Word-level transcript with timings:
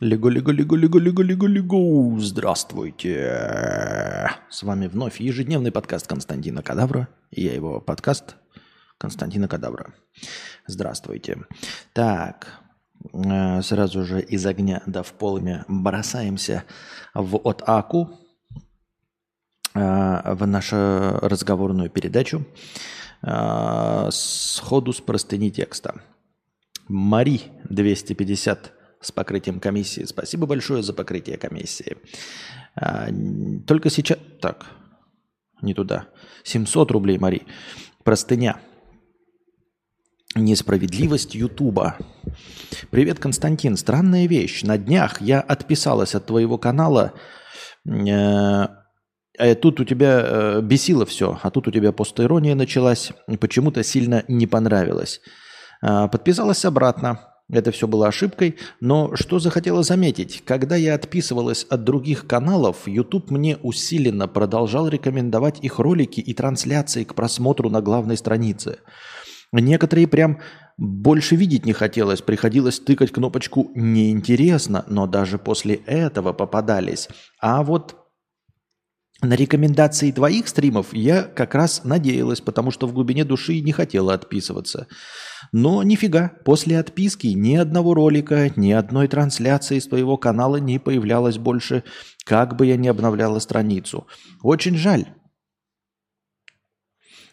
Лего, 0.00 0.28
лего, 0.28 0.50
лего, 0.50 0.76
лего, 0.76 0.98
лего, 0.98 1.22
лего, 1.22 1.46
лего. 1.46 2.20
Здравствуйте. 2.20 4.30
С 4.50 4.62
вами 4.62 4.88
вновь 4.88 5.20
ежедневный 5.20 5.72
подкаст 5.72 6.06
Константина 6.06 6.62
Кадавра. 6.62 7.08
Я 7.30 7.54
его 7.54 7.80
подкаст 7.80 8.36
Константина 8.98 9.48
Кадавра. 9.48 9.94
Здравствуйте. 10.66 11.46
Так, 11.94 12.60
э, 13.14 13.62
сразу 13.62 14.04
же 14.04 14.20
из 14.20 14.44
огня 14.44 14.82
да 14.84 15.02
в 15.02 15.14
полыми 15.14 15.64
бросаемся 15.66 16.64
в 17.14 17.36
от 17.36 17.62
Аку 17.66 18.10
э, 19.74 20.34
в 20.34 20.46
нашу 20.46 20.76
разговорную 21.22 21.88
передачу 21.88 22.44
э, 23.22 24.08
сходу 24.10 24.92
с 24.92 25.00
простыни 25.00 25.48
текста. 25.48 26.02
Мари 26.86 27.40
250 27.70 28.75
с 29.00 29.12
покрытием 29.12 29.60
комиссии. 29.60 30.04
Спасибо 30.04 30.46
большое 30.46 30.82
за 30.82 30.92
покрытие 30.92 31.36
комиссии. 31.36 31.96
А, 32.74 33.08
только 33.66 33.90
сейчас... 33.90 34.18
Так, 34.40 34.66
не 35.62 35.74
туда. 35.74 36.08
700 36.44 36.90
рублей, 36.90 37.18
Мари. 37.18 37.42
Простыня. 38.04 38.60
Несправедливость 40.34 41.34
Ютуба. 41.34 41.96
Привет, 42.90 43.18
Константин. 43.18 43.76
Странная 43.76 44.26
вещь. 44.26 44.62
На 44.62 44.76
днях 44.76 45.22
я 45.22 45.40
отписалась 45.40 46.14
от 46.14 46.26
твоего 46.26 46.58
канала. 46.58 47.14
Э, 47.88 48.68
а 49.38 49.54
тут 49.54 49.80
у 49.80 49.84
тебя 49.84 50.22
э, 50.22 50.60
бесило 50.62 51.06
все, 51.06 51.38
а 51.42 51.50
тут 51.50 51.68
у 51.68 51.70
тебя 51.70 51.92
постоирония 51.92 52.54
началась. 52.54 53.12
Почему-то 53.40 53.82
сильно 53.82 54.24
не 54.28 54.46
понравилось. 54.46 55.20
А, 55.82 56.08
подписалась 56.08 56.64
обратно. 56.64 57.20
Это 57.48 57.70
все 57.70 57.86
было 57.86 58.08
ошибкой, 58.08 58.56
но 58.80 59.14
что 59.14 59.38
захотела 59.38 59.84
заметить, 59.84 60.42
когда 60.44 60.74
я 60.74 60.94
отписывалась 60.94 61.64
от 61.64 61.84
других 61.84 62.26
каналов, 62.26 62.88
YouTube 62.88 63.30
мне 63.30 63.56
усиленно 63.62 64.26
продолжал 64.26 64.88
рекомендовать 64.88 65.60
их 65.62 65.78
ролики 65.78 66.20
и 66.20 66.34
трансляции 66.34 67.04
к 67.04 67.14
просмотру 67.14 67.70
на 67.70 67.80
главной 67.80 68.16
странице. 68.16 68.78
Некоторые 69.52 70.08
прям 70.08 70.40
больше 70.76 71.36
видеть 71.36 71.64
не 71.64 71.72
хотелось, 71.72 72.20
приходилось 72.20 72.80
тыкать 72.80 73.12
кнопочку 73.12 73.70
«неинтересно», 73.76 74.84
но 74.88 75.06
даже 75.06 75.38
после 75.38 75.76
этого 75.86 76.32
попадались. 76.32 77.08
А 77.40 77.62
вот 77.62 78.05
на 79.22 79.34
рекомендации 79.34 80.12
твоих 80.12 80.46
стримов 80.46 80.92
я 80.92 81.22
как 81.22 81.54
раз 81.54 81.84
надеялась, 81.84 82.40
потому 82.40 82.70
что 82.70 82.86
в 82.86 82.92
глубине 82.92 83.24
души 83.24 83.60
не 83.60 83.72
хотела 83.72 84.12
отписываться. 84.12 84.88
Но 85.52 85.82
нифига, 85.82 86.32
после 86.44 86.78
отписки 86.78 87.28
ни 87.28 87.56
одного 87.56 87.94
ролика, 87.94 88.50
ни 88.56 88.72
одной 88.72 89.08
трансляции 89.08 89.78
с 89.78 89.86
твоего 89.86 90.18
канала 90.18 90.56
не 90.56 90.78
появлялось 90.78 91.38
больше, 91.38 91.82
как 92.24 92.56
бы 92.56 92.66
я 92.66 92.76
ни 92.76 92.88
обновляла 92.88 93.38
страницу. 93.38 94.06
Очень 94.42 94.76
жаль. 94.76 95.06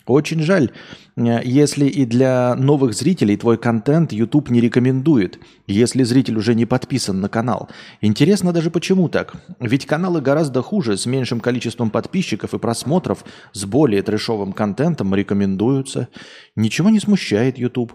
Очень 0.06 0.42
жаль, 0.42 0.72
э, 1.16 1.40
если 1.46 1.86
и 1.86 2.06
для 2.06 2.56
новых 2.56 2.94
зрителей 2.94 3.38
твой 3.38 3.58
контент 3.58 4.12
YouTube 4.12 4.50
не 4.50 4.60
рекомендует, 4.60 5.40
если 5.66 6.04
зритель 6.04 6.38
уже 6.38 6.56
не 6.56 6.66
подписан 6.66 7.22
на 7.22 7.30
канал. 7.30 7.70
Интересно 8.02 8.52
даже 8.52 8.70
почему 8.70 9.08
так. 9.08 9.34
Ведь 9.62 9.86
каналы 9.86 10.20
гораздо 10.20 10.62
хуже, 10.62 10.98
с 10.98 11.06
меньшим 11.06 11.40
количеством 11.40 11.90
подписчиков 11.90 12.54
и 12.54 12.60
просмотров, 12.60 13.24
с 13.54 13.64
более 13.64 14.02
трешовым 14.02 14.52
контентом 14.52 15.16
рекомендуются. 15.16 16.10
Ничего 16.58 16.90
не 16.90 17.00
смущает 17.00 17.58
YouTube. 17.58 17.94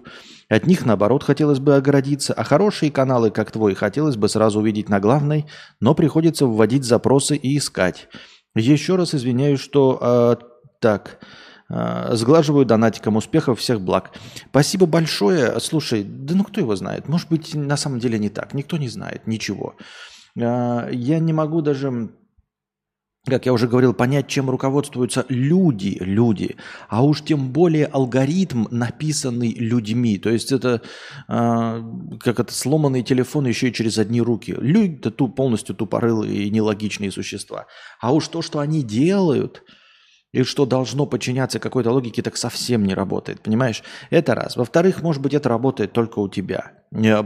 От 0.48 0.66
них, 0.66 0.86
наоборот, 0.86 1.22
хотелось 1.22 1.58
бы 1.58 1.76
оградиться, 1.76 2.32
а 2.32 2.42
хорошие 2.42 2.90
каналы, 2.90 3.30
как 3.30 3.50
твой, 3.50 3.74
хотелось 3.74 4.16
бы 4.16 4.30
сразу 4.30 4.60
увидеть 4.60 4.88
на 4.88 4.98
главной, 4.98 5.44
но 5.78 5.94
приходится 5.94 6.46
вводить 6.46 6.84
запросы 6.84 7.36
и 7.36 7.58
искать. 7.58 8.08
Еще 8.54 8.96
раз 8.96 9.14
извиняюсь, 9.14 9.60
что... 9.60 9.98
Э, 10.00 10.42
так... 10.80 11.18
А, 11.70 12.14
сглаживаю 12.16 12.64
донатиком 12.64 13.16
успехов, 13.16 13.60
всех 13.60 13.80
благ. 13.80 14.12
Спасибо 14.50 14.86
большое. 14.86 15.60
Слушай, 15.60 16.02
да 16.02 16.34
ну 16.34 16.44
кто 16.44 16.60
его 16.60 16.74
знает? 16.76 17.08
Может 17.08 17.28
быть, 17.28 17.54
на 17.54 17.76
самом 17.76 17.98
деле 17.98 18.18
не 18.18 18.30
так. 18.30 18.54
Никто 18.54 18.76
не 18.78 18.88
знает 18.88 19.26
ничего. 19.26 19.76
А, 20.40 20.88
я 20.90 21.18
не 21.18 21.32
могу 21.32 21.60
даже 21.60 22.10
как 23.24 23.46
я 23.46 23.52
уже 23.52 23.68
говорил, 23.68 23.92
понять, 23.92 24.26
чем 24.28 24.48
руководствуются 24.48 25.26
люди, 25.28 25.98
люди, 26.00 26.56
а 26.88 27.04
уж 27.04 27.22
тем 27.22 27.50
более 27.52 27.86
алгоритм, 27.86 28.66
написанный 28.70 29.52
людьми. 29.52 30.18
То 30.18 30.30
есть 30.30 30.50
это 30.50 30.82
э, 31.28 31.82
как 32.20 32.40
это 32.40 32.52
сломанный 32.54 33.02
телефон 33.02 33.46
еще 33.46 33.68
и 33.68 33.72
через 33.72 33.98
одни 33.98 34.20
руки. 34.20 34.54
Люди 34.58 34.96
это 34.96 35.10
полностью 35.10 35.74
тупорылые 35.74 36.44
и 36.44 36.50
нелогичные 36.50 37.10
существа. 37.10 37.66
А 38.00 38.12
уж 38.12 38.28
то, 38.28 38.40
что 38.40 38.60
они 38.60 38.82
делают, 38.82 39.62
и 40.32 40.42
что 40.42 40.66
должно 40.66 41.06
подчиняться 41.06 41.58
какой-то 41.58 41.90
логике, 41.90 42.22
так 42.22 42.36
совсем 42.36 42.84
не 42.84 42.94
работает, 42.94 43.40
понимаешь? 43.40 43.82
Это 44.10 44.34
раз. 44.34 44.56
Во-вторых, 44.56 45.02
может 45.02 45.22
быть, 45.22 45.34
это 45.34 45.48
работает 45.48 45.92
только 45.92 46.18
у 46.18 46.28
тебя. 46.28 46.72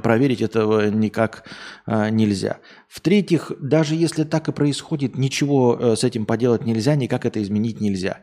Проверить 0.03 0.41
этого 0.41 0.89
никак 0.89 1.45
э, 1.87 2.11
нельзя. 2.11 2.59
В-третьих, 2.89 3.53
даже 3.61 3.95
если 3.95 4.25
так 4.25 4.49
и 4.49 4.53
происходит, 4.53 5.17
ничего 5.17 5.77
э, 5.79 5.97
с 5.97 6.05
этим 6.05 6.27
поделать 6.27 6.65
нельзя, 6.65 6.95
никак 6.95 7.27
это 7.27 7.43
изменить 7.43 7.81
нельзя. 7.81 8.19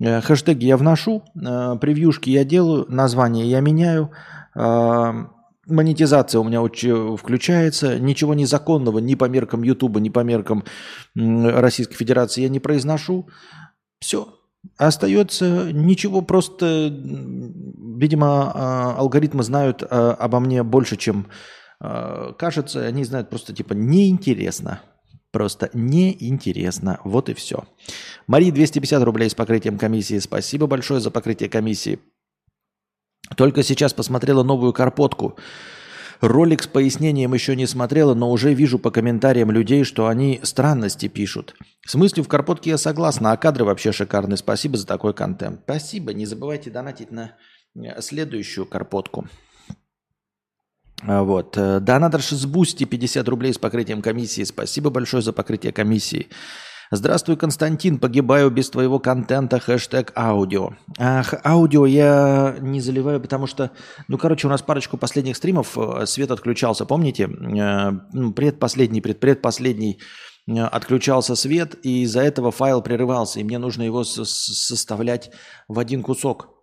Э, 0.00 0.20
хэштеги 0.20 0.66
я 0.66 0.76
вношу, 0.76 1.22
э, 1.34 1.76
превьюшки 1.80 2.30
я 2.30 2.44
делаю, 2.44 2.86
название 2.88 3.48
я 3.48 3.60
меняю, 3.60 4.10
э, 4.54 5.12
монетизация 5.66 6.40
у 6.40 6.44
меня 6.44 6.60
включается, 7.16 7.98
ничего 7.98 8.34
незаконного 8.34 8.98
ни 8.98 9.14
по 9.14 9.26
меркам 9.26 9.62
Ютуба, 9.62 10.00
ни 10.00 10.08
по 10.08 10.20
меркам 10.20 10.64
Российской 11.14 11.94
Федерации 11.94 12.42
я 12.42 12.48
не 12.48 12.60
произношу. 12.60 13.28
Все. 14.00 14.34
Остается 14.76 15.72
ничего, 15.72 16.20
просто, 16.20 16.88
видимо, 16.90 18.52
а, 18.54 18.94
алгоритмы 18.98 19.42
знают 19.42 19.82
а, 19.82 20.12
обо 20.12 20.40
мне 20.40 20.62
больше, 20.62 20.96
чем 20.96 21.28
а, 21.80 22.32
кажется. 22.34 22.86
Они 22.86 23.04
знают 23.04 23.30
просто 23.30 23.54
типа 23.54 23.72
неинтересно. 23.72 24.82
Просто 25.32 25.70
неинтересно. 25.72 26.98
Вот 27.04 27.28
и 27.28 27.34
все. 27.34 27.64
Мария 28.26 28.52
250 28.52 29.02
рублей 29.02 29.30
с 29.30 29.34
покрытием 29.34 29.78
комиссии. 29.78 30.18
Спасибо 30.18 30.66
большое 30.66 31.00
за 31.00 31.10
покрытие 31.10 31.48
комиссии. 31.48 32.00
Только 33.36 33.62
сейчас 33.62 33.92
посмотрела 33.94 34.42
новую 34.42 34.72
карпотку. 34.72 35.38
Ролик 36.20 36.62
с 36.62 36.66
пояснением 36.66 37.32
еще 37.32 37.56
не 37.56 37.66
смотрела, 37.66 38.14
но 38.14 38.30
уже 38.30 38.52
вижу 38.52 38.78
по 38.78 38.90
комментариям 38.90 39.50
людей, 39.50 39.84
что 39.84 40.06
они 40.06 40.40
странности 40.42 41.08
пишут. 41.08 41.54
В 41.86 41.90
смысле, 41.90 42.22
в 42.22 42.28
Карпотке 42.28 42.70
я 42.70 42.78
согласна, 42.78 43.32
а 43.32 43.36
кадры 43.38 43.64
вообще 43.64 43.90
шикарные. 43.90 44.36
Спасибо 44.36 44.76
за 44.76 44.86
такой 44.86 45.14
контент. 45.14 45.60
Спасибо. 45.64 46.12
Не 46.12 46.26
забывайте 46.26 46.70
донатить 46.70 47.10
на 47.10 47.36
э, 47.74 48.02
следующую 48.02 48.66
Карпотку. 48.66 49.28
А, 51.02 51.22
вот. 51.22 51.56
Э, 51.56 51.80
Донатор 51.80 52.20
Шизбусти 52.20 52.84
50 52.84 53.26
рублей 53.28 53.54
с 53.54 53.58
покрытием 53.58 54.02
комиссии. 54.02 54.44
Спасибо 54.44 54.90
большое 54.90 55.22
за 55.22 55.32
покрытие 55.32 55.72
комиссии. 55.72 56.28
Здравствуй, 56.92 57.36
Константин, 57.36 58.00
погибаю 58.00 58.50
без 58.50 58.68
твоего 58.68 58.98
контента, 58.98 59.60
хэштег 59.60 60.12
аудио. 60.16 60.70
Ах, 60.98 61.34
аудио 61.44 61.86
я 61.86 62.56
не 62.58 62.80
заливаю, 62.80 63.20
потому 63.20 63.46
что, 63.46 63.70
ну, 64.08 64.18
короче, 64.18 64.48
у 64.48 64.50
нас 64.50 64.60
парочку 64.60 64.96
последних 64.96 65.36
стримов 65.36 65.78
э, 65.78 66.04
свет 66.06 66.32
отключался, 66.32 66.86
помните? 66.86 67.28
Э, 67.28 67.92
ну, 68.12 68.32
предпоследний, 68.32 69.00
предпредпоследний 69.00 70.00
э, 70.48 70.58
отключался 70.58 71.36
свет, 71.36 71.76
и 71.84 72.02
из-за 72.02 72.22
этого 72.22 72.50
файл 72.50 72.82
прерывался, 72.82 73.38
и 73.38 73.44
мне 73.44 73.58
нужно 73.58 73.84
его 73.84 74.02
составлять 74.02 75.30
в 75.68 75.78
один 75.78 76.02
кусок 76.02 76.59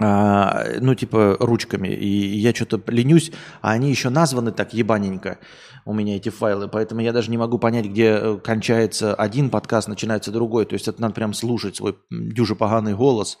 а, 0.00 0.64
ну, 0.80 0.94
типа, 0.94 1.36
ручками. 1.40 1.88
И 1.88 2.38
я 2.38 2.54
что-то 2.54 2.82
ленюсь, 2.90 3.32
а 3.62 3.72
они 3.72 3.90
еще 3.90 4.08
названы 4.10 4.52
так 4.52 4.74
ебаненько 4.74 5.38
у 5.84 5.92
меня 5.92 6.16
эти 6.16 6.30
файлы, 6.30 6.68
поэтому 6.68 7.00
я 7.02 7.12
даже 7.12 7.30
не 7.30 7.36
могу 7.36 7.58
понять, 7.58 7.86
где 7.86 8.16
э, 8.16 8.38
кончается 8.38 9.14
один 9.14 9.50
подкаст, 9.50 9.88
начинается 9.88 10.30
другой. 10.30 10.64
То 10.64 10.74
есть 10.74 10.88
это 10.88 11.00
надо 11.00 11.14
прям 11.14 11.34
слушать 11.34 11.76
свой 11.76 11.98
дюже 12.10 12.56
поганый 12.56 12.94
голос. 12.94 13.38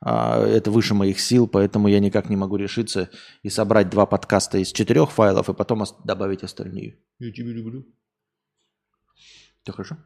А, 0.00 0.44
это 0.44 0.70
выше 0.70 0.94
моих 0.94 1.20
сил, 1.20 1.46
поэтому 1.46 1.88
я 1.88 2.00
никак 2.00 2.28
не 2.30 2.36
могу 2.36 2.56
решиться 2.56 3.10
и 3.42 3.50
собрать 3.50 3.90
два 3.90 4.06
подкаста 4.06 4.58
из 4.58 4.72
четырех 4.72 5.12
файлов 5.12 5.48
и 5.48 5.54
потом 5.54 5.84
добавить 6.04 6.42
остальные. 6.42 6.98
Я 7.18 7.32
тебя 7.32 7.52
люблю. 7.52 7.84
Все 9.62 9.72
хорошо? 9.72 9.96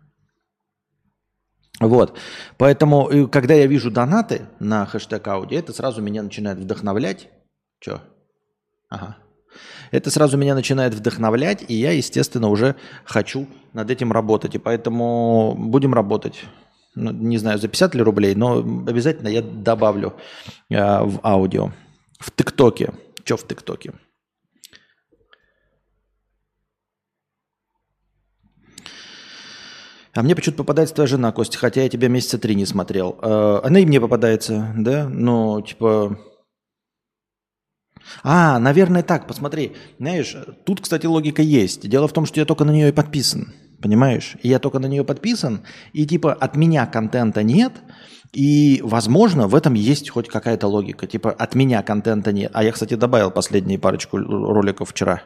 Вот. 1.81 2.19
Поэтому, 2.56 3.08
э, 3.11 3.26
когда 3.26 3.55
я 3.55 3.67
вижу 3.67 3.90
донаты 3.90 4.43
на 4.61 4.87
хэштег 4.87 5.26
Ауди, 5.28 5.56
это 5.56 5.73
сразу 5.73 6.00
меня 6.00 6.23
начинает 6.23 6.58
вдохновлять. 6.58 7.28
Че? 7.81 8.00
Ага. 8.88 9.17
Это 9.90 10.11
сразу 10.11 10.37
меня 10.37 10.55
начинает 10.55 10.94
вдохновлять, 10.94 11.64
и 11.69 11.75
я, 11.75 11.93
естественно, 11.93 12.49
уже 12.49 12.76
хочу 13.05 13.46
над 13.73 13.90
этим 13.90 14.12
работать. 14.12 14.55
И 14.55 14.58
поэтому 14.58 15.55
будем 15.56 15.94
работать. 15.94 16.44
Ну, 16.94 17.12
не 17.12 17.38
знаю, 17.38 17.58
за 17.58 17.69
50 17.69 17.94
ли 17.94 18.02
рублей, 18.02 18.34
но 18.34 18.58
обязательно 18.58 19.28
я 19.28 19.43
добавлю 19.43 20.14
э, 20.70 20.76
в 20.76 21.20
аудио. 21.23 21.73
В 22.19 22.31
ТикТоке. 22.31 22.94
Что 23.25 23.37
в 23.37 23.46
ТикТоке? 23.46 23.93
А 30.16 30.22
мне 30.22 30.34
почему-то 30.34 30.58
попадается 30.58 30.94
твоя 30.94 31.08
жена, 31.08 31.30
Костя, 31.30 31.58
хотя 31.58 31.82
я 31.82 31.88
тебя 31.90 32.08
месяца 32.08 32.38
три 32.38 32.54
не 32.54 32.64
смотрел. 32.64 33.18
А, 33.20 33.60
она 33.62 33.80
и 33.80 33.86
мне 33.86 34.00
попадается, 34.00 34.72
да? 34.76 35.08
Ну, 35.08 35.60
типа... 35.60 36.18
А, 38.22 38.58
наверное, 38.58 39.02
так, 39.02 39.26
посмотри. 39.26 39.72
Знаешь, 39.98 40.34
тут, 40.64 40.80
кстати, 40.80 41.04
логика 41.04 41.42
есть. 41.42 41.86
Дело 41.86 42.08
в 42.08 42.14
том, 42.14 42.24
что 42.24 42.40
я 42.40 42.46
только 42.46 42.64
на 42.64 42.70
нее 42.70 42.88
и 42.88 42.92
подписан. 42.92 43.52
Понимаешь? 43.82 44.36
Я 44.42 44.58
только 44.58 44.78
на 44.78 44.86
нее 44.86 45.04
подписан, 45.04 45.64
и 45.92 46.06
типа 46.06 46.32
от 46.32 46.56
меня 46.56 46.86
контента 46.86 47.42
нет, 47.42 47.72
и, 48.32 48.80
возможно, 48.82 49.48
в 49.48 49.54
этом 49.54 49.74
есть 49.74 50.08
хоть 50.08 50.28
какая-то 50.28 50.66
логика. 50.66 51.06
Типа 51.06 51.30
от 51.30 51.54
меня 51.54 51.82
контента 51.82 52.32
нет. 52.32 52.50
А 52.54 52.64
я, 52.64 52.72
кстати, 52.72 52.94
добавил 52.94 53.30
последние 53.30 53.78
парочку 53.78 54.16
роликов 54.16 54.90
вчера 54.90 55.24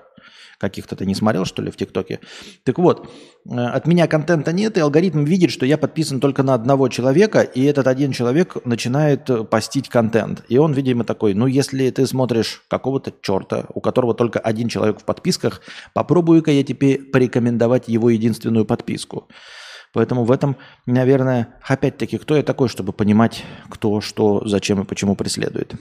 каких-то 0.60 0.94
ты 0.94 1.06
не 1.06 1.14
смотрел, 1.14 1.44
что 1.44 1.62
ли, 1.62 1.70
в 1.70 1.76
ТикТоке. 1.76 2.20
Так 2.64 2.78
вот, 2.78 3.10
э, 3.50 3.56
от 3.56 3.86
меня 3.86 4.06
контента 4.06 4.52
нет, 4.52 4.76
и 4.76 4.80
алгоритм 4.80 5.24
видит, 5.24 5.50
что 5.50 5.64
я 5.64 5.78
подписан 5.78 6.20
только 6.20 6.42
на 6.42 6.54
одного 6.54 6.88
человека, 6.88 7.40
и 7.40 7.64
этот 7.64 7.86
один 7.86 8.12
человек 8.12 8.56
начинает 8.66 9.28
э, 9.30 9.44
постить 9.44 9.88
контент. 9.88 10.44
И 10.48 10.58
он, 10.58 10.74
видимо, 10.74 11.04
такой, 11.04 11.32
ну, 11.34 11.46
если 11.46 11.90
ты 11.90 12.06
смотришь 12.06 12.62
какого-то 12.68 13.12
черта, 13.22 13.64
у 13.74 13.80
которого 13.80 14.14
только 14.14 14.38
один 14.38 14.68
человек 14.68 15.00
в 15.00 15.04
подписках, 15.04 15.62
попробую-ка 15.94 16.50
я 16.50 16.62
тебе 16.62 16.98
порекомендовать 16.98 17.88
его 17.88 18.10
единственную 18.10 18.66
подписку. 18.66 19.28
Поэтому 19.92 20.24
в 20.24 20.30
этом, 20.30 20.56
наверное, 20.86 21.58
опять-таки, 21.66 22.18
кто 22.18 22.36
я 22.36 22.42
такой, 22.42 22.68
чтобы 22.68 22.92
понимать, 22.92 23.44
кто, 23.68 24.00
что, 24.00 24.46
зачем 24.46 24.82
и 24.82 24.84
почему 24.84 25.16
преследует. 25.16 25.74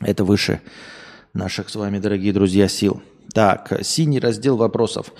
Это 0.00 0.24
выше 0.24 0.60
наших 1.34 1.70
с 1.70 1.76
вами, 1.76 1.98
дорогие 1.98 2.32
друзья, 2.32 2.68
сил. 2.68 3.02
Так, 3.32 3.72
синий 3.82 4.20
раздел 4.20 4.56
вопросов. 4.56 5.12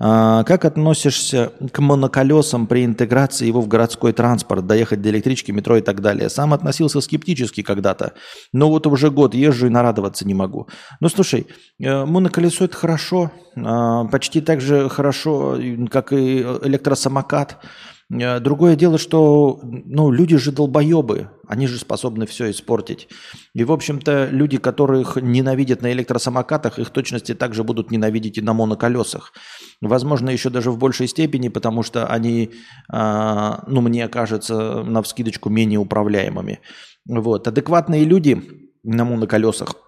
А, 0.00 0.42
как 0.42 0.64
относишься 0.64 1.52
к 1.70 1.78
моноколесам 1.78 2.66
при 2.66 2.84
интеграции 2.84 3.46
его 3.46 3.60
в 3.60 3.68
городской 3.68 4.12
транспорт, 4.12 4.66
доехать 4.66 5.00
до 5.00 5.10
электрички, 5.10 5.52
метро 5.52 5.76
и 5.76 5.80
так 5.80 6.00
далее? 6.00 6.28
Сам 6.28 6.54
относился 6.54 7.00
скептически 7.00 7.62
когда-то, 7.62 8.14
но 8.52 8.68
вот 8.68 8.86
уже 8.88 9.10
год 9.10 9.34
езжу 9.34 9.66
и 9.66 9.70
нарадоваться 9.70 10.26
не 10.26 10.34
могу. 10.34 10.68
Ну, 11.00 11.08
слушай, 11.08 11.46
э, 11.78 12.04
моноколесо– 12.04 12.64
это 12.64 12.76
хорошо, 12.76 13.30
а, 13.54 14.06
почти 14.06 14.40
так 14.40 14.60
же 14.60 14.88
хорошо, 14.88 15.58
как 15.90 16.12
и 16.12 16.40
электросамокат– 16.40 17.58
Э, 17.66 17.91
другое 18.40 18.76
дело, 18.76 18.98
что 18.98 19.60
ну, 19.62 20.10
люди 20.10 20.36
же 20.36 20.52
долбоебы, 20.52 21.30
они 21.48 21.66
же 21.66 21.78
способны 21.78 22.26
все 22.26 22.50
испортить. 22.50 23.08
И, 23.54 23.64
в 23.64 23.72
общем-то, 23.72 24.28
люди, 24.30 24.58
которых 24.58 25.16
ненавидят 25.16 25.82
на 25.82 25.92
электросамокатах, 25.92 26.78
их 26.78 26.90
точности 26.90 27.34
также 27.34 27.64
будут 27.64 27.90
ненавидеть 27.90 28.38
и 28.38 28.42
на 28.42 28.52
моноколесах. 28.52 29.32
Возможно, 29.80 30.30
еще 30.30 30.50
даже 30.50 30.70
в 30.70 30.78
большей 30.78 31.08
степени, 31.08 31.48
потому 31.48 31.82
что 31.82 32.06
они, 32.06 32.50
а, 32.90 33.64
ну, 33.66 33.80
мне 33.80 34.08
кажется, 34.08 34.82
на 34.82 35.02
вскидочку 35.02 35.48
менее 35.48 35.78
управляемыми. 35.78 36.60
Вот. 37.06 37.48
Адекватные 37.48 38.04
люди 38.04 38.42
на 38.82 39.04
моноколесах– 39.04 39.76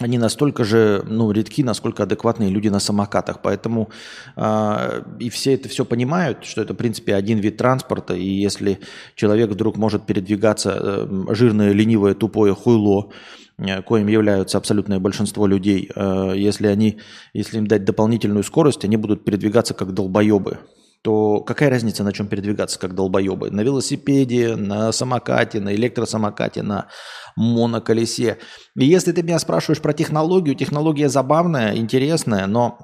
они 0.00 0.18
настолько 0.18 0.64
же 0.64 1.04
ну, 1.06 1.30
редки, 1.30 1.62
насколько 1.62 2.02
адекватные 2.02 2.50
люди 2.50 2.68
на 2.68 2.80
самокатах. 2.80 3.42
Поэтому 3.42 3.90
э, 4.36 5.02
и 5.18 5.30
все 5.30 5.54
это 5.54 5.68
все 5.68 5.84
понимают, 5.84 6.44
что 6.44 6.62
это, 6.62 6.74
в 6.74 6.76
принципе, 6.76 7.14
один 7.14 7.38
вид 7.38 7.56
транспорта. 7.56 8.14
И 8.14 8.24
если 8.24 8.80
человек 9.14 9.50
вдруг 9.50 9.76
может 9.76 10.06
передвигаться, 10.06 10.78
э, 10.80 11.34
жирное, 11.34 11.72
ленивое, 11.72 12.14
тупое 12.14 12.54
хуйло, 12.54 13.10
э, 13.58 13.82
коим 13.82 14.08
являются 14.08 14.58
абсолютное 14.58 14.98
большинство 14.98 15.46
людей, 15.46 15.90
э, 15.94 16.32
если, 16.36 16.66
они, 16.66 16.98
если 17.34 17.58
им 17.58 17.66
дать 17.66 17.84
дополнительную 17.84 18.44
скорость, 18.44 18.84
они 18.84 18.96
будут 18.96 19.24
передвигаться 19.24 19.74
как 19.74 19.92
долбоебы 19.92 20.58
то 21.02 21.40
какая 21.40 21.70
разница, 21.70 22.04
на 22.04 22.12
чем 22.12 22.28
передвигаться, 22.28 22.78
как 22.78 22.94
долбоебы? 22.94 23.50
На 23.50 23.62
велосипеде, 23.62 24.56
на 24.56 24.92
самокате, 24.92 25.60
на 25.60 25.74
электросамокате, 25.74 26.62
на 26.62 26.88
моноколесе. 27.36 28.38
И 28.76 28.84
если 28.84 29.12
ты 29.12 29.22
меня 29.22 29.38
спрашиваешь 29.38 29.80
про 29.80 29.92
технологию, 29.92 30.54
технология 30.54 31.08
забавная, 31.08 31.76
интересная, 31.76 32.46
но 32.46 32.78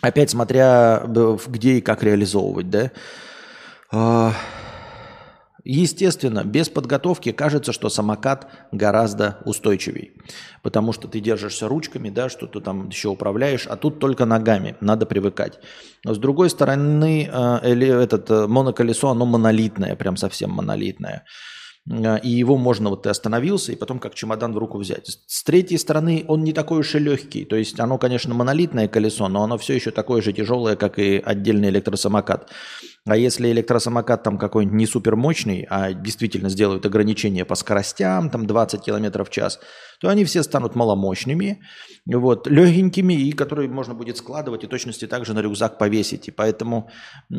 опять 0.00 0.30
смотря 0.30 1.04
где 1.06 1.78
и 1.78 1.80
как 1.80 2.02
реализовывать, 2.02 2.70
да. 2.70 2.90
Естественно, 5.70 6.44
без 6.44 6.70
подготовки 6.70 7.30
кажется, 7.30 7.74
что 7.74 7.90
самокат 7.90 8.48
гораздо 8.72 9.36
устойчивее, 9.44 10.12
потому 10.62 10.94
что 10.94 11.08
ты 11.08 11.20
держишься 11.20 11.68
ручками, 11.68 12.08
да, 12.08 12.30
что 12.30 12.46
ты 12.46 12.62
там 12.62 12.88
еще 12.88 13.10
управляешь, 13.10 13.66
а 13.66 13.76
тут 13.76 13.98
только 13.98 14.24
ногами, 14.24 14.76
надо 14.80 15.04
привыкать. 15.04 15.58
Но 16.06 16.14
с 16.14 16.18
другой 16.18 16.48
стороны, 16.48 17.24
или 17.24 17.86
этот 17.86 18.30
э, 18.30 18.46
моноколесо, 18.46 19.10
оно 19.10 19.26
монолитное, 19.26 19.94
прям 19.94 20.16
совсем 20.16 20.52
монолитное. 20.52 21.26
А, 21.90 22.16
и 22.16 22.30
его 22.30 22.56
можно, 22.56 22.88
вот 22.88 23.02
ты 23.02 23.10
остановился, 23.10 23.72
и 23.72 23.76
потом 23.76 23.98
как 23.98 24.14
чемодан 24.14 24.54
в 24.54 24.58
руку 24.58 24.78
взять. 24.78 25.18
С 25.26 25.42
третьей 25.44 25.76
стороны, 25.76 26.24
он 26.28 26.44
не 26.44 26.52
такой 26.54 26.80
уж 26.80 26.94
и 26.94 26.98
легкий. 26.98 27.44
То 27.44 27.56
есть 27.56 27.78
оно, 27.78 27.98
конечно, 27.98 28.34
монолитное 28.34 28.88
колесо, 28.88 29.28
но 29.28 29.42
оно 29.42 29.58
все 29.58 29.74
еще 29.74 29.90
такое 29.90 30.22
же 30.22 30.32
тяжелое, 30.32 30.76
как 30.76 30.98
и 30.98 31.18
отдельный 31.18 31.68
электросамокат. 31.68 32.50
А 33.06 33.16
если 33.16 33.50
электросамокат 33.50 34.22
там 34.22 34.38
какой-нибудь 34.38 34.76
не 34.76 34.86
супер 34.86 35.16
мощный, 35.16 35.66
а 35.70 35.92
действительно 35.92 36.48
сделают 36.48 36.84
ограничения 36.84 37.44
по 37.44 37.54
скоростям, 37.54 38.28
там 38.30 38.46
20 38.46 38.82
км 38.82 39.24
в 39.24 39.30
час, 39.30 39.60
то 40.00 40.08
они 40.08 40.24
все 40.24 40.42
станут 40.42 40.74
маломощными, 40.74 41.60
вот, 42.06 42.46
легенькими, 42.46 43.14
и 43.14 43.32
которые 43.32 43.68
можно 43.68 43.94
будет 43.94 44.16
складывать 44.16 44.64
и 44.64 44.66
точности 44.66 45.06
также 45.06 45.34
на 45.34 45.40
рюкзак 45.40 45.78
повесить. 45.78 46.28
И 46.28 46.30
поэтому 46.30 46.90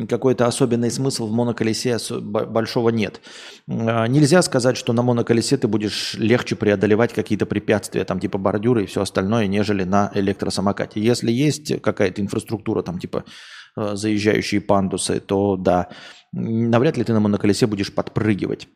какой-то 0.08 0.46
особенный 0.46 0.90
смысл 0.90 1.26
в 1.26 1.32
моноколесе 1.32 1.98
большого 2.20 2.90
нет. 2.90 3.20
А, 3.68 4.06
нельзя 4.06 4.42
сказать, 4.42 4.76
что 4.76 4.92
на 4.92 5.02
моноколесе 5.02 5.56
ты 5.56 5.68
будешь 5.68 6.14
легче 6.14 6.56
преодолевать 6.56 7.12
какие-то 7.12 7.46
препятствия, 7.46 8.04
там 8.04 8.20
типа 8.20 8.38
бордюры 8.38 8.84
и 8.84 8.86
все 8.86 9.02
остальное, 9.02 9.46
нежели 9.46 9.84
на 9.84 10.10
электросамокате. 10.14 11.00
Если 11.00 11.30
есть 11.30 11.80
какая-то 11.80 12.20
инфраструктура, 12.20 12.82
там 12.82 12.98
типа 12.98 13.24
заезжающие 13.76 14.60
пандусы, 14.60 15.20
то 15.20 15.56
да, 15.56 15.88
навряд 16.32 16.96
ли 16.96 17.04
ты 17.04 17.12
на 17.12 17.20
моноколесе 17.20 17.66
будешь 17.66 17.94
подпрыгивать. 17.94 18.68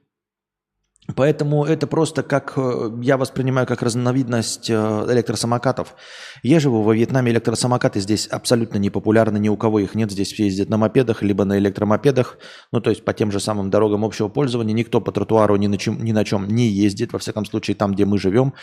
Поэтому 1.17 1.65
это 1.65 1.87
просто 1.87 2.23
как, 2.23 2.55
э, 2.57 2.91
я 3.03 3.19
воспринимаю 3.19 3.67
как 3.67 3.83
разновидность 3.83 4.71
э, 4.71 4.75
электросамокатов. 5.11 5.95
Я 6.43 6.61
живу 6.61 6.83
во 6.83 6.95
Вьетнаме, 6.95 7.31
электросамокаты 7.31 8.01
здесь 8.01 8.27
абсолютно 8.27 8.79
не 8.79 8.89
популярны, 8.89 9.39
ни 9.39 9.51
у 9.51 9.57
кого 9.57 9.81
их 9.81 9.95
нет. 9.95 10.11
Здесь 10.11 10.33
все 10.33 10.45
ездят 10.45 10.71
на 10.71 10.79
мопедах, 10.79 11.23
либо 11.23 11.45
на 11.45 11.59
электромопедах, 11.59 12.39
ну 12.73 12.81
то 12.81 12.89
есть 12.89 13.05
по 13.05 13.13
тем 13.13 13.31
же 13.33 13.39
самым 13.39 13.69
дорогам 13.69 14.03
общего 14.03 14.29
пользования. 14.29 14.73
Никто 14.73 15.03
по 15.03 15.13
тротуару 15.13 15.57
ни 15.57 15.67
на 15.67 15.77
чем, 15.77 16.03
ни 16.03 16.13
на 16.13 16.25
чем 16.25 16.49
не 16.49 16.69
ездит, 16.69 17.13
во 17.13 17.19
всяком 17.19 17.45
случае 17.45 17.77
там, 17.77 17.93
где 17.93 18.07
мы 18.07 18.19
живем. 18.19 18.55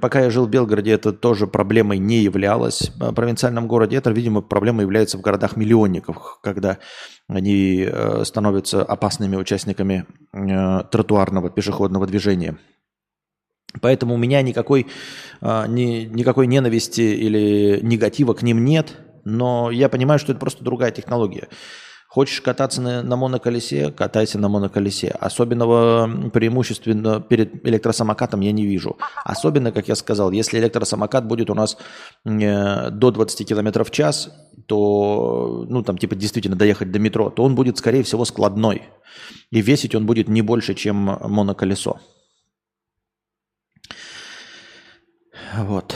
Пока 0.00 0.22
я 0.22 0.30
жил 0.30 0.46
в 0.46 0.50
Белгороде, 0.50 0.90
это 0.90 1.12
тоже 1.12 1.46
проблемой 1.46 1.98
не 1.98 2.18
являлось. 2.18 2.90
В 2.96 3.12
провинциальном 3.12 3.68
городе 3.68 3.96
это, 3.96 4.10
видимо, 4.10 4.42
проблема 4.42 4.82
является 4.82 5.18
в 5.18 5.20
городах-миллионниках, 5.20 6.40
когда 6.42 6.78
они 7.28 7.86
э, 7.86 8.24
становятся 8.24 8.82
опасными 8.82 9.36
участниками 9.36 10.04
э, 10.32 10.82
тротуарного 10.90 11.48
пешеходного 11.48 12.08
движения. 12.08 12.58
Поэтому 13.80 14.14
у 14.14 14.18
меня 14.18 14.42
никакой, 14.42 14.88
э, 15.42 15.64
ни, 15.68 16.06
никакой 16.06 16.48
ненависти 16.48 17.02
или 17.02 17.78
негатива 17.80 18.34
к 18.34 18.42
ним 18.42 18.64
нет, 18.64 18.96
но 19.24 19.70
я 19.70 19.88
понимаю, 19.88 20.18
что 20.18 20.32
это 20.32 20.40
просто 20.40 20.64
другая 20.64 20.90
технология. 20.90 21.46
Хочешь 22.08 22.40
кататься 22.40 22.80
на, 22.80 23.02
на 23.02 23.16
моноколесе, 23.16 23.90
катайся 23.90 24.38
на 24.38 24.48
моноколесе. 24.48 25.08
Особенного 25.08 26.30
преимущества 26.30 27.20
перед 27.20 27.66
электросамокатом 27.66 28.40
я 28.40 28.50
не 28.50 28.64
вижу. 28.64 28.96
Особенно, 29.24 29.72
как 29.72 29.88
я 29.88 29.94
сказал, 29.94 30.30
если 30.30 30.58
электросамокат 30.58 31.26
будет 31.26 31.50
у 31.50 31.54
нас 31.54 31.76
э, 32.24 32.90
до 32.90 33.10
20 33.10 33.46
км 33.46 33.84
в 33.84 33.90
час, 33.90 34.30
то, 34.66 35.66
ну, 35.68 35.82
там, 35.82 35.98
типа, 35.98 36.16
действительно 36.16 36.56
доехать 36.56 36.90
до 36.90 36.98
метро, 36.98 37.28
то 37.28 37.44
он 37.44 37.54
будет, 37.54 37.76
скорее 37.76 38.02
всего, 38.02 38.24
складной. 38.24 38.84
И 39.50 39.60
весить 39.60 39.94
он 39.94 40.06
будет 40.06 40.28
не 40.28 40.40
больше, 40.40 40.74
чем 40.74 40.96
моноколесо. 40.96 42.00
Вот. 45.56 45.94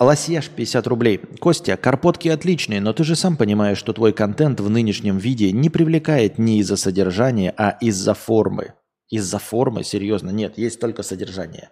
Лосьяш 0.00 0.48
50 0.48 0.86
рублей. 0.86 1.18
Костя, 1.18 1.76
карпотки 1.76 2.28
отличные, 2.28 2.80
но 2.80 2.94
ты 2.94 3.04
же 3.04 3.14
сам 3.14 3.36
понимаешь, 3.36 3.76
что 3.76 3.92
твой 3.92 4.14
контент 4.14 4.58
в 4.60 4.70
нынешнем 4.70 5.18
виде 5.18 5.52
не 5.52 5.68
привлекает 5.68 6.38
не 6.38 6.60
из-за 6.60 6.76
содержания, 6.76 7.52
а 7.58 7.76
из-за 7.78 8.14
формы. 8.14 8.72
Из-за 9.10 9.38
формы, 9.38 9.84
серьезно, 9.84 10.30
нет, 10.30 10.56
есть 10.56 10.80
только 10.80 11.02
содержание. 11.02 11.68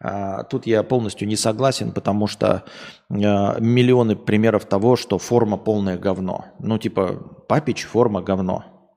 А, 0.00 0.44
тут 0.44 0.66
я 0.66 0.84
полностью 0.84 1.26
не 1.26 1.34
согласен, 1.34 1.90
потому 1.90 2.28
что 2.28 2.64
а, 3.10 3.58
миллионы 3.58 4.14
примеров 4.14 4.66
того, 4.66 4.94
что 4.94 5.18
форма 5.18 5.56
полное 5.56 5.98
говно. 5.98 6.44
Ну, 6.60 6.78
типа, 6.78 7.44
папич, 7.48 7.86
форма 7.86 8.22
говно. 8.22 8.92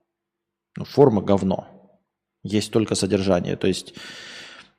Ну, 0.76 0.84
форма 0.84 1.20
говно. 1.20 1.66
Есть 2.44 2.70
только 2.70 2.94
содержание. 2.94 3.56
То 3.56 3.66
есть 3.66 3.94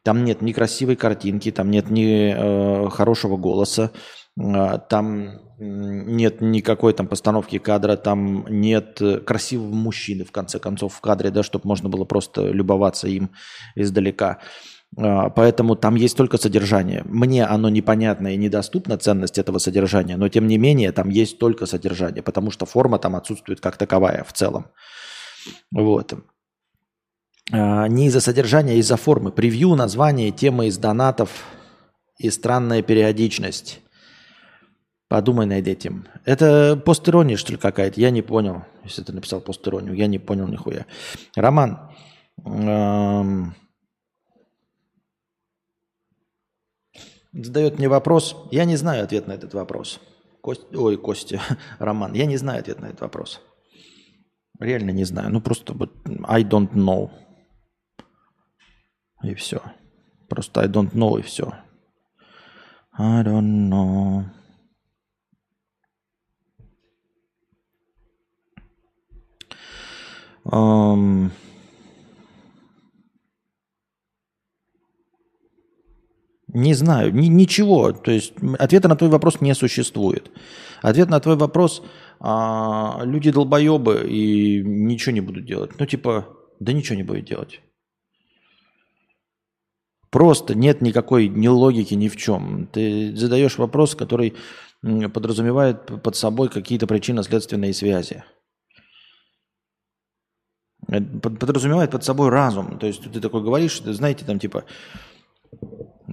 Там 0.05 0.23
нет 0.23 0.43
ни 0.43 0.53
красивой 0.53 0.95
картинки, 0.95 1.51
там 1.51 1.71
нет 1.71 1.89
ни 1.89 2.31
э, 2.31 2.89
хорошего 2.91 3.37
голоса, 3.37 3.91
э, 4.39 4.79
там 4.87 5.39
нет 5.57 6.41
никакой 6.41 6.93
там 6.93 7.07
постановки 7.07 7.57
кадра, 7.57 7.95
там 7.95 8.45
нет 8.47 9.01
э, 9.01 9.17
красивого 9.17 9.73
мужчины, 9.73 10.23
в 10.23 10.31
конце 10.31 10.59
концов, 10.59 10.93
в 10.93 11.01
кадре, 11.01 11.31
да, 11.31 11.41
чтобы 11.41 11.67
можно 11.67 11.89
было 11.89 12.05
просто 12.05 12.51
любоваться 12.51 13.07
им 13.07 13.31
издалека. 13.73 14.37
Э, 14.95 15.31
поэтому 15.35 15.75
там 15.75 15.95
есть 15.95 16.15
только 16.15 16.37
содержание. 16.37 17.01
Мне 17.05 17.43
оно 17.43 17.69
непонятно 17.69 18.31
и 18.31 18.37
недоступна 18.37 18.99
ценность 18.99 19.39
этого 19.39 19.57
содержания, 19.57 20.17
но 20.17 20.29
тем 20.29 20.45
не 20.45 20.59
менее 20.59 20.91
там 20.91 21.09
есть 21.09 21.39
только 21.39 21.65
содержание, 21.65 22.21
потому 22.21 22.51
что 22.51 22.67
форма 22.67 22.99
там 22.99 23.15
отсутствует 23.15 23.59
как 23.59 23.77
таковая 23.77 24.23
в 24.23 24.33
целом. 24.33 24.67
Вот. 25.71 26.13
А, 27.51 27.87
не 27.87 28.07
из-за 28.07 28.21
содержания, 28.21 28.73
а 28.73 28.75
из-за 28.75 28.97
формы. 28.97 29.31
Превью, 29.31 29.75
название, 29.75 30.31
темы 30.31 30.67
из 30.67 30.77
донатов 30.77 31.45
и 32.17 32.29
странная 32.29 32.81
периодичность. 32.81 33.81
Подумай 35.07 35.45
над 35.45 35.67
этим. 35.67 36.07
Это 36.25 36.81
постерония, 36.83 37.37
что 37.37 37.51
ли, 37.51 37.57
какая-то? 37.57 38.01
Я 38.01 38.09
не 38.09 38.23
понял. 38.23 38.63
Если 38.83 39.03
ты 39.03 39.13
написал 39.13 39.39
постеронию, 39.39 39.93
я 39.93 40.07
не 40.07 40.17
понял 40.17 40.47
нихуя. 40.47 40.85
Роман. 41.35 41.91
Эм... 42.43 43.55
Задает 47.31 47.77
мне 47.77 47.89
вопрос. 47.89 48.35
Я 48.49 48.65
не 48.65 48.77
знаю 48.77 49.03
ответ 49.03 49.27
на 49.27 49.33
этот 49.33 49.53
вопрос. 49.53 49.99
Кость... 50.41 50.73
Ой, 50.73 50.97
Костя, 50.97 51.41
Роман. 51.79 52.13
Я 52.13 52.25
не 52.25 52.37
знаю 52.37 52.61
ответ 52.61 52.79
на 52.79 52.87
этот 52.87 53.01
вопрос. 53.01 53.41
Реально 54.59 54.91
не 54.91 55.03
знаю. 55.03 55.31
Ну 55.31 55.41
просто 55.41 55.75
I 56.23 56.43
don't 56.43 56.71
know. 56.71 57.11
И 59.25 59.33
все. 59.33 59.61
Просто 60.29 60.61
I 60.61 60.67
don't 60.67 60.91
know 60.93 61.19
и 61.19 61.23
все. 61.23 61.53
I 62.97 63.23
don't 63.23 63.69
know. 63.69 64.23
Um, 70.45 71.31
не 76.47 76.73
знаю, 76.75 77.13
ни, 77.13 77.27
ничего. 77.27 77.91
То 77.91 78.11
есть 78.11 78.33
ответа 78.59 78.87
на 78.87 78.95
твой 78.95 79.09
вопрос 79.09 79.41
не 79.41 79.55
существует. 79.55 80.31
Ответ 80.81 81.09
на 81.09 81.19
твой 81.19 81.35
вопрос 81.35 81.83
а, 82.19 83.01
люди 83.03 83.31
долбоебы 83.31 84.05
и 84.07 84.61
ничего 84.63 85.13
не 85.13 85.21
будут 85.21 85.45
делать. 85.45 85.71
Ну 85.79 85.85
типа, 85.85 86.27
да 86.59 86.73
ничего 86.73 86.95
не 86.95 87.03
будет 87.03 87.25
делать. 87.25 87.61
Просто 90.15 90.55
нет 90.55 90.79
никакой 90.79 91.27
ни 91.27 91.49
логики 91.49 91.93
ни 91.93 92.07
в 92.07 92.15
чем. 92.15 92.67
Ты 92.67 93.13
задаешь 93.17 93.57
вопрос, 93.57 93.95
который 93.95 94.33
подразумевает 95.13 96.01
под 96.01 96.15
собой 96.15 96.47
какие-то 96.47 96.87
причинно-следственные 96.87 97.73
связи. 97.73 98.23
Э, 100.87 101.01
подразумевает 101.01 101.91
под 101.91 102.05
собой 102.05 102.29
разум. 102.29 102.79
То 102.79 102.87
есть 102.87 103.11
ты 103.11 103.19
такой 103.19 103.43
говоришь, 103.43 103.77
ты 103.81 103.91
знаете, 103.91 104.23
там 104.23 104.39
типа, 104.39 104.63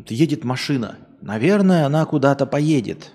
едет 0.09 0.43
машина. 0.43 0.99
Наверное, 1.21 1.87
она 1.87 2.05
куда-то 2.05 2.45
поедет. 2.45 3.13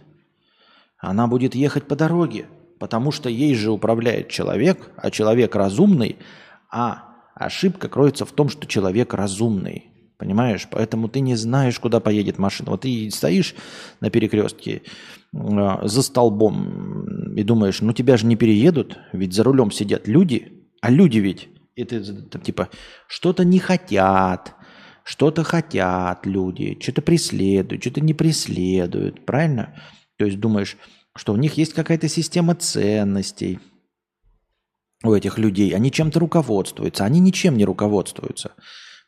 Она 0.99 1.27
будет 1.27 1.53
ехать 1.53 1.89
по 1.89 1.97
дороге, 1.97 2.47
потому 2.79 3.11
что 3.11 3.27
ей 3.27 3.55
же 3.55 3.71
управляет 3.71 4.29
человек, 4.29 4.89
а 4.95 5.11
человек 5.11 5.53
разумный, 5.53 6.15
а 6.71 7.13
ошибка 7.35 7.89
кроется 7.89 8.23
в 8.25 8.31
том, 8.31 8.47
что 8.47 8.65
человек 8.67 9.13
разумный. 9.13 9.91
Понимаешь? 10.17 10.67
Поэтому 10.71 11.09
ты 11.09 11.19
не 11.19 11.35
знаешь, 11.35 11.79
куда 11.79 11.99
поедет 11.99 12.39
машина. 12.39 12.71
Вот 12.71 12.81
ты 12.81 13.09
стоишь 13.11 13.53
на 13.99 14.09
перекрестке 14.09 14.81
э, 15.33 15.77
за 15.83 16.01
столбом 16.01 17.35
и 17.35 17.43
думаешь, 17.43 17.81
ну 17.81 17.93
тебя 17.93 18.17
же 18.17 18.25
не 18.25 18.35
переедут, 18.35 18.97
ведь 19.13 19.33
за 19.33 19.43
рулем 19.43 19.69
сидят 19.69 20.07
люди, 20.07 20.67
а 20.81 20.89
люди 20.89 21.19
ведь, 21.19 21.49
и 21.75 21.83
ты 21.83 22.03
там, 22.03 22.41
типа, 22.41 22.69
что-то 23.07 23.45
не 23.45 23.59
хотят, 23.59 24.55
что-то 25.03 25.43
хотят 25.43 26.25
люди, 26.25 26.77
что-то 26.81 27.03
преследуют, 27.03 27.83
что-то 27.83 28.01
не 28.01 28.15
преследуют, 28.15 29.23
правильно? 29.23 29.79
То 30.17 30.25
есть 30.25 30.39
думаешь, 30.39 30.77
что 31.15 31.33
у 31.33 31.37
них 31.37 31.57
есть 31.57 31.73
какая-то 31.73 32.07
система 32.07 32.55
ценностей 32.55 33.59
у 35.03 35.13
этих 35.13 35.37
людей, 35.37 35.75
они 35.75 35.91
чем-то 35.91 36.19
руководствуются, 36.19 37.05
они 37.05 37.19
ничем 37.19 37.55
не 37.55 37.65
руководствуются. 37.65 38.53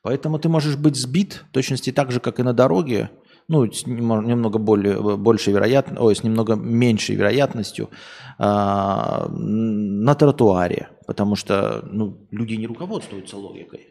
Поэтому 0.01 0.39
ты 0.39 0.49
можешь 0.49 0.77
быть 0.77 0.95
сбит, 0.95 1.43
точности 1.51 1.91
так 1.91 2.11
же, 2.11 2.19
как 2.19 2.39
и 2.39 2.43
на 2.43 2.53
дороге, 2.53 3.09
ну, 3.47 3.69
с 3.71 3.85
немного 3.85 4.59
более, 4.59 5.17
большей 5.17 5.53
вероятностью, 5.53 6.05
ой, 6.05 6.15
с 6.15 6.23
немного 6.23 6.55
меньшей 6.55 7.15
вероятностью 7.15 7.89
э, 8.37 8.43
на 8.43 10.15
тротуаре, 10.15 10.89
потому 11.07 11.35
что 11.35 11.81
ну, 11.91 12.27
люди 12.31 12.53
не 12.53 12.67
руководствуются 12.67 13.37
логикой 13.37 13.87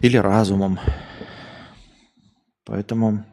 или 0.00 0.16
разумом. 0.16 0.78
Поэтому 2.64 3.24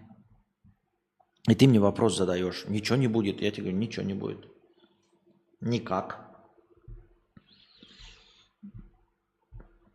и 1.48 1.56
ты 1.56 1.65
мне 1.67 1.79
вопрос 1.79 2.17
задаешь, 2.17 2.65
ничего 2.67 2.98
не 2.98 3.08
будет, 3.08 3.41
я 3.41 3.51
тебе 3.51 3.63
говорю, 3.63 3.77
ничего 3.77 4.06
не 4.06 4.13
будет. 4.13 4.46
Никак. 5.62 6.27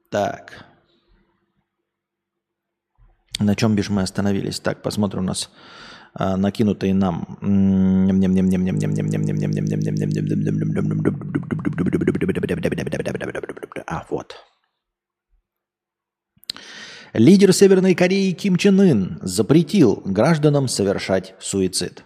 Так. 0.09 0.72
На 3.43 3.55
чем 3.57 3.75
бишь 3.75 3.91
мы 3.91 4.03
остановились? 4.03 4.61
Так, 4.61 4.83
посмотрим 4.83 5.23
у 5.25 5.27
нас 5.27 5.51
а, 6.15 6.37
накинутые 6.37 6.95
нам. 6.95 7.39
А, 13.87 14.07
вот. 14.11 14.35
Лидер 17.15 17.53
Северной 17.53 17.95
Кореи 17.95 18.33
Ким 18.33 18.57
Чен 18.57 18.81
Ын 18.81 19.19
запретил 19.23 20.03
гражданам 20.05 20.69
совершать 20.69 21.35
суицид. 21.41 22.05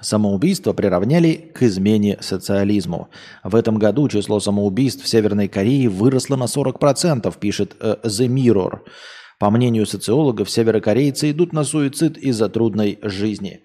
Самоубийство 0.00 0.72
приравняли 0.72 1.34
к 1.34 1.62
измене 1.62 2.18
социализму. 2.20 3.10
В 3.44 3.54
этом 3.54 3.78
году 3.78 4.08
число 4.08 4.40
самоубийств 4.40 5.04
в 5.04 5.08
Северной 5.08 5.48
Корее 5.48 5.88
выросло 5.88 6.36
на 6.36 6.44
40%, 6.44 7.38
пишет 7.38 7.76
The 7.80 8.26
Mirror. 8.28 8.80
По 9.40 9.48
мнению 9.48 9.86
социологов, 9.86 10.50
северокорейцы 10.50 11.30
идут 11.30 11.54
на 11.54 11.64
суицид 11.64 12.18
из-за 12.18 12.50
трудной 12.50 12.98
жизни. 13.00 13.62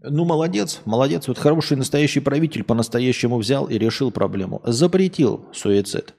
Ну, 0.00 0.24
молодец, 0.24 0.80
молодец. 0.84 1.26
Вот 1.26 1.38
хороший 1.38 1.76
настоящий 1.76 2.20
правитель 2.20 2.62
по-настоящему 2.62 3.36
взял 3.36 3.66
и 3.66 3.78
решил 3.78 4.12
проблему. 4.12 4.62
Запретил 4.64 5.48
суицид. 5.52 6.14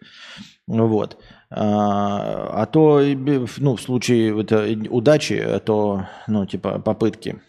Вот. 0.67 1.17
А, 1.49 2.61
а 2.61 2.65
то, 2.65 3.01
ну, 3.01 3.77
в 3.77 3.81
случае 3.81 4.41
это, 4.41 4.67
удачи, 4.89 5.61
то, 5.65 6.05
ну, 6.27 6.45
типа, 6.45 6.79
попытки, 6.79 7.41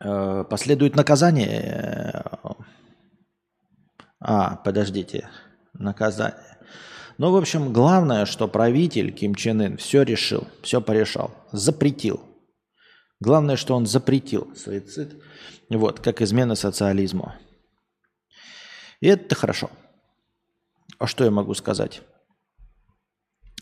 э, 0.00 0.44
последует 0.48 0.94
наказание. 0.94 2.22
А, 4.20 4.54
подождите, 4.54 5.28
наказание. 5.74 6.55
Ну, 7.18 7.30
в 7.30 7.36
общем, 7.36 7.72
главное, 7.72 8.26
что 8.26 8.46
правитель 8.46 9.10
Ким 9.10 9.34
Чен 9.34 9.62
Ын 9.62 9.76
все 9.78 10.02
решил, 10.02 10.46
все 10.62 10.80
порешал, 10.82 11.30
запретил. 11.50 12.20
Главное, 13.20 13.56
что 13.56 13.74
он 13.74 13.86
запретил 13.86 14.54
суицид, 14.54 15.16
вот, 15.70 16.00
как 16.00 16.20
измена 16.20 16.54
социализму. 16.54 17.32
И 19.00 19.06
это 19.06 19.34
хорошо. 19.34 19.70
А 20.98 21.06
что 21.06 21.24
я 21.24 21.30
могу 21.30 21.54
сказать? 21.54 22.02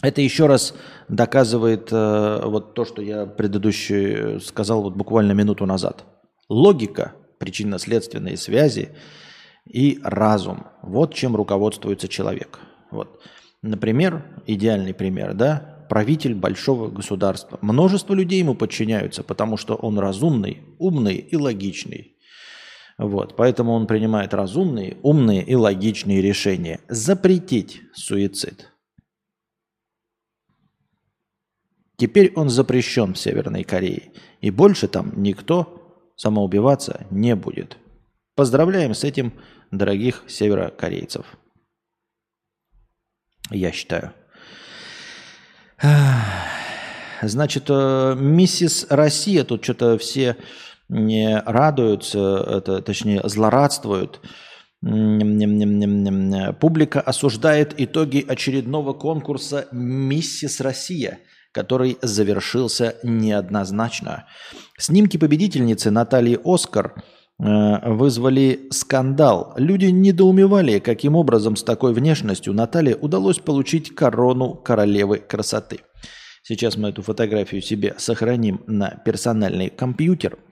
Это 0.03 0.21
еще 0.21 0.47
раз 0.47 0.75
доказывает 1.09 1.89
э, 1.93 2.41
вот 2.45 2.75
то, 2.75 2.85
что 2.85 3.01
я 3.01 3.25
предыдущий 3.25 4.41
сказал 4.41 4.83
вот 4.83 4.95
буквально 4.95 5.33
минуту 5.33 5.65
назад. 5.65 6.05
Логика, 6.49 7.15
причинно-следственные 7.39 8.37
связи 8.37 8.91
и 9.65 10.01
разум. 10.03 10.67
Вот 10.83 11.15
чем 11.15 11.37
руководствуется 11.37 12.09
человек. 12.09 12.59
Вот. 12.91 13.23
Например, 13.65 14.23
идеальный 14.47 14.93
пример, 14.93 15.33
да, 15.33 15.87
правитель 15.89 16.35
большого 16.35 16.91
государства. 16.91 17.59
Множество 17.63 18.13
людей 18.13 18.41
ему 18.41 18.55
подчиняются, 18.55 19.23
потому 19.23 19.57
что 19.57 19.75
он 19.75 19.99
разумный, 19.99 20.61
умный 20.79 21.17
и 21.17 21.35
логичный. 21.35 22.15
Вот, 22.99 23.37
поэтому 23.37 23.73
он 23.73 23.87
принимает 23.87 24.35
разумные, 24.35 24.99
умные 25.01 25.43
и 25.43 25.55
логичные 25.55 26.21
решения. 26.21 26.81
Запретить 26.89 27.81
суицид. 27.95 28.71
Теперь 31.97 32.35
он 32.37 32.51
запрещен 32.51 33.15
в 33.15 33.19
Северной 33.19 33.65
Корее. 33.65 34.13
И 34.43 34.51
больше 34.51 34.89
там 34.89 35.23
никто 35.23 36.13
самоубиваться 36.17 37.07
не 37.11 37.35
будет. 37.35 37.79
Поздравляем 38.35 38.93
с 38.93 39.05
этим 39.05 39.33
дорогих 39.71 40.23
северокорейцев 40.27 41.25
я 43.51 43.73
считаю. 43.73 44.13
Значит, 47.23 47.65
э, 47.69 48.17
миссис 48.19 48.87
Россия, 48.91 49.45
тут 49.45 49.63
что-то 49.65 49.97
все 49.99 50.37
не 50.89 51.39
радуются, 51.41 52.45
это, 52.49 52.83
точнее, 52.83 53.21
злорадствуют. 53.25 54.21
Публика 54.83 57.01
осуждает 57.01 57.75
итоги 57.79 58.25
очередного 58.29 58.93
конкурса 58.93 59.69
«Миссис 59.73 60.61
Россия», 60.61 61.21
который 61.53 61.97
завершился 62.03 62.97
неоднозначно. 63.03 64.27
Снимки 64.77 65.17
победительницы 65.17 65.91
Натальи 65.91 66.39
Оскар 66.45 66.93
э, 66.97 67.01
вызвали 67.39 68.69
скандал. 68.71 69.55
Люди 69.57 69.87
недоумевали, 69.87 70.79
каким 70.79 71.17
образом 71.17 71.57
с 71.57 71.65
такой 71.65 71.93
внешностью 71.93 72.53
Наталье 72.53 72.95
удалось 72.97 73.39
получить 73.39 73.95
корону 73.95 74.55
королевы 74.55 75.19
красоты. 75.19 75.81
Сейчас 76.43 76.77
мы 76.77 76.91
эту 76.91 77.03
фотографию 77.03 77.61
себе 77.61 77.95
сохраним 77.99 78.63
на 78.67 78.91
персональный 79.05 79.69
компьютер– 79.69 80.39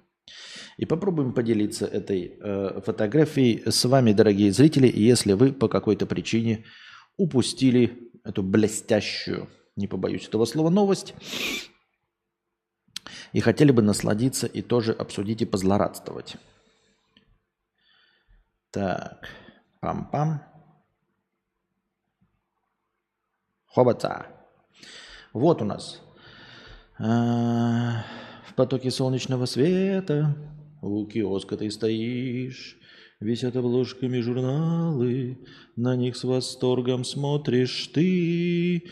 и 0.76 0.86
попробуем 0.86 1.32
поделиться 1.32 1.86
этой 1.86 2.38
э, 2.40 2.80
фотографией 2.84 3.70
с 3.70 3.84
вами, 3.84 4.12
дорогие 4.12 4.52
зрители, 4.52 4.90
если 4.92 5.32
вы 5.34 5.52
по 5.52 5.68
какой-то 5.68 6.06
причине 6.06 6.64
упустили 7.16 8.10
эту 8.24 8.42
блестящую, 8.42 9.48
не 9.76 9.86
побоюсь 9.86 10.26
этого 10.26 10.44
слова, 10.44 10.70
новость, 10.70 11.14
и 13.32 13.40
хотели 13.40 13.70
бы 13.70 13.82
насладиться 13.82 14.46
и 14.46 14.62
тоже 14.62 14.92
обсудить 14.92 15.42
и 15.42 15.46
позлорадствовать. 15.46 16.36
Так, 18.72 19.28
пам-пам. 19.82 20.40
Хобота. 23.66 24.26
Вот 25.34 25.60
у 25.60 25.66
нас. 25.66 26.00
А, 26.98 28.02
в 28.48 28.54
потоке 28.54 28.90
солнечного 28.90 29.44
света 29.44 30.34
у 30.80 31.06
киоска 31.06 31.58
ты 31.58 31.70
стоишь, 31.70 32.78
Висят 33.20 33.56
обложками 33.56 34.20
журналы, 34.20 35.38
На 35.76 35.94
них 35.94 36.16
с 36.16 36.24
восторгом 36.24 37.04
смотришь 37.04 37.88
ты. 37.88 38.84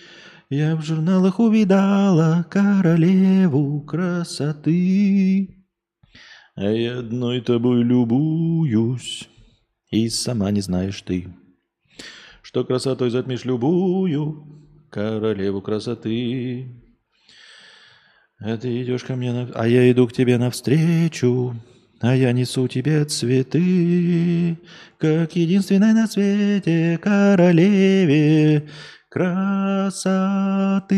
Я 0.50 0.76
в 0.76 0.82
журналах 0.82 1.40
увидала 1.40 2.46
королеву 2.50 3.80
красоты. 3.80 5.56
А 6.54 6.70
я 6.70 6.98
одной 6.98 7.40
тобой 7.40 7.82
любуюсь, 7.82 9.29
И 9.90 10.08
сама 10.08 10.50
не 10.52 10.60
знаешь 10.60 11.02
ты, 11.02 11.28
Что 12.42 12.64
красотой 12.64 13.10
затмишь 13.10 13.44
любую 13.44 14.60
Королеву 14.90 15.60
красоты. 15.62 16.66
А 18.38 18.56
ты 18.56 18.82
идешь 18.82 19.04
ко 19.04 19.14
мне, 19.16 19.32
на... 19.32 19.50
а 19.54 19.68
я 19.68 19.90
иду 19.90 20.08
к 20.08 20.12
тебе 20.12 20.38
навстречу, 20.38 21.54
а 22.00 22.16
я 22.16 22.32
несу 22.32 22.66
тебе 22.68 23.04
цветы, 23.04 24.58
как 24.98 25.36
единственной 25.36 25.92
на 25.92 26.06
свете 26.06 26.98
королеве 27.02 28.68
красоты. 29.10 30.96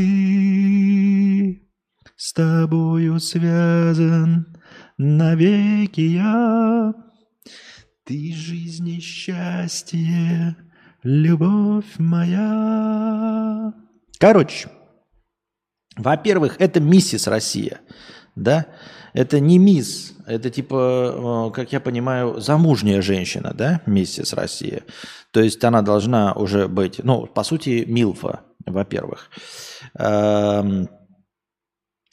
С 2.17 2.33
тобою 2.33 3.19
связан 3.19 4.47
навеки 4.97 6.01
я, 6.01 6.95
ты 8.05 8.33
жизнь 8.33 8.89
и 8.89 9.01
счастье, 9.01 10.57
любовь 11.03 11.99
моя. 11.99 13.73
Короче, 14.19 14.69
во-первых, 15.97 16.57
это 16.59 16.81
миссис 16.81 17.27
Россия, 17.27 17.81
да? 18.35 18.67
Это 19.15 19.41
не 19.41 19.59
мисс, 19.59 20.15
это 20.27 20.51
типа, 20.51 21.51
э, 21.51 21.55
как 21.55 21.73
я 21.73 21.81
понимаю, 21.81 22.41
замужняя 22.41 23.03
женщина, 23.03 23.53
да, 23.55 23.83
миссис 23.87 24.33
Россия. 24.33 24.85
То 25.33 25.41
есть 25.41 25.63
она 25.63 25.83
должна 25.83 26.33
уже 26.33 26.67
быть, 26.67 27.01
ну, 27.05 27.27
по 27.27 27.45
сути, 27.45 27.85
Милфа, 27.87 28.41
во-первых. 28.65 29.31
Эм, 29.99 30.89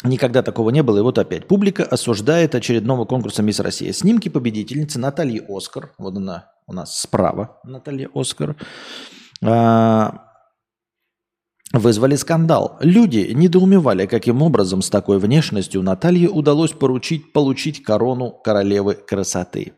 никогда 0.03 0.41
такого 0.41 0.69
не 0.69 0.83
было. 0.83 0.99
И 0.99 1.01
вот 1.01 1.17
опять. 1.17 1.47
Публика 1.47 1.83
осуждает 1.83 2.55
очередного 2.55 3.05
конкурса 3.05 3.43
«Мисс 3.43 3.59
Россия». 3.59 3.93
Снимки 3.93 4.29
победительницы 4.29 4.99
Натальи 4.99 5.43
Оскар. 5.47 5.91
Вот 5.97 6.15
она 6.15 6.51
у 6.67 6.73
нас 6.73 6.99
справа, 6.99 7.59
Наталья 7.63 8.09
Оскар. 8.13 8.55
А, 9.43 10.25
вызвали 11.73 12.15
скандал. 12.15 12.77
Люди 12.81 13.31
недоумевали, 13.33 14.05
каким 14.05 14.41
образом 14.41 14.81
с 14.81 14.89
такой 14.89 15.19
внешностью 15.19 15.81
Наталье 15.81 16.29
удалось 16.29 16.71
поручить, 16.71 17.31
получить 17.33 17.83
корону 17.83 18.31
королевы 18.31 18.95
красоты. 18.95 19.73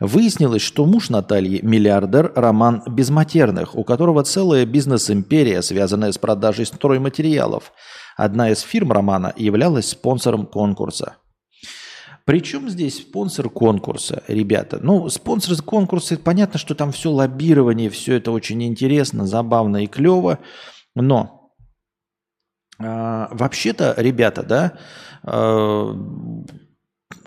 Выяснилось, 0.00 0.62
что 0.62 0.84
муж 0.84 1.08
Натальи– 1.08 1.60
миллиардер 1.62 2.32
Роман 2.34 2.82
Безматерных, 2.86 3.74
у 3.74 3.84
которого 3.84 4.24
целая 4.24 4.66
бизнес-империя, 4.66 5.62
связанная 5.62 6.12
с 6.12 6.18
продажей 6.18 6.66
стройматериалов. 6.66 7.72
Одна 8.16 8.50
из 8.50 8.60
фирм 8.60 8.92
Романа 8.92 9.32
являлась 9.36 9.90
спонсором 9.90 10.46
конкурса. 10.46 11.16
Причем 12.24 12.68
здесь 12.68 12.96
спонсор 12.96 13.50
конкурса, 13.50 14.24
ребята? 14.26 14.80
Ну, 14.82 15.08
спонсор 15.10 15.62
конкурса, 15.62 16.18
понятно, 16.18 16.58
что 16.58 16.74
там 16.74 16.90
все 16.90 17.10
лоббирование, 17.10 17.88
все 17.88 18.16
это 18.16 18.32
очень 18.32 18.64
интересно, 18.64 19.26
забавно 19.26 19.84
и 19.84 19.86
клево. 19.86 20.40
Но 20.96 21.52
э, 22.80 22.82
вообще-то, 23.30 23.94
ребята, 23.98 24.42
да, 24.42 24.72
э, 25.22 25.94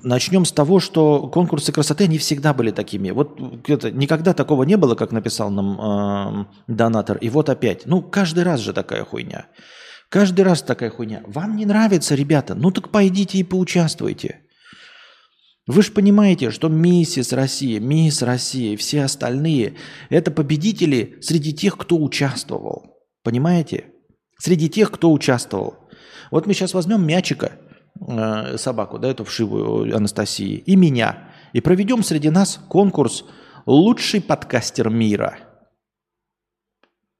начнем 0.03 0.43
с 0.43 0.51
того, 0.51 0.81
что 0.81 1.29
конкурсы 1.29 1.71
красоты 1.71 2.07
не 2.07 2.17
всегда 2.17 2.53
были 2.53 2.71
такими. 2.71 3.11
Вот 3.11 3.39
это, 3.69 3.91
никогда 3.91 4.33
такого 4.33 4.63
не 4.63 4.75
было, 4.75 4.95
как 4.95 5.11
написал 5.13 5.49
нам 5.49 5.79
э, 5.79 6.45
донатор. 6.67 7.17
И 7.17 7.29
вот 7.29 7.47
опять. 7.47 7.85
Ну, 7.85 8.01
каждый 8.01 8.43
раз 8.43 8.59
же 8.59 8.73
такая 8.73 9.05
хуйня. 9.05 9.45
Каждый 10.09 10.41
раз 10.41 10.63
такая 10.63 10.89
хуйня. 10.89 11.21
Вам 11.27 11.55
не 11.55 11.65
нравится, 11.65 12.15
ребята? 12.15 12.55
Ну 12.55 12.71
так 12.71 12.89
пойдите 12.89 13.37
и 13.37 13.43
поучаствуйте. 13.43 14.41
Вы 15.67 15.83
же 15.83 15.91
понимаете, 15.91 16.49
что 16.49 16.67
миссис 16.67 17.31
Россия, 17.31 17.79
мисс 17.79 18.23
Россия 18.23 18.75
все 18.75 19.03
остальные– 19.03 19.75
это 20.09 20.31
победители 20.31 21.19
среди 21.21 21.53
тех, 21.53 21.77
кто 21.77 21.97
участвовал. 21.97 22.97
Понимаете? 23.23 23.85
Среди 24.39 24.67
тех, 24.67 24.89
кто 24.89 25.11
участвовал. 25.11 25.75
Вот 26.31 26.47
мы 26.47 26.55
сейчас 26.55 26.73
возьмем 26.73 27.05
мячика, 27.05 27.51
э, 28.07 28.57
собаку, 28.57 28.97
да, 28.97 29.09
эту 29.09 29.25
вшивую 29.25 29.95
Анастасии, 29.95 30.55
и 30.55 30.75
меня, 30.75 31.29
и 31.53 31.61
проведем 31.61 32.01
среди 32.01 32.31
нас 32.31 32.59
конкурс 32.67 33.25
«Лучший 33.67 34.21
подкастер 34.21 34.89
мира». 34.89 35.37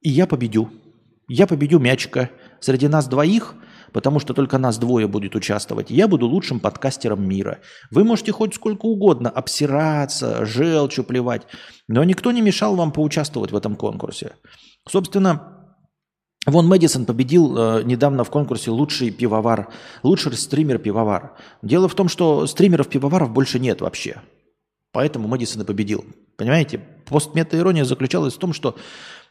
И 0.00 0.10
я 0.10 0.26
победю. 0.26 0.70
Я 1.28 1.46
победю 1.46 1.78
мячика. 1.78 2.30
Среди 2.60 2.88
нас 2.88 3.08
двоих, 3.08 3.54
потому 3.92 4.20
что 4.20 4.34
только 4.34 4.58
нас 4.58 4.78
двое 4.78 5.08
будет 5.08 5.34
участвовать, 5.34 5.90
я 5.90 6.06
буду 6.08 6.26
лучшим 6.26 6.60
подкастером 6.60 7.26
мира. 7.26 7.58
Вы 7.90 8.04
можете 8.04 8.32
хоть 8.32 8.54
сколько 8.54 8.86
угодно 8.86 9.30
обсираться, 9.30 10.44
желчью 10.44 11.04
плевать, 11.04 11.46
но 11.88 12.04
никто 12.04 12.32
не 12.32 12.42
мешал 12.42 12.76
вам 12.76 12.92
поучаствовать 12.92 13.50
в 13.50 13.56
этом 13.56 13.76
конкурсе. 13.76 14.32
Собственно, 14.88 15.56
Вон 16.46 16.68
Мэдисон 16.68 17.04
победил 17.04 17.56
э, 17.56 17.82
недавно 17.82 18.24
в 18.24 18.30
конкурсе 18.30 18.70
лучший 18.70 19.10
пивовар, 19.10 19.68
лучший 20.02 20.32
стример-пивовар. 20.32 21.36
Дело 21.60 21.86
в 21.86 21.94
том, 21.94 22.08
что 22.08 22.46
стримеров-пивоваров 22.46 23.30
больше 23.30 23.58
нет 23.58 23.82
вообще. 23.82 24.22
Поэтому 24.90 25.28
Мэдисон 25.28 25.62
и 25.62 25.64
победил. 25.66 26.04
Понимаете? 26.36 26.80
Постмета-ирония 27.06 27.84
заключалась 27.84 28.34
в 28.34 28.38
том, 28.38 28.54
что 28.54 28.76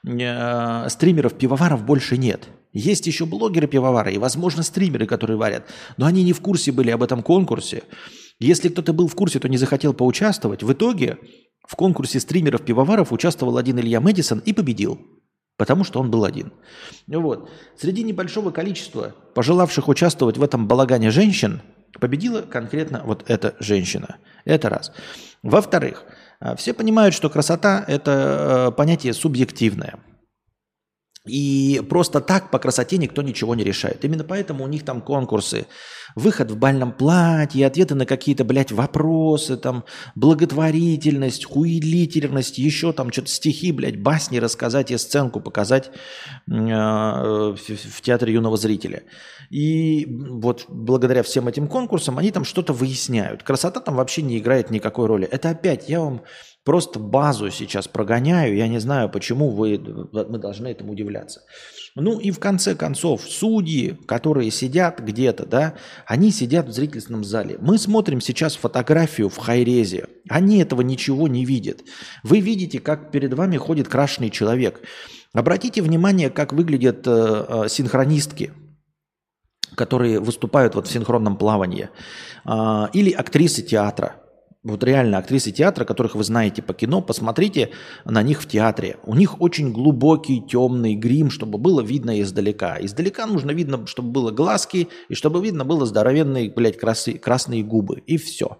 э, 0.07 0.89
стримеров-пивоваров 0.89 1.83
больше 1.83 2.15
нет. 2.17 2.47
Есть 2.71 3.07
еще 3.07 3.25
блогеры-пивовары 3.25 4.13
и, 4.13 4.17
возможно, 4.17 4.63
стримеры, 4.63 5.05
которые 5.05 5.37
варят. 5.37 5.65
Но 5.97 6.05
они 6.05 6.23
не 6.23 6.33
в 6.33 6.41
курсе 6.41 6.71
были 6.71 6.91
об 6.91 7.01
этом 7.01 7.23
конкурсе. 7.23 7.83
Если 8.39 8.69
кто-то 8.69 8.93
был 8.93 9.07
в 9.07 9.15
курсе, 9.15 9.39
то 9.39 9.49
не 9.49 9.57
захотел 9.57 9.93
поучаствовать. 9.93 10.63
В 10.63 10.71
итоге 10.71 11.17
в 11.67 11.75
конкурсе 11.75 12.19
стримеров-пивоваров 12.19 13.11
участвовал 13.11 13.57
один 13.57 13.79
Илья 13.79 13.99
Мэдисон 13.99 14.39
и 14.39 14.53
победил 14.53 14.99
потому 15.59 15.83
что 15.83 15.99
он 15.99 16.09
был 16.09 16.23
один. 16.23 16.53
Вот. 17.05 17.49
Среди 17.77 18.03
небольшого 18.03 18.49
количества 18.49 19.13
пожелавших 19.35 19.89
участвовать 19.89 20.37
в 20.37 20.43
этом 20.43 20.67
балагане 20.69 21.11
женщин 21.11 21.61
победила 21.99 22.41
конкретно 22.41 23.01
вот 23.05 23.29
эта 23.29 23.55
женщина. 23.59 24.19
Это 24.45 24.69
раз. 24.69 24.93
Во-вторых, 25.43 26.05
а, 26.39 26.55
все 26.55 26.73
понимают, 26.73 27.13
что 27.13 27.29
красота– 27.29 27.83
это 27.87 28.69
э, 28.69 28.75
понятие 28.77 29.13
субъективное. 29.13 29.99
И 31.27 31.81
просто 31.89 32.21
так 32.21 32.49
по 32.49 32.59
красоте 32.59 32.97
никто 32.97 33.21
ничего 33.21 33.53
не 33.53 33.63
решает. 33.63 34.05
Именно 34.05 34.23
поэтому 34.23 34.63
у 34.63 34.67
них 34.67 34.85
там 34.85 35.01
конкурсы. 35.01 35.67
Выход 36.15 36.49
в 36.49 36.57
бальном 36.57 36.93
платье, 36.93 37.67
ответы 37.67 37.93
на 37.93 38.05
какие-то, 38.05 38.45
блядь, 38.45 38.71
вопросы, 38.71 39.57
там, 39.57 39.83
благотворительность, 40.15 41.45
хуелительность, 41.45 42.57
еще 42.57 42.93
там 42.93 43.11
что-то 43.11 43.27
стихи, 43.27 43.71
блядь, 43.71 44.01
басни 44.01 44.37
рассказать 44.37 44.91
и 44.91 44.97
сценку 44.97 45.41
показать 45.41 45.91
э, 46.47 46.51
в, 46.51 47.57
в 47.57 48.01
театре 48.01 48.33
юного 48.33 48.57
зрителя. 48.57 49.03
И 49.49 50.07
вот 50.09 50.65
благодаря 50.69 51.21
всем 51.21 51.47
этим 51.47 51.67
конкурсам 51.67 52.17
они 52.17 52.31
там 52.31 52.45
что-то 52.45 52.71
выясняют. 52.71 53.43
Красота 53.43 53.81
там 53.81 53.95
вообще 53.95 54.21
не 54.21 54.37
играет 54.37 54.69
никакой 54.69 55.07
роли. 55.07 55.27
Это 55.27 55.49
опять, 55.49 55.89
я 55.89 55.99
вам 55.99 56.23
просто 56.63 56.99
базу 56.99 57.49
сейчас 57.51 57.87
прогоняю. 57.87 58.55
Я 58.55 58.67
не 58.67 58.79
знаю, 58.79 59.09
почему 59.09 59.49
вы, 59.49 59.77
мы 59.77 60.37
должны 60.37 60.67
этому 60.67 60.93
удивляться. 60.93 61.41
Ну 61.95 62.19
и 62.19 62.31
в 62.31 62.39
конце 62.39 62.75
концов, 62.75 63.21
судьи, 63.21 63.97
которые 64.07 64.51
сидят 64.51 64.99
где-то, 64.99 65.45
да, 65.45 65.75
они 66.05 66.31
сидят 66.31 66.67
в 66.67 66.71
зрительном 66.71 67.23
зале. 67.23 67.57
Мы 67.59 67.77
смотрим 67.77 68.21
сейчас 68.21 68.55
фотографию 68.55 69.29
в 69.29 69.37
хайрезе. 69.37 70.07
Они 70.29 70.61
этого 70.61 70.81
ничего 70.81 71.27
не 71.27 71.45
видят. 71.45 71.81
Вы 72.23 72.39
видите, 72.39 72.79
как 72.79 73.11
перед 73.11 73.33
вами 73.33 73.57
ходит 73.57 73.87
крашеный 73.87 74.29
человек. 74.29 74.81
Обратите 75.33 75.81
внимание, 75.81 76.29
как 76.29 76.53
выглядят 76.53 77.05
э, 77.05 77.45
э, 77.65 77.69
синхронистки 77.69 78.53
которые 79.75 80.19
выступают 80.19 80.75
вот 80.75 80.87
в 80.87 80.91
синхронном 80.91 81.37
плавании, 81.37 81.89
а, 82.43 82.89
или 82.91 83.11
актрисы 83.11 83.61
театра. 83.61 84.15
Вот 84.61 84.83
реально 84.83 85.19
актрисы 85.19 85.51
театра, 85.51 85.85
которых 85.85 86.15
вы 86.15 86.23
знаете 86.25 86.61
по 86.61 86.73
кино, 86.73 87.01
посмотрите 87.01 87.69
на 88.03 88.21
них 88.21 88.41
в 88.41 88.47
театре. 88.47 88.97
У 89.05 89.15
них 89.15 89.39
очень 89.39 89.71
глубокий 89.71 90.41
темный 90.41 90.95
грим, 90.95 91.29
чтобы 91.29 91.57
было 91.57 91.79
видно 91.79 92.19
издалека. 92.19 92.77
Издалека 92.81 93.25
нужно 93.25 93.51
видно, 93.51 93.87
чтобы 93.87 94.11
было 94.11 94.31
глазки, 94.31 94.89
и 95.07 95.15
чтобы 95.15 95.41
видно 95.41 95.63
было 95.63 95.85
здоровенные, 95.85 96.51
блядь, 96.53 96.77
красные 96.77 97.63
губы. 97.63 98.03
И 98.05 98.17
все. 98.17 98.57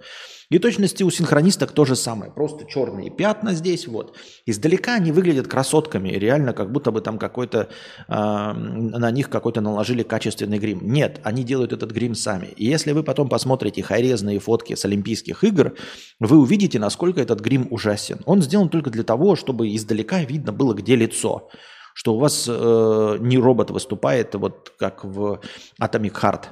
И 0.49 0.57
точности 0.57 1.03
у 1.03 1.11
синхронисток 1.11 1.71
то 1.73 1.85
же 1.85 1.95
самое. 1.95 2.31
Просто 2.31 2.65
черные 2.65 3.11
пятна 3.11 3.53
здесь 3.53 3.87
вот. 3.87 4.17
Издалека 4.47 4.95
они 4.95 5.11
выглядят 5.11 5.47
красотками. 5.47 6.09
Реально 6.09 6.53
как 6.53 6.71
будто 6.71 6.91
бы 6.91 7.01
там 7.01 7.19
какой-то... 7.19 7.69
Э, 8.07 8.53
на 8.53 9.11
них 9.11 9.29
какой-то 9.29 9.61
наложили 9.61 10.01
качественный 10.01 10.57
грим. 10.57 10.79
Нет, 10.81 11.21
они 11.23 11.43
делают 11.43 11.71
этот 11.71 11.91
грим 11.91 12.15
сами. 12.15 12.47
И 12.57 12.65
если 12.65 12.93
вы 12.93 13.03
потом 13.03 13.29
посмотрите 13.29 13.83
хайрезные 13.83 14.39
фотки 14.39 14.73
с 14.73 14.85
Олимпийских 14.85 15.43
игр, 15.43 15.75
вы 16.19 16.39
увидите, 16.39 16.79
насколько 16.79 17.21
этот 17.21 17.41
грим 17.41 17.67
ужасен. 17.69 18.21
Он 18.25 18.41
сделан 18.41 18.69
только 18.69 18.89
для 18.89 19.03
того, 19.03 19.35
чтобы 19.35 19.75
издалека 19.75 20.23
видно 20.23 20.51
было, 20.51 20.73
где 20.73 20.95
лицо 20.95 21.49
что 21.95 22.13
у 22.13 22.19
вас 22.19 22.45
э, 22.47 23.17
не 23.19 23.37
робот 23.37 23.71
выступает, 23.71 24.33
вот 24.35 24.71
как 24.79 25.03
в 25.03 25.41
Atomic 25.81 26.13
Heart, 26.13 26.43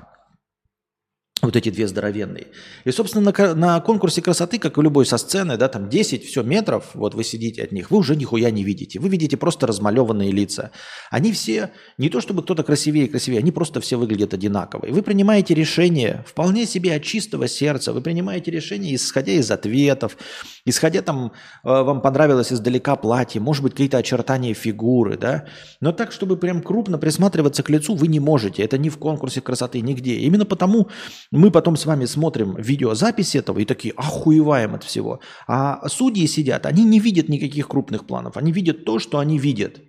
вот 1.41 1.55
эти 1.55 1.69
две 1.69 1.87
здоровенные. 1.87 2.47
И, 2.83 2.91
собственно, 2.91 3.31
на, 3.31 3.55
на 3.55 3.79
конкурсе 3.81 4.21
красоты, 4.21 4.57
как 4.57 4.77
и 4.77 4.81
любой 4.81 5.05
со 5.05 5.17
сцены, 5.17 5.57
да, 5.57 5.67
там 5.67 5.89
10 5.89 6.25
все 6.25 6.41
метров, 6.41 6.91
вот 6.93 7.13
вы 7.13 7.23
сидите 7.23 7.63
от 7.63 7.71
них, 7.71 7.91
вы 7.91 7.97
уже 7.97 8.15
нихуя 8.15 8.49
не 8.49 8.63
видите. 8.63 8.99
Вы 8.99 9.09
видите 9.09 9.37
просто 9.37 9.67
размалеванные 9.67 10.31
лица. 10.31 10.71
Они 11.11 11.31
все, 11.31 11.71
не 11.97 12.09
то 12.09 12.21
чтобы 12.21 12.41
кто-то 12.41 12.63
красивее 12.63 13.05
и 13.05 13.07
красивее, 13.07 13.39
они 13.39 13.51
просто 13.51 13.81
все 13.81 13.97
выглядят 13.97 14.33
одинаково. 14.33 14.85
И 14.87 14.91
вы 14.91 15.03
принимаете 15.03 15.53
решение 15.53 16.23
вполне 16.27 16.65
себе 16.65 16.95
от 16.95 17.03
чистого 17.03 17.47
сердца, 17.47 17.93
вы 17.93 18.01
принимаете 18.01 18.49
решение, 18.49 18.95
исходя 18.95 19.33
из 19.33 19.51
ответов, 19.51 20.17
исходя 20.65 21.01
там, 21.01 21.33
э, 21.63 21.67
вам 21.69 22.01
понравилось 22.01 22.51
издалека 22.51 22.95
платье, 22.95 23.39
может 23.39 23.63
быть, 23.63 23.73
какие-то 23.73 23.97
очертания 23.97 24.53
фигуры, 24.55 25.17
да, 25.17 25.45
но 25.81 25.91
так, 25.91 26.11
чтобы 26.11 26.37
прям 26.37 26.61
крупно 26.63 26.97
присматриваться 26.97 27.61
к 27.61 27.69
лицу, 27.69 27.95
вы 27.95 28.07
не 28.07 28.19
можете. 28.19 28.63
Это 28.63 28.77
ни 28.77 28.89
в 28.89 28.97
конкурсе 28.97 29.41
красоты, 29.41 29.81
нигде. 29.81 30.15
Именно 30.15 30.45
потому 30.45 30.89
мы 31.31 31.51
потом 31.51 31.75
с 31.75 31.85
вами 31.85 32.05
смотрим 32.05 32.55
видеозапись 32.55 33.35
этого 33.35 33.59
и 33.59 33.65
такие 33.65 33.93
охуеваем 33.95 34.75
от 34.75 34.83
всего. 34.83 35.19
А 35.47 35.87
судьи 35.89 36.25
сидят, 36.27 36.65
они 36.65 36.83
не 36.83 36.99
видят 36.99 37.29
никаких 37.29 37.67
крупных 37.67 38.05
планов. 38.05 38.37
Они 38.37 38.51
видят 38.51 38.85
то, 38.85 38.99
что 38.99 39.19
они 39.19 39.37
видят. 39.37 39.81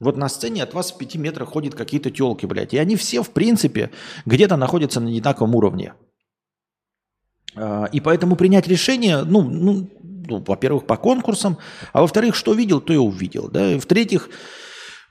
Вот 0.00 0.16
на 0.16 0.28
сцене 0.28 0.64
от 0.64 0.74
вас 0.74 0.90
в 0.90 0.98
пяти 0.98 1.16
метрах 1.16 1.50
ходят 1.50 1.74
какие-то 1.74 2.10
телки, 2.10 2.44
блядь. 2.46 2.74
И 2.74 2.78
они 2.78 2.96
все, 2.96 3.22
в 3.22 3.30
принципе, 3.30 3.90
где-то 4.26 4.56
находятся 4.56 4.98
на 4.98 5.08
одинаковом 5.08 5.54
уровне. 5.54 5.94
А, 7.54 7.84
и 7.92 8.00
поэтому 8.00 8.34
принять 8.34 8.66
решение, 8.66 9.22
ну, 9.22 9.42
ну, 9.42 9.88
ну 10.02 10.44
во-первых, 10.44 10.86
по 10.86 10.96
конкурсам, 10.96 11.58
а 11.92 12.00
во-вторых, 12.00 12.34
что 12.34 12.54
видел, 12.54 12.80
то 12.80 12.92
и 12.92 12.96
увидел. 12.96 13.48
Да? 13.48 13.74
И 13.74 13.78
в-третьих, 13.78 14.28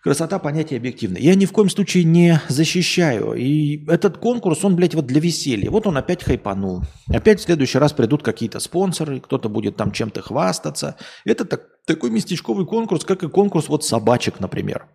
Красота 0.01 0.39
понятие 0.39 0.77
объективное. 0.77 1.21
Я 1.21 1.35
ни 1.35 1.45
в 1.45 1.51
коем 1.51 1.69
случае 1.69 2.05
не 2.05 2.41
защищаю. 2.49 3.33
И 3.33 3.85
этот 3.87 4.17
конкурс, 4.17 4.65
он, 4.65 4.75
блядь, 4.75 4.95
вот 4.95 5.05
для 5.05 5.21
веселья. 5.21 5.69
Вот 5.69 5.85
он 5.85 5.95
опять 5.95 6.23
хайпанул. 6.23 6.81
Опять 7.07 7.39
в 7.39 7.43
следующий 7.43 7.77
раз 7.77 7.93
придут 7.93 8.23
какие-то 8.23 8.59
спонсоры, 8.59 9.19
кто-то 9.19 9.47
будет 9.47 9.75
там 9.75 9.91
чем-то 9.91 10.23
хвастаться. 10.23 10.95
Это 11.23 11.45
так, 11.45 11.67
такой 11.85 12.09
местечковый 12.09 12.65
конкурс, 12.65 13.05
как 13.05 13.21
и 13.21 13.29
конкурс 13.29 13.69
вот 13.69 13.85
собачек, 13.85 14.39
например. 14.39 14.87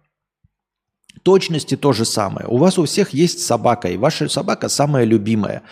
Точности 1.22 1.76
то 1.76 1.92
же 1.92 2.04
самое. 2.04 2.46
У 2.48 2.56
вас 2.56 2.78
у 2.78 2.84
всех 2.84 3.14
есть 3.14 3.40
собака, 3.44 3.88
и 3.88 3.96
ваша 3.96 4.28
собака 4.28 4.68
самая 4.68 5.04
любимая. 5.04 5.62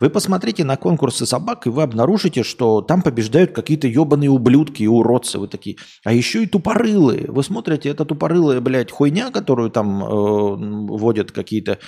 Вы 0.00 0.10
посмотрите 0.10 0.64
на 0.64 0.76
конкурсы 0.76 1.26
собак, 1.26 1.66
и 1.66 1.70
вы 1.70 1.82
обнаружите, 1.82 2.44
что 2.44 2.82
там 2.82 3.02
побеждают 3.02 3.52
какие-то 3.52 3.88
ебаные 3.88 4.30
ублюдки 4.30 4.84
и 4.84 4.86
уродцы. 4.86 5.38
Вы 5.38 5.48
такие. 5.48 5.76
А 6.04 6.12
еще 6.12 6.44
и 6.44 6.46
тупорылые. 6.46 7.26
Вы 7.28 7.42
смотрите, 7.42 7.88
это 7.88 8.04
тупорылая, 8.04 8.60
блядь, 8.60 8.92
хуйня, 8.92 9.30
которую 9.30 9.70
там 9.70 10.04
э, 10.04 10.96
водят 10.96 11.32
какие-то 11.32 11.78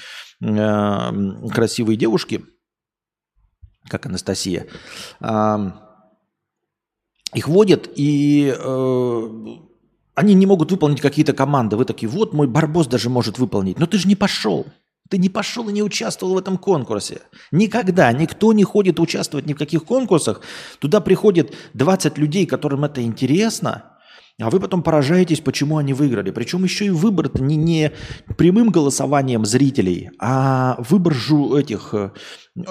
э, 0.43 1.49
красивые 1.53 1.97
девушки, 1.97 2.45
как 3.89 4.07
Анастасия. 4.07 4.67
Э, 5.21 5.71
их 7.33 7.47
водят, 7.47 7.89
и 7.95 8.53
э, 8.53 9.29
они 10.15 10.35
не 10.35 10.47
могут 10.47 10.71
выполнить 10.71 11.01
какие-то 11.01 11.33
команды. 11.33 11.77
Вы 11.77 11.85
такие, 11.85 12.09
вот 12.09 12.33
мой 12.33 12.47
барбос 12.47 12.87
даже 12.87 13.11
может 13.11 13.39
выполнить. 13.39 13.79
Но 13.79 13.87
ты 13.87 13.99
же 13.99 14.09
не 14.09 14.17
пошел. 14.17 14.67
Ты 15.09 15.19
не 15.19 15.29
пошел 15.29 15.69
и 15.69 15.73
не 15.73 15.83
участвовал 15.83 16.35
в 16.35 16.39
этом 16.39 16.57
конкурсе. 16.57 17.23
Никогда 17.51 18.13
никто 18.13 18.53
не 18.53 18.63
ходит 18.63 19.01
участвовать 19.01 19.47
ни 19.47 19.55
в 19.55 19.59
каких 19.59 19.85
конкурсах. 19.85 20.41
Туда 20.79 21.01
приходит 21.01 21.55
20 21.75 22.17
людей, 22.19 22.47
которым 22.47 22.85
это 22.85 23.03
интересно, 23.03 23.99
а 24.41 24.51
вы 24.51 24.61
потом 24.61 24.83
поражаетесь, 24.83 25.41
почему 25.41 25.79
они 25.79 25.93
выиграли. 25.93 26.31
Причем 26.31 26.65
еще 26.65 26.87
и 26.87 26.91
выбор 26.91 27.31
не, 27.41 27.57
не 27.57 27.93
прямым 28.39 28.71
голосованием 28.71 29.45
зрителей, 29.45 30.11
а 30.19 30.77
выбор 30.89 31.13
жу, 31.13 31.57
этих 31.57 31.93
э, 31.93 32.13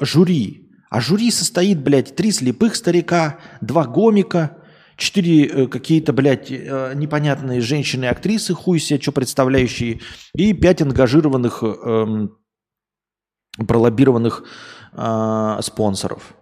жюри. 0.01 0.69
А 0.89 0.99
жюри 0.99 1.29
состоит, 1.29 1.83
блядь, 1.83 2.15
три 2.15 2.31
слепых 2.31 2.75
старика, 2.75 3.39
два 3.61 3.85
гомика, 3.85 4.57
четыре 4.99 5.45
э, 5.45 5.67
какие-то, 5.67 6.13
блядь, 6.13 6.51
э, 6.51 6.93
непонятные 6.95 7.61
женщины-актрисы, 7.61 8.53
хуй 8.53 8.79
себе, 8.79 9.01
что 9.01 9.11
представляющие, 9.11 10.01
и 10.35 10.53
пять 10.53 10.81
ангажированных, 10.81 11.63
э, 11.63 12.27
пролоббированных 13.67 14.43
э, 14.93 15.57
спонсоров. 15.61 16.35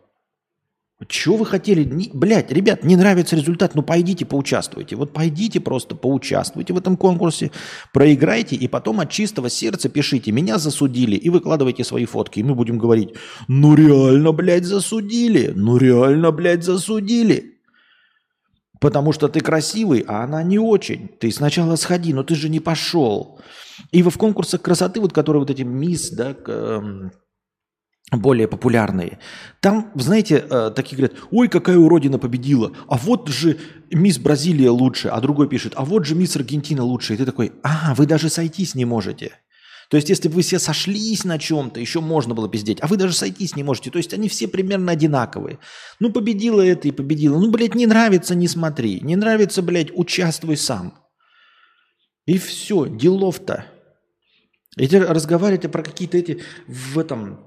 Чего 1.08 1.38
вы 1.38 1.46
хотели? 1.46 1.84
Не, 1.84 2.10
блядь, 2.12 2.52
ребят, 2.52 2.84
не 2.84 2.96
нравится 2.96 3.36
результат, 3.36 3.76
ну 3.76 3.84
пойдите 3.84 4.26
поучаствуйте. 4.26 4.96
Вот 4.96 5.13
пойдите 5.13 5.60
просто 5.60 5.96
поучаствуйте 5.96 6.74
в 6.74 6.78
этом 6.78 6.98
конкурсе, 6.98 7.52
проиграйте 7.93 8.56
и 8.56 8.67
потом 8.67 9.00
от 9.00 9.12
чистого 9.12 9.48
сердца 9.52 9.89
пишите 9.89 10.32
«Меня 10.32 10.58
засудили» 10.58 11.15
и 11.15 11.30
выкладывайте 11.30 11.84
свои 11.84 12.06
фотки. 12.06 12.39
И 12.39 12.43
мы 12.43 12.56
будем 12.56 12.80
говорить 12.80 13.13
«Ну 13.48 13.76
реально, 13.76 14.32
блядь, 14.32 14.65
засудили! 14.65 15.52
Ну 15.56 15.78
реально, 15.78 16.32
блядь, 16.32 16.63
засудили!» 16.63 17.57
Потому 18.79 19.11
что 19.11 19.27
ты 19.27 19.39
красивый, 19.39 20.03
а 20.07 20.23
она 20.23 20.43
не 20.43 20.59
очень. 20.59 21.07
Ты 21.07 21.31
сначала 21.31 21.75
сходи, 21.75 22.13
но 22.13 22.23
ты 22.23 22.35
же 22.35 22.49
не 22.49 22.59
пошел. 22.59 23.39
И 23.91 24.03
в 24.03 24.17
конкурсах 24.17 24.61
красоты, 24.61 24.99
вот 24.99 25.13
которые 25.13 25.41
вот 25.41 25.49
эти 25.49 25.63
мисс, 25.63 26.11
да, 26.11 26.35
эм, 26.47 27.11
более 28.11 28.47
популярные, 28.47 29.19
там, 29.59 29.91
знаете, 29.95 30.45
э, 30.49 30.71
такие 30.75 30.97
говорят, 30.97 31.17
ой, 31.31 31.47
какая 31.49 31.77
уродина 31.77 32.19
победила, 32.19 32.71
а 32.87 32.97
вот 32.97 33.27
же 33.27 33.57
мисс 33.91 34.17
Бразилия 34.17 34.69
лучше, 34.69 35.09
а 35.09 35.19
другой 35.19 35.49
пишет, 35.49 35.73
а 35.75 35.83
вот 35.83 36.05
же 36.05 36.15
мисс 36.15 36.35
Аргентина 36.35 36.83
лучше. 36.83 37.13
И 37.13 37.17
ты 37.17 37.25
такой, 37.25 37.51
а, 37.63 37.93
вы 37.95 38.05
даже 38.05 38.29
сойтись 38.29 38.75
не 38.75 38.85
можете. 38.85 39.33
То 39.89 39.95
есть, 39.95 40.10
если 40.10 40.28
бы 40.28 40.36
вы 40.36 40.41
все 40.41 40.60
сошлись 40.60 41.23
на 41.23 41.39
чем-то, 41.39 41.80
еще 41.80 42.02
можно 42.02 42.34
было 42.34 42.50
пиздеть, 42.50 42.80
а 42.82 42.88
вы 42.88 42.97
даже 42.97 43.13
сойтись 43.13 43.56
не 43.56 43.63
можете. 43.63 43.89
То 43.89 43.97
есть, 43.97 44.13
они 44.13 44.28
все 44.28 44.47
примерно 44.47 44.91
одинаковые. 44.91 45.60
Ну, 46.00 46.12
победила 46.12 46.62
это 46.62 46.88
и 46.89 46.91
победила. 46.91 47.39
Ну, 47.39 47.50
блядь, 47.50 47.76
не 47.76 47.86
нравится, 47.86 48.36
не 48.36 48.47
смотри. 48.47 49.00
Не 49.02 49.15
нравится, 49.15 49.62
блядь, 49.62 49.91
участвуй 49.93 50.58
сам. 50.58 50.93
И 52.26 52.38
все, 52.38 52.88
делов-то. 52.88 53.65
Эти 54.76 54.95
разговариваете 54.95 55.69
про 55.69 55.82
какие-то 55.82 56.17
эти 56.17 56.43
в 56.67 57.00
этом 57.00 57.39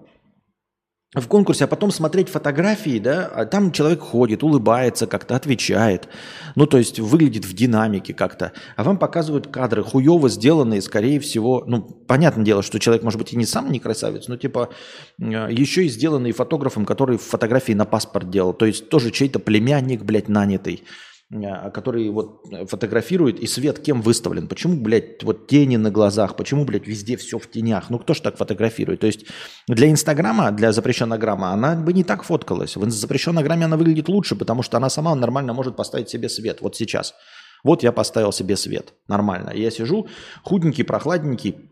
в 1.14 1.26
конкурсе, 1.26 1.64
а 1.64 1.66
потом 1.66 1.90
смотреть 1.90 2.28
фотографии, 2.28 3.00
да, 3.00 3.26
а 3.26 3.44
там 3.44 3.72
человек 3.72 4.00
ходит, 4.00 4.44
улыбается 4.44 5.08
как-то, 5.08 5.34
отвечает, 5.34 6.08
ну, 6.54 6.66
то 6.66 6.78
есть 6.78 7.00
выглядит 7.00 7.44
в 7.44 7.52
динамике 7.52 8.14
как-то, 8.14 8.52
а 8.76 8.84
вам 8.84 8.96
показывают 8.96 9.48
кадры 9.48 9.82
хуево 9.82 10.28
сделанные, 10.28 10.80
скорее 10.80 11.18
всего, 11.18 11.64
ну, 11.66 11.82
понятное 11.82 12.44
дело, 12.44 12.62
что 12.62 12.78
человек, 12.78 13.02
может 13.02 13.18
быть, 13.18 13.32
и 13.32 13.36
не 13.36 13.44
сам 13.44 13.72
не 13.72 13.80
красавец, 13.80 14.28
но, 14.28 14.36
типа, 14.36 14.70
еще 15.18 15.84
и 15.84 15.88
сделанные 15.88 16.32
фотографом, 16.32 16.86
который 16.86 17.18
фотографии 17.18 17.72
на 17.72 17.86
паспорт 17.86 18.30
делал, 18.30 18.52
то 18.52 18.66
есть 18.66 18.88
тоже 18.88 19.10
чей-то 19.10 19.40
племянник, 19.40 20.04
блядь, 20.04 20.28
нанятый, 20.28 20.84
который 21.30 22.10
вот 22.10 22.44
фотографирует, 22.68 23.38
и 23.38 23.46
свет 23.46 23.78
кем 23.78 24.02
выставлен. 24.02 24.48
Почему, 24.48 24.80
блядь, 24.80 25.22
вот 25.22 25.46
тени 25.46 25.76
на 25.76 25.90
глазах, 25.90 26.34
почему, 26.34 26.64
блядь, 26.64 26.88
везде 26.88 27.16
все 27.16 27.38
в 27.38 27.48
тенях? 27.48 27.88
Ну, 27.88 28.00
кто 28.00 28.14
ж 28.14 28.20
так 28.20 28.36
фотографирует? 28.36 29.00
То 29.00 29.06
есть 29.06 29.26
для 29.68 29.90
Инстаграма, 29.90 30.50
для 30.50 30.72
запрещенограмма, 30.72 31.52
она 31.52 31.76
бы 31.76 31.92
не 31.92 32.02
так 32.02 32.24
фоткалась. 32.24 32.76
В 32.76 32.90
запрещенограмме 32.90 33.66
она 33.66 33.76
выглядит 33.76 34.08
лучше, 34.08 34.34
потому 34.34 34.62
что 34.62 34.76
она 34.76 34.90
сама 34.90 35.14
нормально 35.14 35.52
может 35.52 35.76
поставить 35.76 36.08
себе 36.08 36.28
свет. 36.28 36.60
Вот 36.62 36.74
сейчас. 36.74 37.14
Вот 37.62 37.84
я 37.84 37.92
поставил 37.92 38.32
себе 38.32 38.56
свет. 38.56 38.94
Нормально. 39.06 39.52
Я 39.54 39.70
сижу, 39.70 40.08
худенький, 40.42 40.82
прохладненький, 40.82 41.70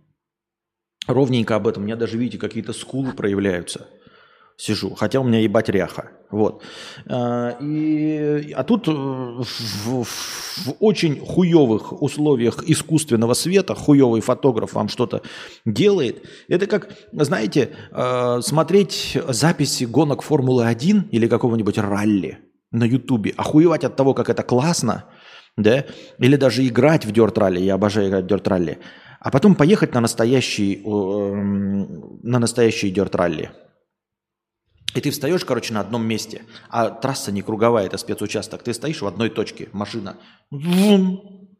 ровненько 1.08 1.56
об 1.56 1.66
этом. 1.66 1.82
У 1.82 1.86
меня 1.86 1.96
даже, 1.96 2.16
видите, 2.16 2.38
какие-то 2.38 2.72
скулы 2.72 3.12
проявляются 3.12 3.88
сижу, 4.58 4.94
хотя 4.94 5.20
у 5.20 5.24
меня 5.24 5.38
ебать 5.38 5.68
ряха. 5.68 6.10
Вот. 6.30 6.62
А, 7.06 7.56
и, 7.60 8.52
а 8.54 8.64
тут 8.64 8.88
в, 8.88 9.44
в, 9.44 10.04
в 10.04 10.74
очень 10.80 11.20
хуевых 11.20 12.02
условиях 12.02 12.64
искусственного 12.66 13.34
света 13.34 13.74
хуевый 13.74 14.20
фотограф 14.20 14.74
вам 14.74 14.88
что-то 14.88 15.22
делает. 15.64 16.26
Это 16.48 16.66
как, 16.66 16.90
знаете, 17.12 17.70
а, 17.92 18.40
смотреть 18.42 19.16
записи 19.28 19.84
гонок 19.84 20.22
Формулы-1 20.22 21.08
или 21.12 21.28
какого-нибудь 21.28 21.78
ралли 21.78 22.38
на 22.72 22.84
Ютубе, 22.84 23.32
охуевать 23.36 23.84
от 23.84 23.96
того, 23.96 24.12
как 24.12 24.28
это 24.28 24.42
классно, 24.42 25.04
да, 25.56 25.86
или 26.18 26.36
даже 26.36 26.66
играть 26.66 27.06
в 27.06 27.12
дёрт 27.12 27.38
ралли, 27.38 27.60
я 27.60 27.74
обожаю 27.74 28.08
играть 28.08 28.24
в 28.24 28.26
дёрт 28.26 28.46
ралли, 28.46 28.78
а 29.20 29.30
потом 29.30 29.54
поехать 29.54 29.94
на 29.94 30.00
настоящий, 30.00 30.82
на 30.84 32.38
настоящий 32.38 32.90
дёрт 32.90 33.14
ралли– 33.14 33.50
и 34.94 35.01
ты 35.01 35.11
встаешь, 35.11 35.44
короче, 35.44 35.74
на 35.74 35.81
одном 35.81 36.05
месте, 36.05 36.44
а 36.70 36.90
трасса 36.90 37.31
не 37.31 37.42
круговая, 37.42 37.87
это 37.87 37.98
спецучасток. 37.98 38.62
Ты 38.62 38.72
стоишь 38.72 39.03
в 39.03 39.07
одной 39.07 39.31
точке, 39.31 39.68
машина. 39.72 40.16
Вум. 40.51 41.59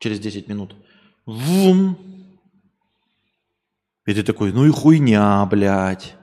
Через 0.00 0.18
10 0.18 0.48
минут. 0.48 0.74
Вум. 1.26 1.98
И 4.06 4.14
ты 4.14 4.22
такой, 4.22 4.52
ну 4.52 4.66
и 4.66 4.70
хуйня, 4.70 5.46
блядь. 5.46 6.16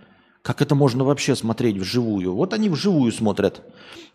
Как 0.50 0.64
это 0.64 0.74
можно 0.74 1.04
вообще 1.04 1.36
смотреть 1.36 1.78
вживую? 1.78 2.34
Вот 2.34 2.56
они 2.56 2.70
вживую 2.70 3.12
смотрят 3.12 3.62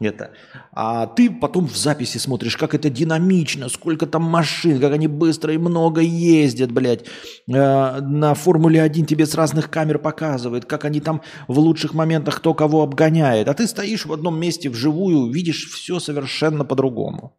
это. 0.01 0.33
А 0.73 1.07
ты 1.07 1.31
потом 1.31 1.68
в 1.68 1.77
записи 1.77 2.18
смотришь, 2.18 2.57
как 2.57 2.75
это 2.75 2.90
динамично, 2.90 3.68
сколько 3.68 4.05
там 4.05 4.25
машин, 4.25 4.81
как 4.81 4.92
они 4.94 5.07
быстро 5.07 5.55
и 5.55 5.59
много 5.59 6.01
ездят, 6.01 6.73
блядь. 6.73 7.05
Э, 7.47 8.01
на 8.01 8.35
Формуле 8.35 8.83
1 8.83 9.07
тебе 9.07 9.27
с 9.27 9.37
разных 9.37 9.70
камер 9.70 10.01
показывают, 10.01 10.64
как 10.64 10.85
они 10.85 11.01
там 11.01 11.23
в 11.47 11.57
лучших 11.61 11.94
моментах 11.94 12.38
кто 12.38 12.53
кого 12.53 12.83
обгоняет. 12.83 13.47
А 13.47 13.55
ты 13.55 13.68
стоишь 13.68 14.05
в 14.05 14.12
одном 14.12 14.37
месте 14.40 14.68
вживую, 14.68 15.31
видишь 15.31 15.70
все 15.70 16.01
совершенно 16.01 16.64
по-другому. 16.64 17.38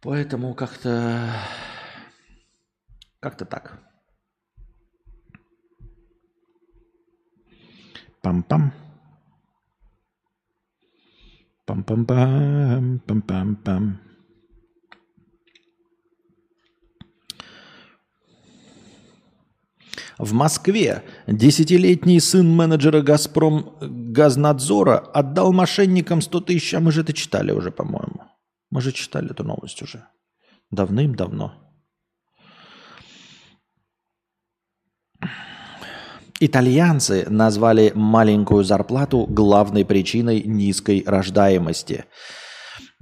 Поэтому 0.00 0.54
как-то... 0.54 1.28
Как-то 3.20 3.44
так. 3.44 3.87
Пам-пам. 8.22 8.72
Пам-пам-пам, 11.66 13.00
пам-пам-пам. 13.06 13.98
В 20.18 20.32
Москве 20.32 21.04
десятилетний 21.28 22.20
сын 22.20 22.50
менеджера 22.50 23.02
«Газпром» 23.02 23.76
Газнадзора 23.80 24.98
отдал 24.98 25.52
мошенникам 25.52 26.20
100 26.20 26.40
тысяч, 26.40 26.74
а 26.74 26.80
мы 26.80 26.90
же 26.90 27.02
это 27.02 27.12
читали 27.12 27.52
уже, 27.52 27.70
по-моему. 27.70 28.24
Мы 28.70 28.80
же 28.80 28.90
читали 28.90 29.30
эту 29.30 29.44
новость 29.44 29.80
уже. 29.80 30.08
Давным-давно. 30.72 31.67
Итальянцы 36.40 37.26
назвали 37.28 37.90
маленькую 37.94 38.62
зарплату 38.62 39.26
главной 39.28 39.84
причиной 39.84 40.42
низкой 40.42 41.02
рождаемости. 41.04 42.04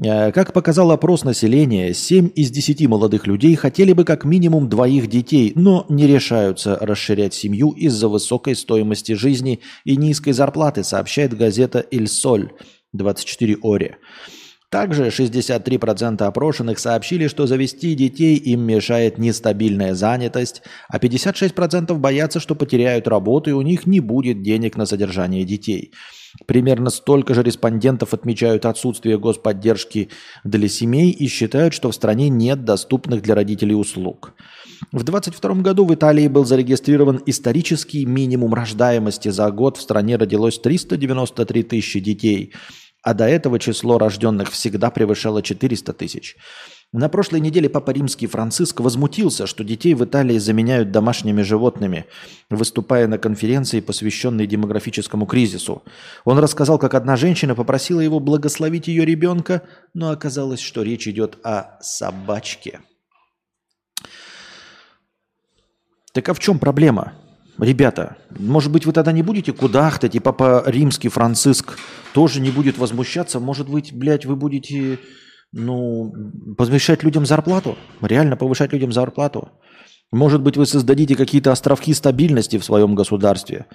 Э, 0.03 0.33
как 0.33 0.55
показал 0.55 0.91
опрос 0.91 1.23
населения, 1.25 1.93
7 1.93 2.31
из 2.35 2.51
10 2.51 2.87
молодых 2.89 3.27
людей 3.27 3.55
хотели 3.55 3.93
бы 3.93 4.05
как 4.05 4.25
минимум 4.25 4.71
двоих 4.71 5.09
детей, 5.09 5.53
но 5.55 5.85
не 5.91 6.07
решаются 6.07 6.79
расширять 6.81 7.35
семью 7.35 7.73
из-за 7.73 8.09
высокой 8.09 8.57
стоимости 8.57 9.13
жизни 9.13 9.61
и 9.85 9.97
низкой 9.97 10.33
зарплаты, 10.33 10.83
сообщает 10.83 11.37
газета 11.37 11.81
«Иль 11.81 12.09
Соль» 12.09 12.53
24 12.95 13.59
Оре. 13.63 13.99
Также 14.69 15.09
63% 15.09 16.23
опрошенных 16.23 16.81
сообщили, 16.81 17.29
что 17.29 17.47
завести 17.47 17.95
детей 17.95 18.35
им 18.35 18.63
мешает 18.63 19.17
нестабильная 19.17 19.95
занятость, 19.95 20.63
а 20.89 20.99
56% 20.99 21.95
боятся, 21.95 22.41
что 22.41 22.57
потеряют 22.57 23.07
работу 23.07 23.51
и 23.51 23.53
у 23.53 23.63
них 23.63 23.87
не 23.87 24.01
будет 24.01 24.43
денег 24.43 24.77
на 24.77 24.85
содержание 24.85 25.45
детей. 25.45 25.93
Примерно 26.47 26.91
столько 26.91 27.33
же 27.33 27.45
респондентов 27.45 28.13
отмечают 28.13 28.67
отсутствие 28.67 29.19
господдержки 29.19 30.11
для 30.43 30.69
семей 30.69 31.11
и 31.11 31.29
считают, 31.29 31.73
что 31.73 31.91
в 31.91 31.95
стране 31.95 32.29
нет 32.29 32.65
доступных 32.65 33.23
для 33.23 33.37
родителей 33.37 33.75
услуг. 33.75 34.35
В 34.93 35.05
2022 35.05 35.63
году 35.63 35.87
в 35.87 35.95
Италии 35.95 36.27
был 36.27 36.45
зарегистрирован 36.45 37.23
исторический 37.25 38.05
минимум 38.05 38.53
рождаемости. 38.53 39.29
За 39.29 39.51
год 39.51 39.79
в 39.79 39.83
стране 39.83 40.17
родилось 40.17 40.59
393 40.59 41.63
тысячи 41.63 42.01
детей– 42.01 42.53
а 43.07 43.15
до 43.15 43.29
этого 43.29 43.61
число 43.61 43.99
рожденных 43.99 44.51
всегда 44.51 44.91
превышало 44.91 45.41
400 45.41 45.93
тысяч. 45.93 46.37
На 46.93 47.09
прошлой 47.09 47.39
неделе 47.39 47.69
Папа 47.69 47.93
Римский 47.93 48.27
Франциск 48.27 48.81
возмутился, 48.81 49.47
что 49.47 49.63
детей 49.63 49.95
в 49.95 50.05
Италии 50.05 50.39
заменяют 50.39 50.91
домашними 50.91 51.43
животными, 51.43 52.07
выступая 52.51 53.07
на 53.07 53.19
конференции, 53.19 53.79
посвященной 53.79 54.49
демографическому 54.49 55.25
кризису. 55.25 55.85
Он 56.25 56.41
рассказал, 56.41 56.81
как 56.81 56.95
одна 56.95 57.15
женщина 57.15 57.55
попросила 57.55 58.01
его 58.01 58.19
благословить 58.19 58.89
ее 58.89 59.05
ребенка, 59.05 59.63
но 59.95 60.11
оказалось, 60.11 60.59
что 60.59 60.83
речь 60.83 61.07
идет 61.07 61.39
о 61.45 61.79
собачке. 61.81 62.81
Так 66.13 66.29
а 66.29 66.35
в 66.35 66.41
чем 66.41 66.59
проблема? 66.59 67.13
Ребята, 67.59 68.17
может 68.39 68.71
быть, 68.71 68.85
вы 68.85 68.93
тогда 68.93 69.13
не 69.13 69.23
будете 69.23 69.53
кудахтать, 69.53 70.15
и 70.15 70.21
папа 70.21 70.63
римский 70.67 71.09
Франциск 71.09 71.79
тоже 72.13 72.41
не 72.41 72.51
будет 72.51 72.77
возмущаться. 72.77 73.41
Может 73.41 73.69
быть, 73.69 73.95
блядь, 73.95 74.27
вы 74.27 74.37
будете, 74.37 74.99
ну, 75.53 76.13
повышать 76.59 77.03
людям 77.03 77.25
зарплату? 77.25 77.77
Реально 78.03 78.37
повышать 78.37 78.73
людям 78.73 78.93
зарплату? 78.93 79.49
Может 80.13 80.43
быть, 80.43 80.57
вы 80.57 80.67
создадите 80.67 81.17
какие-то 81.17 81.51
островки 81.51 81.93
стабильности 81.95 82.59
в 82.59 82.65
своем 82.65 82.95
государстве. 82.95 83.67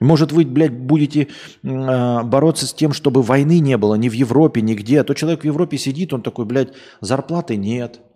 Может, 0.00 0.32
вы, 0.32 0.44
блядь, 0.44 0.72
будете 0.72 1.28
э, 1.62 2.22
бороться 2.22 2.66
с 2.66 2.72
тем, 2.72 2.92
чтобы 2.92 3.22
войны 3.22 3.58
не 3.58 3.76
было 3.76 3.96
ни 3.96 4.08
в 4.08 4.12
Европе, 4.12 4.62
нигде. 4.62 5.00
А 5.00 5.04
то 5.04 5.12
человек 5.12 5.42
в 5.42 5.44
Европе 5.44 5.76
сидит, 5.76 6.14
он 6.14 6.22
такой, 6.22 6.46
блядь, 6.46 6.72
зарплаты 7.00 7.56
нет– 7.56 8.00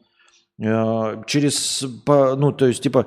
через, 0.61 1.85
ну, 2.07 2.53
то 2.53 2.67
есть, 2.67 2.83
типа, 2.83 3.07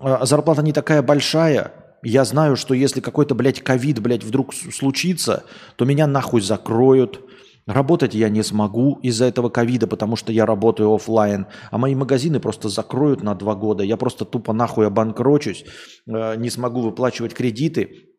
а, 0.00 0.24
зарплата 0.24 0.62
не 0.62 0.72
такая 0.72 1.02
большая, 1.02 1.72
я 2.04 2.24
знаю, 2.24 2.56
что 2.56 2.74
если 2.74 3.00
какой-то, 3.00 3.34
блядь, 3.34 3.60
ковид, 3.60 4.00
блядь, 4.00 4.24
вдруг 4.24 4.54
случится, 4.54 5.44
то 5.76 5.84
меня 5.84 6.06
нахуй 6.06 6.40
закроют. 6.40 7.20
Работать 7.66 8.14
я 8.14 8.28
не 8.28 8.42
смогу 8.42 8.98
из-за 9.02 9.26
этого 9.26 9.48
ковида, 9.48 9.86
потому 9.86 10.16
что 10.16 10.32
я 10.32 10.46
работаю 10.46 10.92
офлайн, 10.92 11.46
а 11.70 11.78
мои 11.78 11.94
магазины 11.94 12.40
просто 12.40 12.68
закроют 12.68 13.22
на 13.22 13.36
два 13.36 13.54
года. 13.54 13.84
Я 13.84 13.96
просто 13.96 14.24
тупо 14.24 14.52
нахуй 14.52 14.88
обанкрочусь, 14.88 15.64
э, 16.06 16.36
не 16.36 16.50
смогу 16.50 16.80
выплачивать 16.80 17.34
кредиты, 17.34 18.11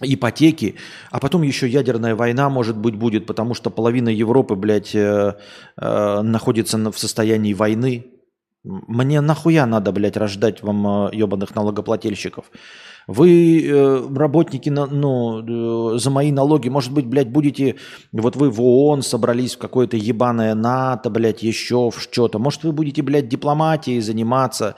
ипотеки, 0.00 0.76
а 1.10 1.18
потом 1.18 1.42
еще 1.42 1.68
ядерная 1.68 2.14
война, 2.14 2.48
может 2.48 2.76
быть, 2.76 2.94
будет, 2.94 3.26
потому 3.26 3.54
что 3.54 3.70
половина 3.70 4.08
Европы, 4.08 4.54
блядь, 4.54 4.94
э, 4.94 5.34
э, 5.76 6.22
находится 6.22 6.78
в 6.90 6.98
состоянии 6.98 7.54
войны. 7.54 8.06
Мне 8.64 9.20
нахуя 9.20 9.66
надо, 9.66 9.92
блядь, 9.92 10.16
рождать 10.16 10.62
вам 10.62 11.08
э, 11.08 11.10
ебаных 11.14 11.54
налогоплательщиков? 11.54 12.50
Вы, 13.12 13.66
э, 13.66 14.08
работники, 14.14 14.68
ну, 14.68 15.94
э, 15.94 15.98
за 15.98 16.10
мои 16.10 16.30
налоги, 16.30 16.68
может 16.68 16.92
быть, 16.92 17.06
блядь, 17.06 17.28
будете, 17.28 17.74
вот 18.12 18.36
вы 18.36 18.50
в 18.50 18.62
ООН 18.62 19.02
собрались 19.02 19.56
в 19.56 19.58
какое-то 19.58 19.96
ебаное 19.96 20.54
НАТО, 20.54 21.10
блядь, 21.10 21.42
еще 21.42 21.90
в 21.90 22.00
что-то. 22.00 22.38
Может, 22.38 22.62
вы 22.62 22.70
будете, 22.70 23.02
блядь, 23.02 23.26
дипломатией 23.26 24.00
заниматься. 24.00 24.76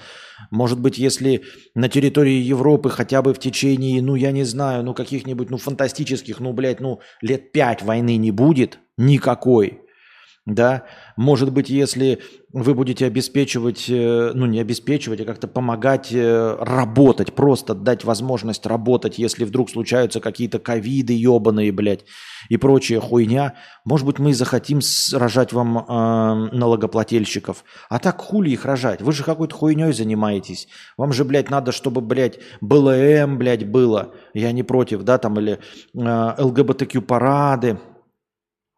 Может 0.51 0.81
быть, 0.81 0.97
если 0.97 1.43
на 1.75 1.91
территории 1.91 2.41
Европы 2.41 2.89
хотя 2.89 3.21
бы 3.21 3.35
в 3.35 3.39
течение, 3.39 4.01
ну, 4.01 4.15
я 4.15 4.33
не 4.33 4.45
знаю, 4.45 4.83
ну, 4.83 4.95
каких-нибудь, 4.95 5.51
ну, 5.51 5.59
фантастических, 5.59 6.41
ну, 6.41 6.55
блядь, 6.55 6.81
ну, 6.81 7.01
лет 7.21 7.53
пять 7.53 7.83
войны 7.83 8.17
не 8.17 8.31
будет 8.31 8.79
никакой– 8.97 9.81
да, 10.45 10.87
может 11.17 11.53
быть, 11.53 11.71
если 11.71 12.21
вы 12.53 12.75
будете 12.75 13.07
обеспечивать, 13.07 13.89
э, 13.89 14.33
ну 14.35 14.47
не 14.47 14.59
обеспечивать, 14.59 15.21
а 15.21 15.25
как-то 15.25 15.47
помогать 15.47 16.13
э, 16.13 16.57
работать, 16.59 17.33
просто 17.33 17.75
дать 17.75 18.03
возможность 18.05 18.67
работать, 18.67 19.19
если 19.19 19.45
вдруг 19.45 19.71
случаются 19.71 20.19
какие-то 20.19 20.59
ковиды 20.59 21.13
ебаные, 21.13 21.71
блядь, 21.71 22.05
и 22.49 22.57
прочая 22.57 22.99
хуйня, 22.99 23.55
может 23.85 24.05
быть, 24.05 24.19
мы 24.19 24.35
захотим 24.35 24.81
рожать 25.13 25.53
вам 25.53 25.79
э, 25.79 26.57
налогоплательщиков. 26.57 27.65
А 27.89 28.01
так 28.01 28.21
хули 28.21 28.51
их 28.51 28.65
рожать? 28.65 29.01
Вы 29.01 29.13
же 29.13 29.23
какой-то 29.23 29.55
хуйней 29.55 29.93
занимаетесь. 29.93 30.67
Вам 30.97 31.13
же, 31.13 31.25
блядь, 31.25 31.51
надо, 31.51 31.71
чтобы, 31.71 32.01
блядь, 32.01 32.41
БЛМ, 32.61 33.39
блядь, 33.39 33.71
было. 33.71 34.13
Я 34.35 34.51
не 34.51 34.65
против, 34.65 35.05
да, 35.05 35.19
там, 35.19 35.39
или 35.39 35.61
э, 35.95 36.35
ЛГБТQ-парады, 36.43 37.79
а, 37.79 37.92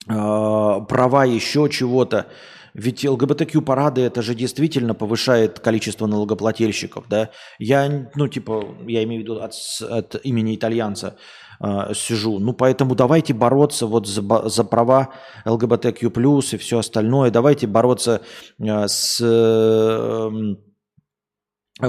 права 0.06 1.24
еще 1.24 1.68
чего-то. 1.68 2.26
Ведь 2.74 3.04
ЛГБТQ-парады 3.04 4.00
это 4.00 4.20
же 4.20 4.34
действительно 4.34 4.94
повышает 4.94 5.60
количество 5.60 6.06
налогоплательщиков, 6.08 7.04
да? 7.08 7.30
Я, 7.60 8.10
ну, 8.16 8.26
типа, 8.26 8.64
я 8.86 9.04
имею 9.04 9.20
в 9.20 9.24
виду 9.24 9.40
от, 9.40 9.54
от 9.88 10.16
имени 10.24 10.56
итальянца 10.56 11.16
э, 11.60 11.94
сижу. 11.94 12.40
Ну, 12.40 12.52
поэтому 12.52 12.96
давайте 12.96 13.32
бороться 13.32 13.86
вот 13.86 14.08
за, 14.08 14.48
за 14.48 14.64
права 14.64 15.10
ЛГБТQ+, 15.46 16.10
и 16.52 16.56
все 16.56 16.78
остальное. 16.78 17.30
Давайте 17.30 17.68
бороться 17.68 18.22
э, 18.58 18.88
с 18.88 19.20
э, 19.20 20.30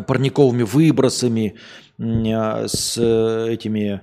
парниковыми 0.01 0.63
выбросами, 0.63 1.55
э, 1.97 2.67
с 2.67 2.95
этими 2.99 4.01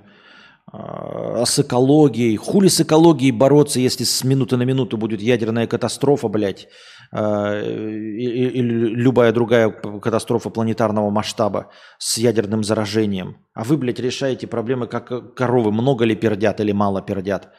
а, 0.75 1.45
с 1.45 1.59
экологией. 1.59 2.35
Хули 2.35 2.67
с 2.67 2.81
экологией 2.81 3.31
бороться, 3.31 3.79
если 3.79 4.05
с 4.05 4.23
минуты 4.23 4.57
на 4.57 4.63
минуту 4.63 4.97
будет 4.97 5.21
ядерная 5.21 5.67
катастрофа, 5.67 6.27
блядь, 6.29 6.67
а, 7.11 7.61
или 7.61 8.87
любая 8.95 9.31
другая 9.31 9.69
катастрофа 9.69 10.49
планетарного 10.49 11.11
масштаба 11.11 11.69
с 11.99 12.17
ядерным 12.17 12.63
заражением. 12.63 13.37
А 13.53 13.63
вы, 13.63 13.77
блядь, 13.77 13.99
решаете 13.99 14.47
проблемы, 14.47 14.87
как 14.87 15.35
коровы, 15.35 15.71
много 15.71 16.05
ли 16.05 16.15
пердят 16.15 16.59
или 16.59 16.71
мало 16.71 17.03
пердят. 17.03 17.53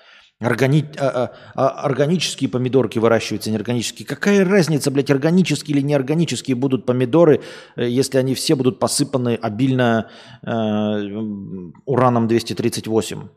Органи... 0.45 0.85
А, 0.99 1.09
а, 1.09 1.33
а, 1.55 1.69
органические 1.87 2.51
помидорки 2.51 2.99
выращиваются, 2.99 3.51
неорганические. 3.51 4.07
Какая 4.07 4.45
разница, 4.45 4.91
блядь, 4.91 5.11
органические 5.11 5.77
или 5.77 5.83
неорганические 5.85 6.55
будут 6.55 6.85
помидоры, 6.85 7.43
э, 7.77 7.89
если 7.89 8.19
они 8.19 8.35
все 8.35 8.55
будут 8.55 8.79
посыпаны 8.79 9.37
обильно 9.41 10.11
э, 10.43 10.51
ураном 11.87 12.29
238? 12.29 13.29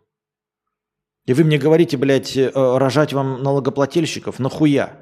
И 1.26 1.34
вы 1.34 1.44
мне 1.44 1.58
говорите, 1.58 1.98
блядь, 1.98 2.36
э, 2.36 2.52
рожать 2.54 3.14
вам 3.14 3.42
налогоплательщиков? 3.42 4.40
Нахуя? 4.40 4.98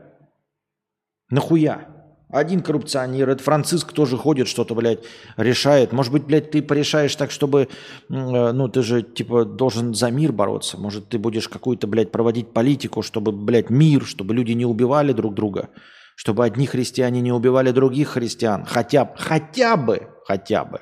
Нахуя? 1.30 1.95
Один 2.30 2.62
коррупционер, 2.62 3.30
это 3.30 3.44
Франциск 3.44 3.94
тоже 3.94 4.18
ходит, 4.18 4.48
что-то, 4.48 4.74
блядь, 4.74 5.00
решает. 5.38 5.92
Может 5.92 6.12
быть, 6.12 6.24
блядь, 6.24 6.50
ты 6.50 6.62
порешаешь 6.64 7.16
так, 7.16 7.30
чтобы, 7.30 7.62
э, 7.62 7.68
ну, 8.10 8.68
ты 8.68 8.82
же, 8.82 9.04
типа, 9.04 9.46
должен 9.46 9.94
за 9.94 10.10
мир 10.10 10.32
бороться. 10.32 10.78
Может, 10.78 11.10
ты 11.10 11.20
будешь 11.20 11.48
какую-то, 11.48 11.86
блядь, 11.86 12.12
проводить 12.12 12.52
политику, 12.52 13.04
чтобы, 13.04 13.32
блядь, 13.32 13.70
мир, 13.70 14.06
чтобы 14.06 14.34
люди 14.34 14.54
не 14.54 14.66
убивали 14.66 15.14
друг 15.14 15.36
друга, 15.36 15.70
чтобы 16.16 16.44
одни 16.44 16.66
христиане 16.66 17.22
не 17.22 17.32
убивали 17.32 17.70
других 17.72 18.10
христиан. 18.10 18.66
Хотя, 18.66 19.14
хотя 19.18 19.78
бы, 19.78 20.08
хотя 20.26 20.66
бы. 20.66 20.82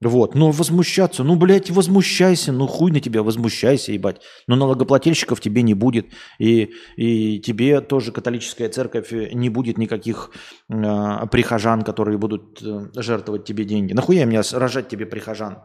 Вот, 0.00 0.36
но 0.36 0.52
возмущаться, 0.52 1.24
ну, 1.24 1.34
блядь, 1.34 1.70
возмущайся, 1.70 2.52
ну, 2.52 2.68
хуй 2.68 2.92
на 2.92 3.00
тебя, 3.00 3.24
возмущайся, 3.24 3.90
ебать. 3.90 4.20
Но 4.46 4.54
налогоплательщиков 4.54 5.40
тебе 5.40 5.62
не 5.62 5.74
будет, 5.74 6.06
и, 6.38 6.70
и 6.96 7.40
тебе 7.40 7.80
тоже 7.80 8.12
католическая 8.12 8.68
церковь 8.68 9.10
не 9.10 9.48
будет 9.48 9.76
никаких 9.76 10.30
э, 10.68 11.26
прихожан, 11.32 11.82
которые 11.82 12.16
будут 12.16 12.62
э, 12.62 12.90
жертвовать 12.94 13.44
тебе 13.44 13.64
деньги. 13.64 13.92
Нахуя 13.92 14.24
мне 14.24 14.40
рожать 14.52 14.88
тебе 14.88 15.04
прихожан? 15.04 15.58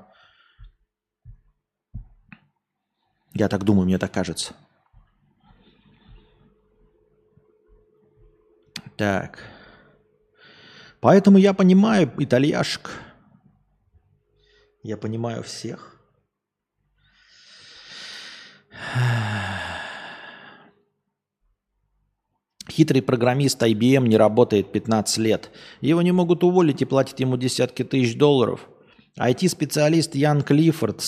Я 3.36 3.50
так 3.50 3.64
думаю, 3.64 3.86
мне 3.86 4.00
так 4.00 4.12
кажется. 4.12 4.56
Так. 8.98 9.40
Поэтому 11.02 11.38
я 11.38 11.54
понимаю 11.54 12.12
итальяшек. 12.18 12.90
Я 14.84 14.98
понимаю 14.98 15.44
всех. 15.44 15.98
Хитрый 22.70 23.02
программист 23.02 23.62
IBM 23.64 24.08
не 24.08 24.18
работает 24.18 24.74
15 24.74 25.18
лет. 25.20 25.52
Его 25.80 26.02
не 26.02 26.12
могут 26.12 26.44
уволить 26.44 26.82
и 26.82 26.86
платят 26.86 27.20
ему 27.22 27.38
десятки 27.38 27.84
тысяч 27.84 28.18
долларов. 28.18 28.68
IT-специалист 29.18 30.16
Ян 30.16 30.42
Клиффорд 30.42 31.00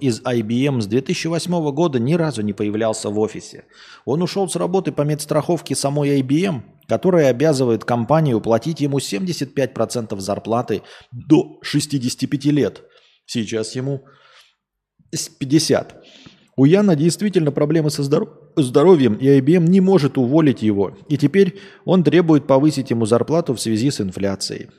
из 0.00 0.22
IBM 0.22 0.80
с 0.80 0.86
2008 0.86 1.70
года 1.72 1.98
ни 1.98 2.14
разу 2.14 2.42
не 2.42 2.52
появлялся 2.52 3.10
в 3.10 3.18
офисе. 3.18 3.64
Он 4.04 4.22
ушел 4.22 4.48
с 4.48 4.54
работы 4.54 4.92
по 4.92 5.02
медстраховке 5.02 5.74
самой 5.74 6.20
IBM, 6.20 6.62
которая 6.86 7.28
обязывает 7.30 7.84
компанию 7.84 8.40
платить 8.40 8.80
ему 8.80 8.98
75% 8.98 10.18
зарплаты 10.20 10.82
до 11.10 11.58
65 11.62 12.44
лет. 12.46 12.87
Сейчас 13.28 13.76
ему 13.76 14.06
50. 15.38 16.02
У 16.56 16.64
Яна 16.64 16.96
действительно 16.96 17.52
проблемы 17.52 17.90
со 17.90 18.02
здоров... 18.02 18.30
здоровьем, 18.56 19.14
и 19.14 19.26
IBM 19.26 19.68
не 19.68 19.80
может 19.80 20.16
уволить 20.16 20.62
его. 20.62 20.96
И 21.08 21.18
теперь 21.18 21.60
он 21.84 22.02
требует 22.02 22.46
повысить 22.46 22.90
ему 22.90 23.04
зарплату 23.04 23.54
в 23.54 23.60
связи 23.60 23.90
с 23.90 24.00
инфляцией. 24.00 24.70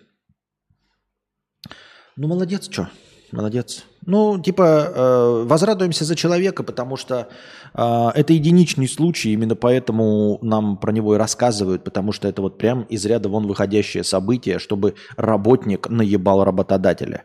Ну, 2.17 2.27
молодец, 2.27 2.67
что? 2.69 2.89
Молодец. 3.31 3.85
Ну, 4.05 4.41
типа, 4.41 4.63
э, 4.63 5.43
возрадуемся 5.45 6.03
за 6.03 6.15
человека, 6.15 6.63
потому 6.63 6.97
что 6.97 7.27
э, 7.75 8.09
это 8.15 8.33
единичный 8.33 8.87
случай, 8.87 9.33
именно 9.33 9.55
поэтому 9.55 10.39
нам 10.41 10.77
про 10.77 10.91
него 10.91 11.13
и 11.13 11.17
рассказывают, 11.19 11.83
потому 11.83 12.11
что 12.11 12.27
это 12.27 12.41
вот 12.41 12.57
прям 12.57 12.83
из 12.83 13.05
ряда 13.05 13.29
вон 13.29 13.45
выходящее 13.45 14.03
событие, 14.03 14.57
чтобы 14.57 14.95
работник 15.15 15.89
наебал 15.89 16.43
работодателя. 16.43 17.23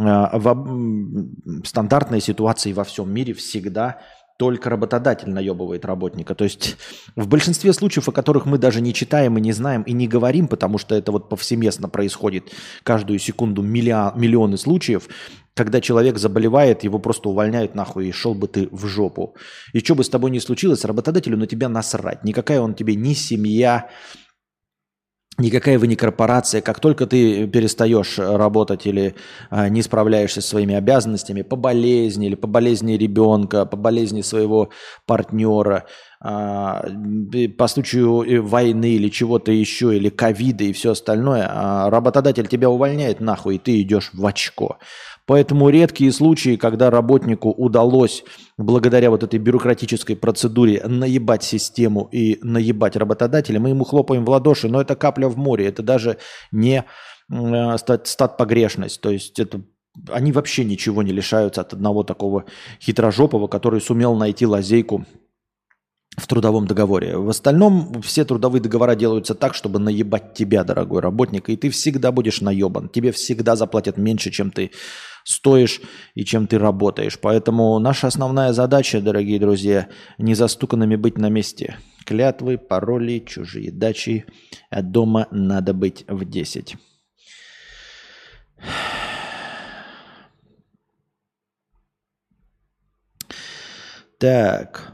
Э, 0.00 0.30
в 0.32 1.64
стандартной 1.64 2.20
ситуации 2.20 2.72
во 2.72 2.84
всем 2.84 3.12
мире 3.12 3.34
всегда 3.34 3.98
только 4.38 4.70
работодатель 4.70 5.28
наебывает 5.28 5.84
работника. 5.84 6.34
То 6.34 6.44
есть 6.44 6.78
в 7.14 7.28
большинстве 7.28 7.74
случаев, 7.74 8.08
о 8.08 8.12
которых 8.12 8.46
мы 8.46 8.56
даже 8.56 8.80
не 8.80 8.94
читаем 8.94 9.36
и 9.36 9.40
не 9.40 9.52
знаем 9.52 9.82
и 9.82 9.92
не 9.92 10.08
говорим, 10.08 10.48
потому 10.48 10.78
что 10.78 10.94
это 10.94 11.12
вот 11.12 11.28
повсеместно 11.28 11.90
происходит 11.90 12.50
каждую 12.82 13.18
секунду 13.18 13.60
миллион, 13.60 14.18
миллионы 14.18 14.56
случаев, 14.56 15.10
когда 15.52 15.82
человек 15.82 16.16
заболевает, 16.16 16.84
его 16.84 16.98
просто 16.98 17.28
увольняют 17.28 17.74
нахуй 17.74 18.08
и 18.08 18.12
шел 18.12 18.34
бы 18.34 18.48
ты 18.48 18.66
в 18.72 18.86
жопу. 18.86 19.36
И 19.74 19.80
что 19.80 19.94
бы 19.94 20.04
с 20.04 20.08
тобой 20.08 20.30
ни 20.30 20.38
случилось, 20.38 20.86
работодателю 20.86 21.36
на 21.36 21.46
тебя 21.46 21.68
насрать. 21.68 22.24
Никакая 22.24 22.62
он 22.62 22.72
тебе 22.72 22.94
ни 22.94 23.12
семья, 23.12 23.90
Никакая 25.40 25.78
вы 25.78 25.86
не 25.86 25.96
корпорация. 25.96 26.60
Как 26.60 26.80
только 26.80 27.06
ты 27.06 27.46
перестаешь 27.46 28.18
работать 28.18 28.86
или 28.86 29.14
а, 29.48 29.70
не 29.70 29.80
справляешься 29.80 30.42
со 30.42 30.48
своими 30.48 30.74
обязанностями 30.74 31.40
по 31.40 31.56
болезни 31.56 32.26
или 32.26 32.34
по 32.34 32.46
болезни 32.46 32.92
ребенка, 32.92 33.64
по 33.64 33.78
болезни 33.78 34.20
своего 34.20 34.68
партнера, 35.06 35.86
а, 36.20 36.84
по 37.56 37.68
случаю 37.68 38.22
э, 38.22 38.40
войны 38.40 38.90
или 38.90 39.08
чего-то 39.08 39.50
еще, 39.50 39.96
или 39.96 40.10
ковида 40.10 40.64
и 40.64 40.74
все 40.74 40.90
остальное, 40.90 41.48
а 41.50 41.88
работодатель 41.88 42.46
тебя 42.46 42.68
увольняет 42.68 43.20
нахуй, 43.20 43.54
и 43.54 43.58
ты 43.58 43.80
идешь 43.80 44.10
в 44.12 44.26
очко. 44.26 44.76
Поэтому 45.30 45.68
редкие 45.68 46.10
случаи, 46.10 46.56
когда 46.56 46.90
работнику 46.90 47.50
удалось 47.50 48.24
благодаря 48.58 49.10
вот 49.10 49.22
этой 49.22 49.38
бюрократической 49.38 50.16
процедуре 50.16 50.82
наебать 50.84 51.44
систему 51.44 52.08
и 52.10 52.40
наебать 52.42 52.96
работодателя, 52.96 53.60
мы 53.60 53.68
ему 53.68 53.84
хлопаем 53.84 54.24
в 54.24 54.30
ладоши, 54.30 54.66
но 54.66 54.80
это 54.80 54.96
капля 54.96 55.28
в 55.28 55.36
море, 55.36 55.68
это 55.68 55.84
даже 55.84 56.16
не 56.50 56.84
э, 57.32 57.78
стат, 57.78 58.08
стат 58.08 58.38
погрешность, 58.38 59.00
то 59.00 59.10
есть 59.10 59.38
это 59.38 59.60
они 60.10 60.32
вообще 60.32 60.64
ничего 60.64 61.04
не 61.04 61.12
лишаются 61.12 61.60
от 61.60 61.74
одного 61.74 62.02
такого 62.02 62.46
хитрожопого, 62.80 63.46
который 63.46 63.80
сумел 63.80 64.16
найти 64.16 64.46
лазейку 64.46 65.06
в 66.16 66.26
трудовом 66.26 66.66
договоре. 66.66 67.16
В 67.16 67.28
остальном 67.28 68.02
все 68.02 68.24
трудовые 68.24 68.60
договора 68.60 68.96
делаются 68.96 69.36
так, 69.36 69.54
чтобы 69.54 69.78
наебать 69.78 70.34
тебя, 70.34 70.64
дорогой 70.64 71.00
работник, 71.00 71.48
и 71.48 71.56
ты 71.56 71.70
всегда 71.70 72.10
будешь 72.10 72.40
наебан. 72.40 72.88
Тебе 72.88 73.12
всегда 73.12 73.54
заплатят 73.54 73.96
меньше, 73.96 74.30
чем 74.32 74.50
ты 74.50 74.72
стоишь 75.24 75.80
и 76.14 76.24
чем 76.24 76.46
ты 76.46 76.58
работаешь. 76.58 77.18
Поэтому 77.18 77.78
наша 77.78 78.06
основная 78.06 78.52
задача, 78.52 79.00
дорогие 79.00 79.38
друзья, 79.38 79.88
не 80.18 80.34
застуканными 80.34 80.96
быть 80.96 81.18
на 81.18 81.28
месте. 81.28 81.76
Клятвы, 82.04 82.58
пароли, 82.58 83.20
чужие 83.20 83.70
дачи. 83.70 84.24
А 84.70 84.82
дома 84.82 85.26
надо 85.30 85.74
быть 85.74 86.04
в 86.08 86.24
10. 86.24 86.76
Так. 94.18 94.92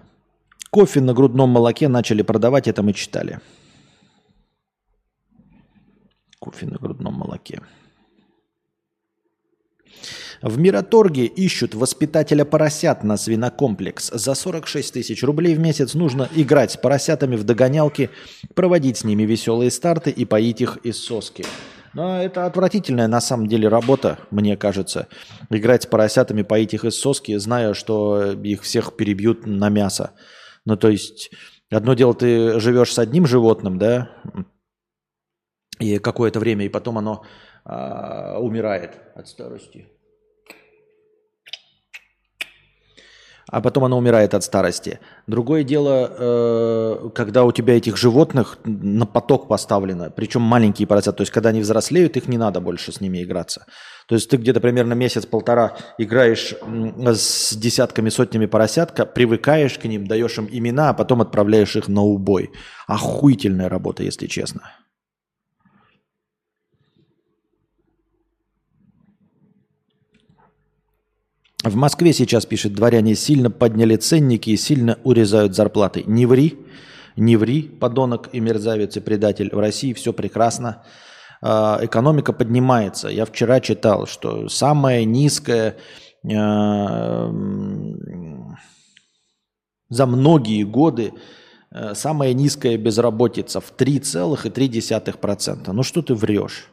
Кофе 0.70 1.01
на 1.01 1.14
грудном 1.14 1.51
молоке 1.51 1.89
начали 1.89 2.22
продавать, 2.22 2.68
это 2.68 2.83
мы 2.83 2.93
читали. 2.93 3.41
Кофе 6.39 6.66
на 6.66 6.77
грудном 6.77 7.14
молоке. 7.14 7.61
В 10.43 10.59
Мираторге 10.59 11.26
ищут 11.26 11.74
воспитателя 11.74 12.45
поросят 12.45 13.05
на 13.05 13.16
свинокомплекс. 13.16 14.11
За 14.12 14.34
46 14.34 14.95
тысяч 14.95 15.22
рублей 15.22 15.55
в 15.55 15.59
месяц 15.59 15.95
нужно 15.95 16.28
играть 16.34 16.72
с 16.72 16.76
поросятами 16.76 17.37
в 17.37 17.45
догонялки, 17.45 18.11
проводить 18.55 18.99
с 18.99 19.05
ними 19.05 19.22
веселые 19.22 19.70
старты 19.70 20.11
и 20.11 20.24
поить 20.24 20.61
их 20.61 20.78
из 20.78 21.03
соски. 21.03 21.45
Но 21.95 22.22
это 22.22 22.45
отвратительная 22.45 23.09
на 23.09 23.22
самом 23.22 23.47
деле 23.47 23.68
работа, 23.68 24.18
мне 24.30 24.57
кажется. 24.59 25.09
Играть 25.49 25.84
с 25.84 25.87
поросятами, 25.87 26.43
поить 26.43 26.74
их 26.74 26.84
из 26.84 26.99
соски, 27.01 27.37
зная, 27.39 27.72
что 27.72 28.32
их 28.32 28.62
всех 28.62 28.97
перебьют 28.97 29.47
на 29.47 29.70
мясо. 29.70 30.12
Ну, 30.66 30.76
то 30.76 30.91
есть, 30.91 31.30
одно 31.70 31.95
дело, 31.95 32.12
ты 32.12 32.61
живешь 32.61 32.93
с 32.93 32.99
одним 32.99 33.26
животным, 33.26 33.78
да, 33.78 34.11
и 35.78 35.99
какое-то 35.99 36.39
время, 36.39 36.66
и 36.66 36.68
потом 36.68 36.99
оно 36.99 37.24
а, 37.64 38.39
умирает 38.41 39.01
от 39.14 39.28
старости. 39.28 39.87
А 43.57 43.62
потом 43.62 43.84
оно 43.84 43.96
умирает 43.96 44.34
от 44.34 44.44
старости. 44.44 45.00
Другое 45.26 45.64
дело, 45.64 46.12
э, 46.18 47.09
когда 47.14 47.44
у 47.44 47.52
тебя 47.52 47.78
этих 47.78 47.96
животных 47.96 48.59
на 48.64 49.07
поток 49.07 49.48
поставлено, 49.48 50.11
причем 50.11 50.42
маленькие 50.42 50.86
поросята, 50.86 51.16
то 51.16 51.22
есть 51.22 51.32
когда 51.32 51.48
они 51.48 51.62
взрослеют, 51.62 52.18
их 52.18 52.28
не 52.28 52.36
надо 52.36 52.61
больше 52.61 52.92
с 52.92 53.00
ними 53.00 53.22
играться. 53.22 53.64
То 54.09 54.14
есть 54.14 54.28
ты 54.28 54.36
где-то 54.36 54.61
примерно 54.61 54.92
месяц-полтора 54.92 55.74
играешь 55.96 56.54
с 57.02 57.57
десятками, 57.57 58.11
сотнями 58.11 58.44
поросятка, 58.44 59.07
привыкаешь 59.07 59.78
к 59.78 59.84
ним, 59.84 60.07
даешь 60.07 60.36
им 60.36 60.48
имена, 60.52 60.90
а 60.90 60.92
потом 60.92 61.22
отправляешь 61.22 61.76
их 61.76 61.88
на 61.88 62.02
убой. 62.02 62.50
Охуительная 62.86 63.70
работа, 63.70 64.02
если 64.02 64.26
честно. 64.26 64.61
В 71.69 71.75
Москве 71.75 72.12
сейчас, 72.12 72.47
пишет, 72.47 72.75
дворяне 72.75 73.17
сильно 73.17 73.51
подняли 73.51 73.97
ценники 73.97 74.51
и 74.51 74.57
сильно 74.57 75.01
урезают 75.03 75.57
зарплаты. 75.57 76.05
Не 76.07 76.25
ври, 76.25 76.61
не 77.17 77.37
ври, 77.37 77.62
подонок 77.62 78.29
и 78.33 78.39
мерзавец 78.39 78.97
и 78.97 79.01
предатель. 79.01 79.51
В 79.53 79.59
России 79.59 79.93
все 79.93 80.12
прекрасно. 80.12 80.85
А, 81.43 81.81
экономика 81.83 82.33
поднимается. 82.33 83.09
Я 83.09 83.25
вчера 83.25 83.59
читал, 83.59 84.07
что 84.07 84.49
самая 84.49 85.05
низкая 85.05 85.77
а, 86.33 87.33
за 89.89 90.07
многие 90.07 90.62
годы 90.62 91.12
э, 91.71 91.95
самая 91.95 92.33
низкая 92.33 92.77
безработица 92.77 93.61
в 93.61 93.73
3,3%. 93.77 95.73
Ну 95.73 95.83
что 95.83 96.03
ты 96.03 96.14
врешь? 96.14 96.71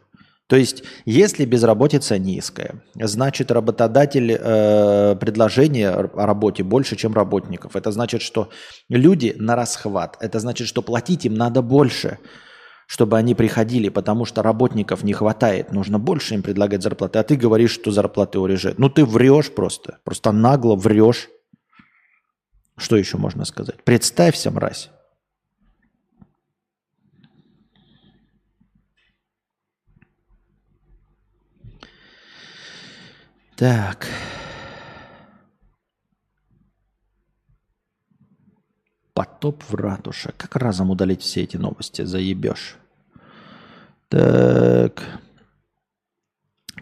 То 0.47 0.57
есть, 0.57 0.83
если 1.05 1.45
безработица 1.45 2.17
низкая, 2.17 2.83
значит 2.95 3.49
работодатель 3.49 4.31
э, 4.31 5.15
предложение 5.15 5.89
о 5.91 6.25
работе 6.25 6.63
больше, 6.63 6.95
чем 6.95 7.13
работников. 7.13 7.75
Это 7.75 7.91
значит, 7.91 8.21
что 8.21 8.49
люди 8.89 9.33
на 9.37 9.55
расхват. 9.55 10.17
Это 10.19 10.39
значит, 10.39 10.67
что 10.67 10.81
платить 10.81 11.25
им 11.25 11.35
надо 11.35 11.61
больше, 11.61 12.19
чтобы 12.87 13.17
они 13.17 13.35
приходили, 13.35 13.87
потому 13.87 14.25
что 14.25 14.43
работников 14.43 15.03
не 15.03 15.13
хватает. 15.13 15.71
Нужно 15.71 15.97
больше 15.97 16.35
им 16.35 16.43
предлагать 16.43 16.83
зарплаты. 16.83 17.19
А 17.19 17.23
ты 17.23 17.37
говоришь, 17.37 17.71
что 17.71 17.91
зарплаты 17.91 18.37
урежают. 18.39 18.79
Ну 18.79 18.89
ты 18.89 19.05
врешь 19.05 19.49
просто. 19.49 19.99
Просто 20.03 20.33
нагло 20.33 20.75
врешь. 20.75 21.29
Что 22.77 22.97
еще 22.97 23.17
можно 23.17 23.45
сказать? 23.45 23.81
Представься, 23.85 24.51
мразь. 24.51 24.89
Так. 33.55 34.07
Потоп 39.13 39.63
в 39.69 39.75
ратуше. 39.75 40.33
Как 40.37 40.55
разом 40.55 40.89
удалить 40.89 41.21
все 41.21 41.43
эти 41.43 41.57
новости? 41.57 42.01
Заебешь. 42.01 42.77
Так. 44.09 45.03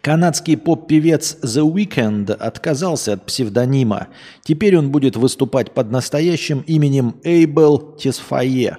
Канадский 0.01 0.57
поп-певец 0.57 1.37
The 1.43 1.69
Weeknd 1.69 2.31
отказался 2.31 3.13
от 3.13 3.25
псевдонима. 3.25 4.07
Теперь 4.41 4.77
он 4.77 4.91
будет 4.91 5.15
выступать 5.15 5.73
под 5.73 5.91
настоящим 5.91 6.61
именем 6.61 7.17
Эйбел 7.23 7.95
Тесфае. 7.97 8.77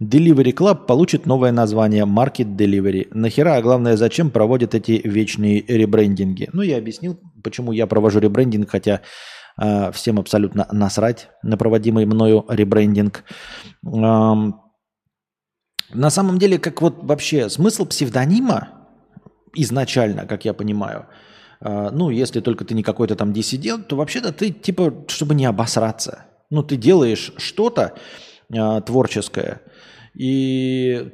Delivery 0.00 0.54
Club 0.54 0.86
получит 0.86 1.26
новое 1.26 1.52
название 1.52 2.04
Market 2.04 2.56
Delivery. 2.56 3.08
Нахера, 3.12 3.56
а 3.56 3.62
главное, 3.62 3.96
зачем 3.96 4.30
проводят 4.30 4.74
эти 4.74 5.00
вечные 5.04 5.62
ребрендинги? 5.68 6.48
Ну, 6.54 6.62
я 6.62 6.78
объяснил, 6.78 7.20
почему 7.44 7.72
я 7.72 7.86
провожу 7.86 8.18
ребрендинг, 8.18 8.70
хотя 8.70 9.02
э, 9.60 9.92
всем 9.92 10.18
абсолютно 10.18 10.66
насрать 10.72 11.28
на 11.42 11.58
проводимый 11.58 12.06
мною 12.06 12.46
ребрендинг. 12.48 13.24
Эм, 13.84 14.60
на 15.92 16.10
самом 16.10 16.38
деле, 16.38 16.58
как 16.58 16.80
вот 16.80 17.02
вообще 17.02 17.50
смысл 17.50 17.84
псевдонима 17.84 18.68
изначально, 19.54 20.26
как 20.26 20.46
я 20.46 20.54
понимаю, 20.54 21.08
э, 21.60 21.90
ну, 21.92 22.08
если 22.08 22.40
только 22.40 22.64
ты 22.64 22.74
не 22.74 22.82
какой-то 22.82 23.16
там 23.16 23.34
диссидент, 23.34 23.88
то 23.88 23.96
вообще-то 23.96 24.32
ты 24.32 24.50
типа, 24.50 25.04
чтобы 25.08 25.34
не 25.34 25.44
обосраться. 25.44 26.24
Ну, 26.48 26.62
ты 26.62 26.76
делаешь 26.76 27.34
что-то 27.36 27.92
э, 28.50 28.80
творческое, 28.86 29.60
и, 30.14 31.12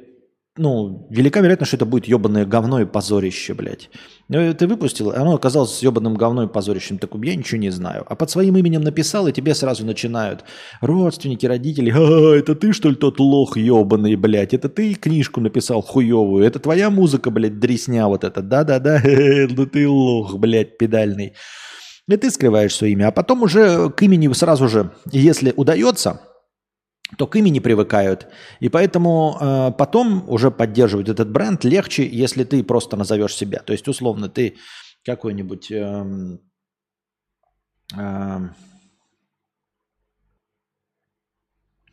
ну, 0.57 1.07
велика 1.09 1.39
вероятность, 1.39 1.69
что 1.69 1.77
это 1.77 1.85
будет 1.85 2.05
ебаное 2.07 2.45
говно 2.45 2.81
и 2.81 2.85
позорище, 2.85 3.53
блядь. 3.53 3.89
Ну, 4.27 4.53
ты 4.53 4.67
выпустил, 4.67 5.11
оно 5.11 5.35
оказалось 5.35 5.81
ебаным 5.81 6.15
говно 6.15 6.43
и 6.43 6.47
позорищем. 6.47 6.97
Так 6.97 7.11
я 7.23 7.35
ничего 7.35 7.59
не 7.59 7.69
знаю. 7.69 8.05
А 8.07 8.15
под 8.15 8.29
своим 8.29 8.57
именем 8.57 8.81
написал, 8.81 9.27
и 9.27 9.31
тебе 9.31 9.55
сразу 9.55 9.85
начинают 9.85 10.43
родственники, 10.81 11.45
родители. 11.45 11.93
А, 11.95 12.35
это 12.35 12.55
ты, 12.55 12.73
что 12.73 12.89
ли, 12.89 12.95
тот 12.95 13.19
лох 13.19 13.55
ебаный, 13.55 14.15
блядь? 14.15 14.53
Это 14.53 14.67
ты 14.67 14.95
книжку 14.95 15.41
написал 15.41 15.81
хуевую? 15.81 16.43
Это 16.43 16.59
твоя 16.59 16.89
музыка, 16.89 17.29
блядь, 17.29 17.59
дресня 17.59 18.07
вот 18.07 18.23
эта? 18.23 18.41
Да-да-да, 18.41 19.01
ну 19.49 19.65
ты 19.65 19.87
лох, 19.87 20.37
блядь, 20.37 20.77
педальный. 20.77 21.33
И 22.09 22.15
ты 22.15 22.31
скрываешь 22.31 22.73
свое 22.73 22.93
имя. 22.93 23.09
А 23.09 23.11
потом 23.11 23.43
уже 23.43 23.89
к 23.89 24.01
имени 24.01 24.31
сразу 24.33 24.69
же, 24.69 24.91
если 25.11 25.53
удается, 25.55 26.21
то 27.17 27.27
к 27.27 27.35
имени 27.35 27.59
привыкают. 27.59 28.27
И 28.59 28.69
поэтому 28.69 29.37
э, 29.39 29.71
потом 29.77 30.29
уже 30.29 30.51
поддерживать 30.51 31.09
этот 31.09 31.31
бренд 31.31 31.63
легче, 31.63 32.07
если 32.07 32.43
ты 32.43 32.63
просто 32.63 32.97
назовешь 32.97 33.35
себя. 33.35 33.59
То 33.59 33.73
есть, 33.73 33.87
условно, 33.87 34.27
ты 34.27 34.57
какой-нибудь... 35.05 35.71
Э, 35.71 36.05
э, 37.95 38.39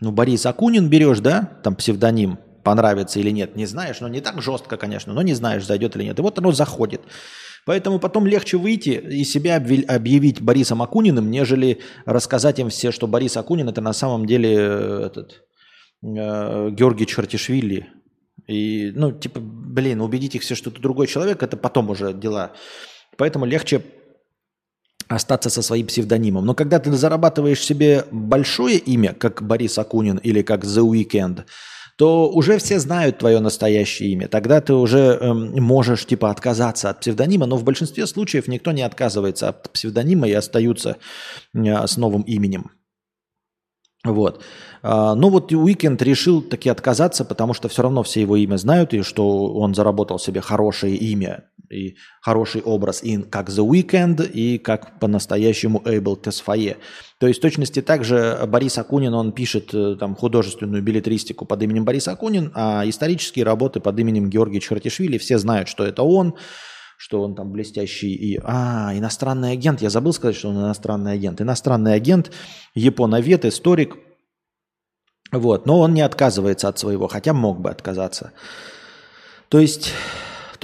ну, 0.01 0.11
Борис 0.11 0.47
Акунин 0.47 0.89
берешь, 0.89 1.21
да, 1.21 1.61
там 1.63 1.77
псевдоним, 1.77 2.39
понравится 2.65 3.21
или 3.21 3.31
нет, 3.31 3.55
не 3.55 3.67
знаешь, 3.67 4.01
но 4.01 4.09
не 4.09 4.21
так 4.21 4.43
жестко, 4.43 4.77
конечно, 4.77 5.13
но 5.13 5.23
не 5.23 5.35
знаешь, 5.35 5.65
зайдет 5.65 5.95
или 5.97 6.05
нет. 6.05 6.19
И 6.19 6.23
вот 6.23 6.39
оно 6.39 6.51
заходит. 6.51 7.03
Поэтому 7.67 7.99
потом 7.99 8.27
легче 8.27 8.57
выйти 8.57 8.91
и 8.91 9.25
себя 9.25 9.57
объявить 9.57 10.41
Борисом 10.43 10.83
Акуниным, 10.83 11.31
нежели 11.31 11.81
рассказать 12.05 12.59
им 12.59 12.69
все, 12.69 12.93
что 12.93 13.07
Борис 13.07 13.37
Акунин 13.37 13.69
это 13.69 13.81
на 13.81 13.93
самом 13.93 14.27
деле 14.27 14.55
э, 14.55 15.07
этот, 15.07 15.45
э, 16.03 16.71
Георгий 16.71 17.07
Чертишвили. 17.07 17.89
И, 18.47 18.93
ну, 18.95 19.13
типа, 19.13 19.41
блин, 19.41 20.03
убедить 20.03 20.35
их 20.35 20.43
все, 20.43 20.55
что 20.55 20.71
это 20.71 20.81
другой 20.81 21.07
человек, 21.07 21.43
это 21.43 21.57
потом 21.57 21.89
уже 21.89 22.13
дела. 22.13 22.53
Поэтому 23.17 23.47
легче 23.47 23.83
остаться 25.09 25.49
со 25.49 25.63
своим 25.63 25.87
псевдонимом. 25.87 26.45
Но 26.45 26.55
когда 26.55 26.79
ты 26.79 26.93
зарабатываешь 26.93 27.61
себе 27.61 28.05
большое 28.11 28.79
имя, 28.79 29.15
как 29.15 29.43
Борис 29.43 29.79
Акунин 29.79 30.19
или 30.19 30.43
как 30.43 30.65
The 30.65 30.83
Weeknd, 30.83 31.45
то 31.97 32.29
уже 32.29 32.59
все 32.59 32.79
знают 32.79 33.19
твое 33.19 33.41
настоящее 33.41 34.11
имя. 34.11 34.29
Тогда 34.29 34.61
ты 34.61 34.75
уже 34.75 35.19
э, 35.21 35.33
можешь 35.33 36.07
типа 36.07 36.31
отказаться 36.31 36.91
от 36.91 37.01
псевдонима, 37.01 37.47
но 37.47 37.57
в 37.57 37.65
большинстве 37.65 38.07
случаев 38.07 38.49
никто 38.49 38.73
не 38.73 38.83
отказывается 38.83 39.49
от 39.51 39.71
псевдонима 39.73 40.29
и 40.29 40.33
остаются 40.33 40.97
э, 41.55 41.87
с 41.87 41.97
новым 41.97 42.23
именем. 42.23 42.71
Вот. 44.05 44.43
А, 44.87 45.15
но 45.15 45.31
вот 45.31 45.51
Уикенд 45.51 46.03
решил 46.03 46.43
таки 46.43 46.69
отказаться, 46.69 47.25
потому 47.25 47.55
что 47.55 47.69
все 47.69 47.83
равно 47.83 48.03
все 48.03 48.21
его 48.21 48.37
имя 48.37 48.59
знают, 48.59 48.93
и 48.93 49.01
что 49.01 49.55
он 49.55 49.75
заработал 49.75 50.19
себе 50.19 50.43
хорошее 50.43 50.95
имя. 50.95 51.45
и 51.71 51.97
хороший 52.21 52.61
образ 52.61 53.03
и 53.03 53.23
как 53.23 53.49
The 53.49 53.67
Weeknd, 53.67 54.31
и 54.31 54.59
как 54.59 54.99
по-настоящему 55.01 55.83
Эйбл 55.87 56.17
Тесфае. 56.17 56.77
То 57.19 57.27
есть 57.27 57.41
в 57.41 57.43
точности 57.43 57.81
также 57.81 58.39
Борис 58.47 58.77
Акунин, 58.77 59.15
он 59.15 59.33
пишет 59.33 59.73
э, 59.73 59.97
там 59.99 60.15
художественную 60.15 60.83
билетристику 60.83 61.47
под 61.47 61.63
именем 61.63 61.87
Борис 61.87 62.07
Акунин, 62.07 62.53
а 62.55 62.83
исторические 62.87 63.47
работы 63.47 63.81
под 63.81 63.99
именем 63.99 64.29
Георгий 64.29 64.61
Чхартишвили. 64.61 65.17
Все 65.17 65.39
знают, 65.39 65.69
что 65.69 65.85
это 65.85 66.03
он, 66.03 66.35
что 66.99 67.23
он 67.23 67.35
там 67.35 67.51
блестящий 67.51 68.15
и... 68.15 68.39
А, 68.45 68.93
иностранный 68.95 69.53
агент. 69.53 69.81
Я 69.81 69.89
забыл 69.89 70.13
сказать, 70.13 70.37
что 70.37 70.51
он 70.51 70.59
иностранный 70.59 71.15
агент. 71.15 71.41
Иностранный 71.41 71.95
агент, 71.95 72.31
японовед, 72.75 73.47
историк. 73.47 73.97
Вот. 75.39 75.67
Но 75.67 75.81
он 75.81 75.95
не 75.95 76.01
отказывается 76.01 76.69
от 76.69 76.79
своего, 76.79 77.09
хотя 77.09 77.33
мог 77.33 77.61
бы 77.61 77.71
отказаться. 77.71 78.33
То 79.49 79.59
есть 79.59 79.93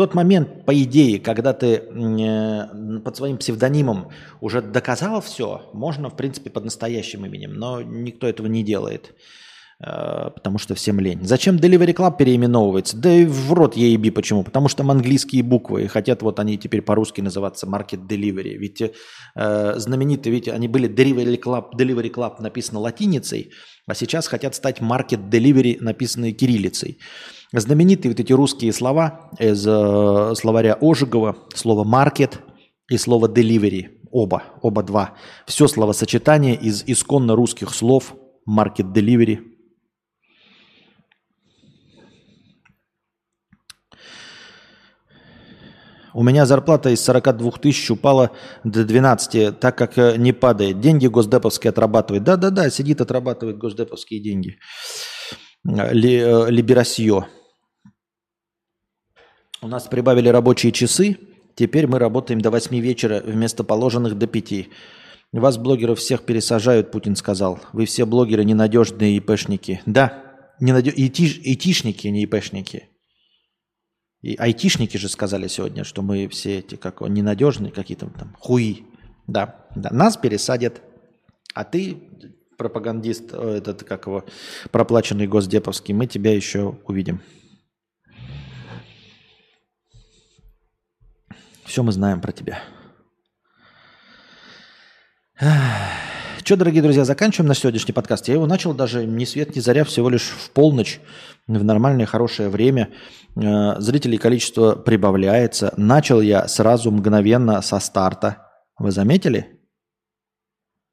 тот 0.00 0.14
момент, 0.14 0.64
по 0.64 0.82
идее, 0.82 1.20
когда 1.20 1.52
ты 1.52 1.66
э, 1.76 3.00
под 3.04 3.16
своим 3.18 3.36
псевдонимом 3.36 4.08
уже 4.40 4.62
доказал 4.62 5.20
все, 5.20 5.68
можно, 5.74 6.08
в 6.08 6.16
принципе, 6.16 6.48
под 6.48 6.64
настоящим 6.64 7.26
именем, 7.26 7.52
но 7.52 7.82
никто 7.82 8.26
этого 8.26 8.46
не 8.46 8.62
делает, 8.62 9.14
потому 9.80 10.58
что 10.58 10.74
всем 10.74 11.00
лень. 11.00 11.20
Зачем 11.22 11.56
Delivery 11.56 11.94
Club 11.94 12.18
переименовывается? 12.18 12.96
Да 12.96 13.10
и 13.12 13.24
в 13.24 13.52
рот 13.52 13.76
еби 13.76 14.10
почему? 14.10 14.44
Потому 14.44 14.68
что 14.68 14.78
там 14.78 14.90
английские 14.90 15.42
буквы, 15.42 15.84
и 15.84 15.86
хотят 15.86 16.22
вот 16.22 16.38
они 16.38 16.58
теперь 16.58 16.82
по-русски 16.82 17.22
называться 17.22 17.66
Market 17.66 18.06
Delivery. 18.06 18.56
Ведь 18.56 18.82
э, 18.82 19.74
знаменитые, 19.76 20.34
ведь 20.34 20.48
они 20.48 20.68
были 20.68 20.88
Delivery 20.88 21.40
Club, 21.40 21.70
Delivery 21.78 22.12
Club 22.12 22.40
написано 22.40 22.80
латиницей, 22.80 23.52
а 23.86 23.94
сейчас 23.94 24.28
хотят 24.28 24.54
стать 24.54 24.80
Market 24.80 25.30
Delivery, 25.30 25.78
написанные 25.80 26.32
кириллицей. 26.32 26.98
Знаменитые 27.52 28.12
вот 28.12 28.20
эти 28.20 28.32
русские 28.32 28.72
слова 28.72 29.30
из 29.38 29.66
э, 29.66 30.34
словаря 30.36 30.76
Ожегова, 30.80 31.36
слово 31.54 31.84
«маркет» 31.84 32.38
и 32.88 32.96
слово 32.96 33.26
«delivery», 33.28 33.88
оба, 34.12 34.44
оба 34.62 34.82
два. 34.82 35.14
Все 35.46 35.66
словосочетание 35.66 36.54
из 36.54 36.84
исконно 36.86 37.34
русских 37.34 37.74
слов 37.74 38.14
«маркет 38.44 38.86
delivery». 38.86 39.49
У 46.14 46.22
меня 46.22 46.46
зарплата 46.46 46.90
из 46.90 47.02
42 47.04 47.50
тысяч 47.52 47.90
упала 47.90 48.30
до 48.64 48.84
12, 48.84 49.58
так 49.58 49.78
как 49.78 49.96
э, 49.98 50.16
не 50.16 50.32
падает. 50.32 50.80
Деньги 50.80 51.06
госдеповские 51.06 51.70
отрабатывает. 51.70 52.24
Да-да-да, 52.24 52.70
сидит, 52.70 53.00
отрабатывает 53.00 53.58
госдеповские 53.58 54.20
деньги. 54.20 54.58
Э, 55.66 55.92
Либерасье. 55.92 57.26
У 59.62 59.68
нас 59.68 59.86
прибавили 59.88 60.28
рабочие 60.28 60.72
часы. 60.72 61.18
Теперь 61.54 61.86
мы 61.86 61.98
работаем 61.98 62.40
до 62.40 62.50
8 62.50 62.78
вечера 62.80 63.22
вместо 63.24 63.64
положенных 63.64 64.16
до 64.16 64.26
5. 64.26 64.68
Вас, 65.32 65.58
блогеров, 65.58 66.00
всех 66.00 66.24
пересажают, 66.24 66.90
Путин 66.90 67.14
сказал. 67.14 67.60
Вы 67.72 67.84
все 67.84 68.04
блогеры 68.04 68.44
ненадежные 68.44 69.16
ИПшники. 69.18 69.80
Да, 69.86 70.24
ненадеж... 70.58 70.94
Итиш... 70.96 71.38
ИТишники, 71.44 72.08
не 72.08 72.24
ИПшники. 72.24 72.89
И 74.22 74.36
айтишники 74.36 74.98
же 74.98 75.08
сказали 75.08 75.48
сегодня, 75.48 75.82
что 75.84 76.02
мы 76.02 76.28
все 76.28 76.58
эти 76.58 76.74
как 76.74 77.00
ненадежные 77.00 77.72
какие-то 77.72 78.10
там 78.10 78.36
хуи. 78.38 78.84
Да, 79.26 79.66
да, 79.74 79.90
нас 79.90 80.16
пересадят. 80.16 80.82
А 81.54 81.64
ты, 81.64 81.96
пропагандист, 82.58 83.32
этот 83.32 83.84
как 83.84 84.06
его, 84.06 84.24
проплаченный 84.70 85.26
госдеповский, 85.26 85.94
мы 85.94 86.06
тебя 86.06 86.34
еще 86.34 86.78
увидим. 86.86 87.22
Все 91.64 91.82
мы 91.82 91.92
знаем 91.92 92.20
про 92.20 92.32
тебя. 92.32 92.62
Что, 96.50 96.56
дорогие 96.56 96.82
друзья, 96.82 97.04
заканчиваем 97.04 97.46
наш 97.46 97.60
сегодняшний 97.60 97.92
подкаст. 97.92 98.26
Я 98.26 98.34
его 98.34 98.44
начал 98.44 98.74
даже 98.74 99.06
ни 99.06 99.24
свет, 99.24 99.54
ни 99.54 99.60
заря, 99.60 99.84
всего 99.84 100.08
лишь 100.08 100.30
в 100.30 100.50
полночь, 100.50 100.98
в 101.46 101.62
нормальное, 101.62 102.06
хорошее 102.06 102.48
время. 102.48 102.90
Э, 103.36 103.78
зрителей 103.78 104.18
количество 104.18 104.74
прибавляется. 104.74 105.72
Начал 105.76 106.20
я 106.20 106.48
сразу 106.48 106.90
мгновенно 106.90 107.62
со 107.62 107.78
старта. 107.78 108.48
Вы 108.80 108.90
заметили? 108.90 109.60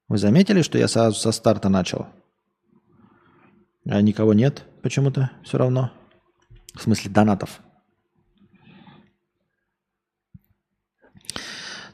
Вы 0.06 0.18
заметили, 0.18 0.62
что 0.62 0.78
я 0.78 0.86
сразу 0.86 1.18
со 1.18 1.32
старта 1.32 1.68
начал? 1.68 2.06
А 3.84 4.00
никого 4.00 4.34
нет 4.34 4.62
почему-то 4.84 5.32
все 5.42 5.58
равно. 5.58 5.90
В 6.76 6.82
смысле 6.82 7.10
донатов. 7.10 7.60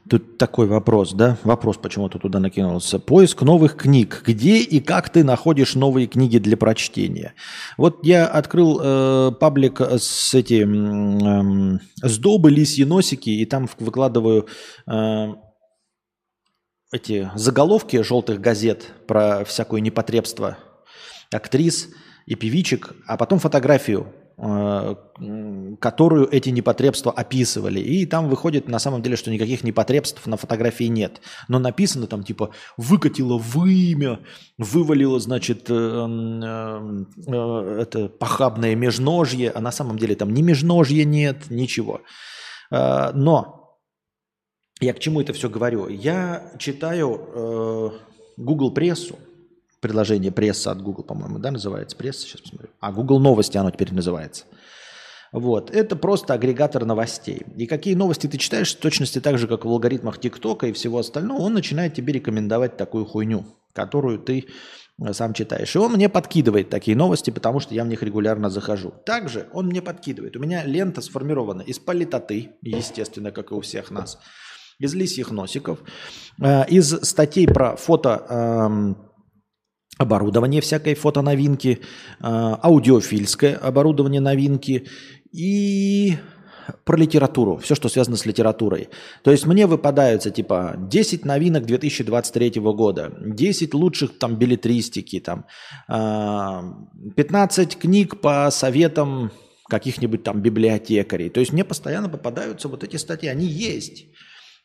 Тут 0.09 0.37
такой 0.37 0.67
вопрос, 0.67 1.15
да? 1.15 1.39
Вопрос 1.45 1.79
почему-то 1.79 2.19
туда 2.19 2.39
накинулся. 2.39 2.99
Поиск 2.99 3.41
новых 3.41 3.77
книг. 3.77 4.23
Где 4.27 4.59
и 4.59 4.81
как 4.81 5.09
ты 5.09 5.25
находишь 5.25 5.75
новые 5.75 6.07
книги 6.07 6.37
для 6.37 6.59
прочтения? 6.59 7.33
Вот 7.79 8.05
я 8.05 8.27
открыл 8.27 8.81
э, 8.83 9.33
паблик 9.41 9.81
с 9.81 10.35
эти 10.35 10.63
э, 10.63 11.79
с 12.03 12.19
добы, 12.19 12.51
лисьи 12.51 12.85
носики, 12.85 13.31
и 13.31 13.47
там 13.47 13.67
выкладываю 13.79 14.47
э, 14.87 15.27
эти 16.93 17.31
заголовки 17.35 18.03
желтых 18.03 18.43
газет 18.43 18.93
про 19.07 19.45
всякое 19.47 19.81
непотребство 19.81 20.59
актрис 21.33 21.89
и 22.27 22.35
певичек, 22.35 22.95
а 23.07 23.17
потом 23.17 23.39
фотографию 23.39 24.13
которую 24.37 26.29
эти 26.29 26.51
непотребства 26.51 27.13
описывали. 27.13 27.79
И 27.79 28.05
там 28.05 28.29
выходит 28.29 28.69
на 28.69 28.81
самом 28.81 29.01
деле, 29.01 29.17
что 29.17 29.31
никаких 29.31 29.63
непотребств 29.63 30.27
на 30.27 30.37
фотографии 30.37 30.85
нет. 30.85 31.21
Но 31.47 31.61
написано 31.61 32.09
там 32.09 32.25
типа 32.25 32.51
выкатило 32.77 33.39
вымя, 33.39 34.21
вывалило, 34.59 35.21
значит, 35.21 35.71
э, 35.71 35.75
э, 35.75 37.05
э, 37.29 37.79
это 37.83 38.09
похабное 38.09 38.75
межножье, 38.75 39.51
а 39.51 39.61
на 39.61 39.71
самом 39.71 39.99
деле 39.99 40.17
там 40.17 40.35
ни 40.35 40.43
межножья 40.43 41.05
нет, 41.05 41.51
ничего. 41.51 42.01
Э, 42.73 43.13
но 43.15 43.79
я 44.81 44.93
к 44.95 44.99
чему 44.99 45.21
это 45.21 45.33
все 45.33 45.49
говорю? 45.49 45.89
Я 45.89 46.53
читаю 46.59 47.21
э, 47.35 47.91
Google 48.37 48.73
прессу, 48.73 49.17
приложение 49.85 50.33
пресса 50.33 50.71
от 50.71 50.81
Google, 50.81 51.05
по-моему, 51.05 51.39
да, 51.39 51.51
называется 51.51 51.95
пресса, 51.95 52.23
сейчас 52.23 52.41
посмотрю. 52.41 52.71
А 52.81 52.91
Google 52.91 53.21
новости 53.21 53.59
оно 53.59 53.71
теперь 53.71 53.93
называется. 53.93 54.47
Вот. 55.31 55.71
Это 55.71 55.95
просто 55.95 56.33
агрегатор 56.33 56.87
новостей. 56.87 57.43
И 57.59 57.67
какие 57.67 57.95
новости 57.95 58.27
ты 58.27 58.39
читаешь, 58.39 58.75
в 58.75 58.79
точности 58.79 59.21
так 59.21 59.37
же, 59.37 59.47
как 59.47 59.67
в 59.67 59.69
алгоритмах 59.69 60.19
ТикТока 60.19 60.69
и 60.69 60.73
всего 60.73 61.01
остального, 61.01 61.43
он 61.43 61.53
начинает 61.53 61.93
тебе 61.93 62.15
рекомендовать 62.15 62.79
такую 62.79 63.05
хуйню, 63.05 63.45
которую 63.75 64.21
ты 64.21 64.47
э, 65.03 65.13
сам 65.13 65.35
читаешь. 65.35 65.77
И 65.77 65.79
он 65.79 65.93
мне 65.93 66.09
подкидывает 66.09 66.71
такие 66.71 66.97
новости, 66.97 67.31
потому 67.31 67.61
что 67.61 67.75
я 67.75 67.85
в 67.85 67.89
них 67.89 68.03
регулярно 68.03 68.49
захожу. 68.49 68.95
Также 69.05 69.49
он 69.53 69.67
мне 69.67 69.83
подкидывает. 69.83 70.35
У 70.37 70.41
меня 70.41 70.65
лента 70.65 71.03
сформирована 71.03 71.61
из 71.61 71.79
политоты, 71.79 72.53
естественно, 72.63 73.33
как 73.33 73.51
и 73.51 73.55
у 73.55 73.61
всех 73.61 73.91
нас, 73.91 74.19
из 74.79 74.95
лисьих 74.95 75.31
носиков, 75.31 75.81
э, 76.41 76.67
из 76.69 76.89
статей 77.03 77.47
про 77.47 77.77
фото 77.77 78.25
эм, 78.31 79.14
оборудование 79.99 80.61
всякой 80.61 80.95
фотоновинки, 80.95 81.81
а, 82.21 82.59
аудиофильское 82.63 83.57
оборудование 83.57 84.21
новинки 84.21 84.87
и 85.33 86.17
про 86.85 86.97
литературу, 86.97 87.59
все, 87.59 87.75
что 87.75 87.89
связано 87.89 88.17
с 88.17 88.27
литературой. 88.27 88.89
То 89.23 89.31
есть 89.31 89.47
мне 89.47 89.67
выпадаются 89.67 90.31
типа 90.31 90.75
10 90.79 91.25
новинок 91.25 91.67
2023 91.67 92.61
года, 92.61 93.13
10 93.21 93.75
лучших 93.75 94.19
там 94.19 94.37
билетристики, 94.37 95.21
там, 95.21 95.47
15 95.89 97.75
а, 97.75 97.79
книг 97.79 98.21
по 98.21 98.49
советам 98.51 99.31
каких-нибудь 99.69 100.23
там 100.23 100.41
библиотекарей. 100.41 101.31
То 101.31 101.41
есть 101.41 101.53
мне 101.53 101.65
постоянно 101.65 102.09
попадаются 102.09 102.69
вот 102.69 102.85
эти 102.85 102.97
статьи, 102.97 103.29
они 103.29 103.47
есть. 103.47 104.07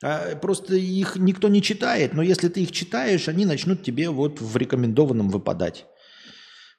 А, 0.02 0.36
просто 0.36 0.76
их 0.76 1.18
никто 1.18 1.50
не 1.50 1.62
читает, 1.62 2.14
но 2.14 2.22
если 2.22 2.48
ты 2.48 2.64
их 2.64 2.72
читаешь, 2.72 3.28
они 3.28 3.46
начнут 3.46 3.84
тебе 3.84 4.10
вот 4.10 4.40
в 4.40 4.56
рекомендованном 4.56 5.30
выпадать. 5.30 5.86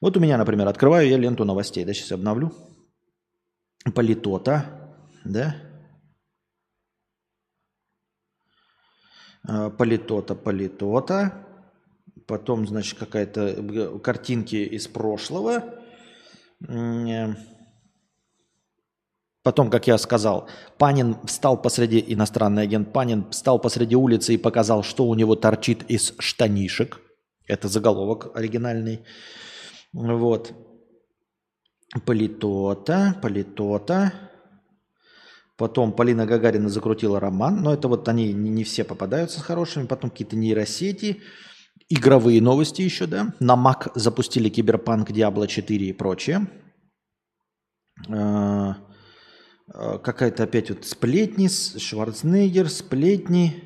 Вот 0.01 0.17
у 0.17 0.19
меня, 0.19 0.37
например, 0.37 0.67
открываю 0.67 1.07
я 1.07 1.17
ленту 1.17 1.45
новостей, 1.45 1.85
да, 1.85 1.93
сейчас 1.93 2.11
обновлю. 2.11 2.51
Политота, 3.93 4.97
да. 5.23 5.55
А, 9.47 9.69
политота, 9.69 10.35
политота. 10.35 11.47
Потом, 12.27 12.67
значит, 12.67 12.97
какая-то 12.97 13.41
э, 13.41 13.99
картинки 13.99 14.55
из 14.55 14.87
прошлого. 14.87 15.63
Потом, 19.43 19.69
как 19.69 19.87
я 19.87 19.97
сказал, 19.97 20.47
Панин 20.77 21.17
встал 21.25 21.59
посреди, 21.59 22.03
иностранный 22.07 22.63
агент 22.63 22.93
Панин 22.93 23.29
встал 23.31 23.57
посреди 23.59 23.95
улицы 23.95 24.35
и 24.35 24.37
показал, 24.37 24.83
что 24.83 25.05
у 25.05 25.15
него 25.15 25.35
торчит 25.35 25.83
из 25.89 26.13
штанишек. 26.19 26.99
Это 27.47 27.67
заголовок 27.67 28.35
оригинальный. 28.35 29.03
Вот. 29.93 30.53
Политота, 32.05 33.15
политота, 33.21 34.13
Потом 35.61 35.93
Полина 35.93 36.25
Гагарина 36.25 36.69
закрутила 36.69 37.19
роман, 37.19 37.61
но 37.61 37.71
это 37.71 37.87
вот 37.87 38.09
они 38.09 38.33
не, 38.33 38.63
все 38.63 38.83
попадаются 38.83 39.39
с 39.39 39.43
хорошими. 39.43 39.85
Потом 39.85 40.09
какие-то 40.09 40.35
нейросети, 40.35 41.21
игровые 41.87 42.41
новости 42.41 42.81
еще, 42.81 43.05
да. 43.05 43.35
На 43.39 43.53
Mac 43.53 43.91
запустили 43.93 44.49
Киберпанк, 44.49 45.11
Diablo 45.11 45.45
4 45.45 45.85
и 45.85 45.93
прочее. 45.93 46.47
А, 49.73 49.97
какая-то 49.97 50.43
опять 50.43 50.69
вот 50.69 50.85
сплетни, 50.85 51.47
Шварценеггер, 51.47 52.69
сплетни. 52.69 53.63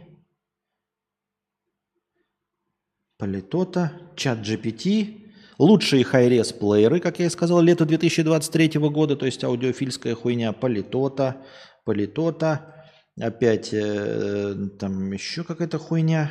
Политота, 3.17 3.93
чат 4.15 4.39
GPT, 4.39 5.25
Лучшие 5.57 6.03
хайрес 6.03 6.51
плееры, 6.51 6.99
как 6.99 7.19
я 7.19 7.27
и 7.27 7.29
сказал, 7.29 7.61
лето 7.61 7.85
2023 7.85 8.77
года, 8.89 9.15
то 9.15 9.25
есть 9.25 9.41
аудиофильская 9.43 10.13
хуйня, 10.13 10.51
политота, 10.51 11.37
политота, 11.85 12.75
опять 13.17 13.69
э, 13.71 14.53
там 14.77 15.13
еще 15.13 15.45
какая-то 15.45 15.77
хуйня, 15.77 16.29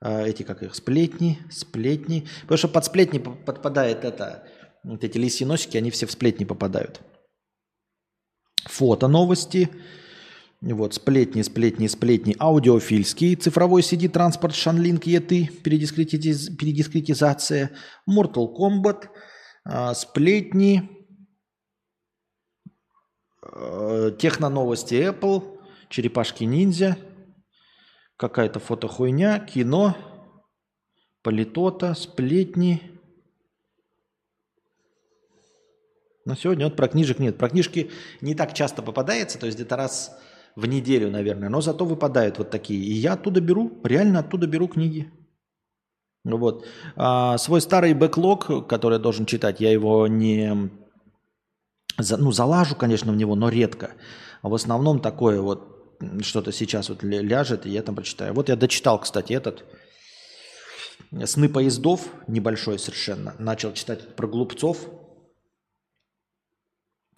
э, 0.00 0.28
эти 0.28 0.44
как 0.44 0.62
их, 0.62 0.76
сплетни, 0.76 1.40
сплетни, 1.50 2.28
потому 2.42 2.58
что 2.58 2.68
под 2.68 2.84
сплетни 2.84 3.18
подпадает 3.18 4.04
это, 4.04 4.44
вот 4.84 5.02
эти 5.02 5.18
лисьи 5.18 5.44
носики, 5.44 5.76
они 5.76 5.90
все 5.90 6.06
в 6.06 6.12
сплетни 6.12 6.44
попадают. 6.44 7.00
Фото 8.68 9.08
новости, 9.08 9.68
вот, 10.62 10.94
сплетни, 10.94 11.42
сплетни, 11.42 11.88
сплетни. 11.88 12.36
Аудиофильский, 12.38 13.34
цифровой 13.34 13.80
CD, 13.80 14.08
транспорт, 14.08 14.54
шанлинк, 14.54 15.06
еты, 15.06 15.48
передискретиз... 15.64 16.50
передискретизация. 16.56 17.70
Mortal 18.06 18.52
Kombat, 18.54 19.08
э, 19.64 19.94
сплетни, 19.94 20.90
э, 23.42 24.10
техноновости 24.18 24.94
Apple, 24.94 25.58
черепашки 25.88 26.44
ниндзя, 26.44 26.98
какая-то 28.18 28.60
фотохуйня, 28.60 29.40
кино, 29.40 29.96
политота, 31.22 31.94
сплетни. 31.94 32.99
Но 36.30 36.36
сегодня 36.36 36.66
вот 36.66 36.76
про 36.76 36.86
книжек 36.86 37.18
нет. 37.18 37.38
Про 37.38 37.48
книжки 37.48 37.90
не 38.20 38.36
так 38.36 38.54
часто 38.54 38.82
попадается, 38.82 39.36
то 39.36 39.46
есть 39.46 39.58
где-то 39.58 39.74
раз 39.76 40.16
в 40.54 40.64
неделю, 40.64 41.10
наверное. 41.10 41.48
Но 41.48 41.60
зато 41.60 41.84
выпадают 41.84 42.38
вот 42.38 42.50
такие. 42.50 42.80
И 42.80 42.92
я 42.92 43.14
оттуда 43.14 43.40
беру, 43.40 43.80
реально 43.82 44.20
оттуда 44.20 44.46
беру 44.46 44.68
книги. 44.68 45.10
Вот. 46.22 46.64
А, 46.94 47.36
свой 47.36 47.60
старый 47.60 47.94
бэклог, 47.94 48.68
который 48.68 48.94
я 48.94 48.98
должен 49.00 49.26
читать, 49.26 49.60
я 49.60 49.72
его 49.72 50.06
не... 50.06 50.70
Ну, 51.98 52.30
залажу, 52.30 52.76
конечно, 52.76 53.10
в 53.10 53.16
него, 53.16 53.34
но 53.34 53.48
редко. 53.48 53.90
В 54.44 54.54
основном 54.54 55.00
такое 55.00 55.40
вот 55.40 55.98
что-то 56.20 56.52
сейчас 56.52 56.90
вот 56.90 57.02
ляжет, 57.02 57.66
и 57.66 57.70
я 57.70 57.82
там 57.82 57.96
прочитаю. 57.96 58.34
Вот 58.34 58.48
я 58.48 58.54
дочитал, 58.54 59.00
кстати, 59.00 59.32
этот 59.32 59.64
«Сны 61.24 61.48
поездов», 61.48 62.06
небольшой 62.28 62.78
совершенно. 62.78 63.34
Начал 63.40 63.72
читать 63.72 64.14
про 64.14 64.28
глупцов. 64.28 64.78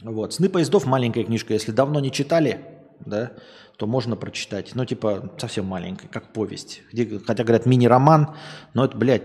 Вот. 0.04 0.34
«Сны 0.34 0.48
поездов» 0.48 0.86
маленькая 0.86 1.24
книжка. 1.24 1.54
Если 1.54 1.72
давно 1.72 2.00
не 2.00 2.10
читали, 2.10 2.64
да, 3.00 3.32
то 3.76 3.86
можно 3.86 4.16
прочитать. 4.16 4.74
Ну, 4.74 4.84
типа, 4.84 5.34
совсем 5.38 5.66
маленькая, 5.66 6.08
как 6.08 6.32
повесть. 6.32 6.82
Где, 6.92 7.18
хотя 7.18 7.44
говорят 7.44 7.66
мини-роман, 7.66 8.36
но 8.74 8.84
это, 8.84 8.96
блядь, 8.96 9.24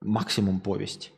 максимум 0.00 0.60
повесть. 0.60 1.12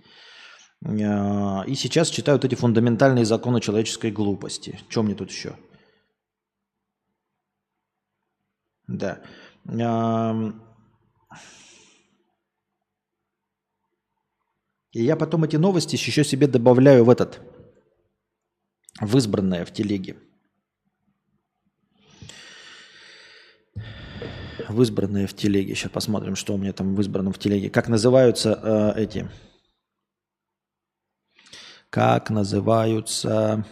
А, 0.84 1.64
и 1.66 1.74
сейчас 1.74 2.08
читают 2.08 2.44
эти 2.44 2.54
фундаментальные 2.54 3.24
законы 3.24 3.60
человеческой 3.60 4.10
глупости. 4.10 4.80
Чем 4.88 5.06
мне 5.06 5.14
тут 5.14 5.30
еще? 5.30 5.56
Да. 8.86 9.22
И 14.92 15.02
я 15.04 15.16
потом 15.16 15.44
эти 15.44 15.56
новости 15.56 15.94
еще 15.94 16.24
себе 16.24 16.48
добавляю 16.48 17.04
в 17.04 17.10
этот, 17.10 17.40
в 19.00 19.16
избранное 19.16 19.64
в 19.64 19.72
телеге. 19.72 20.16
в 24.68 24.82
избранные 24.82 25.26
в 25.26 25.34
телеге. 25.34 25.74
Сейчас 25.74 25.90
посмотрим, 25.90 26.36
что 26.36 26.54
у 26.54 26.58
меня 26.58 26.72
там 26.72 26.94
в 26.94 27.00
избранном 27.00 27.32
в 27.32 27.38
телеге. 27.38 27.70
Как 27.70 27.88
называются 27.88 28.94
э, 28.96 29.02
эти? 29.02 29.28
Как 31.90 32.30
называются... 32.30 33.64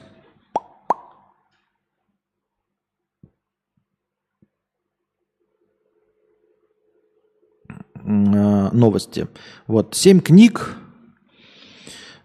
Э, 8.04 8.70
новости. 8.72 9.28
Вот, 9.66 9.94
семь 9.94 10.20
книг, 10.20 10.76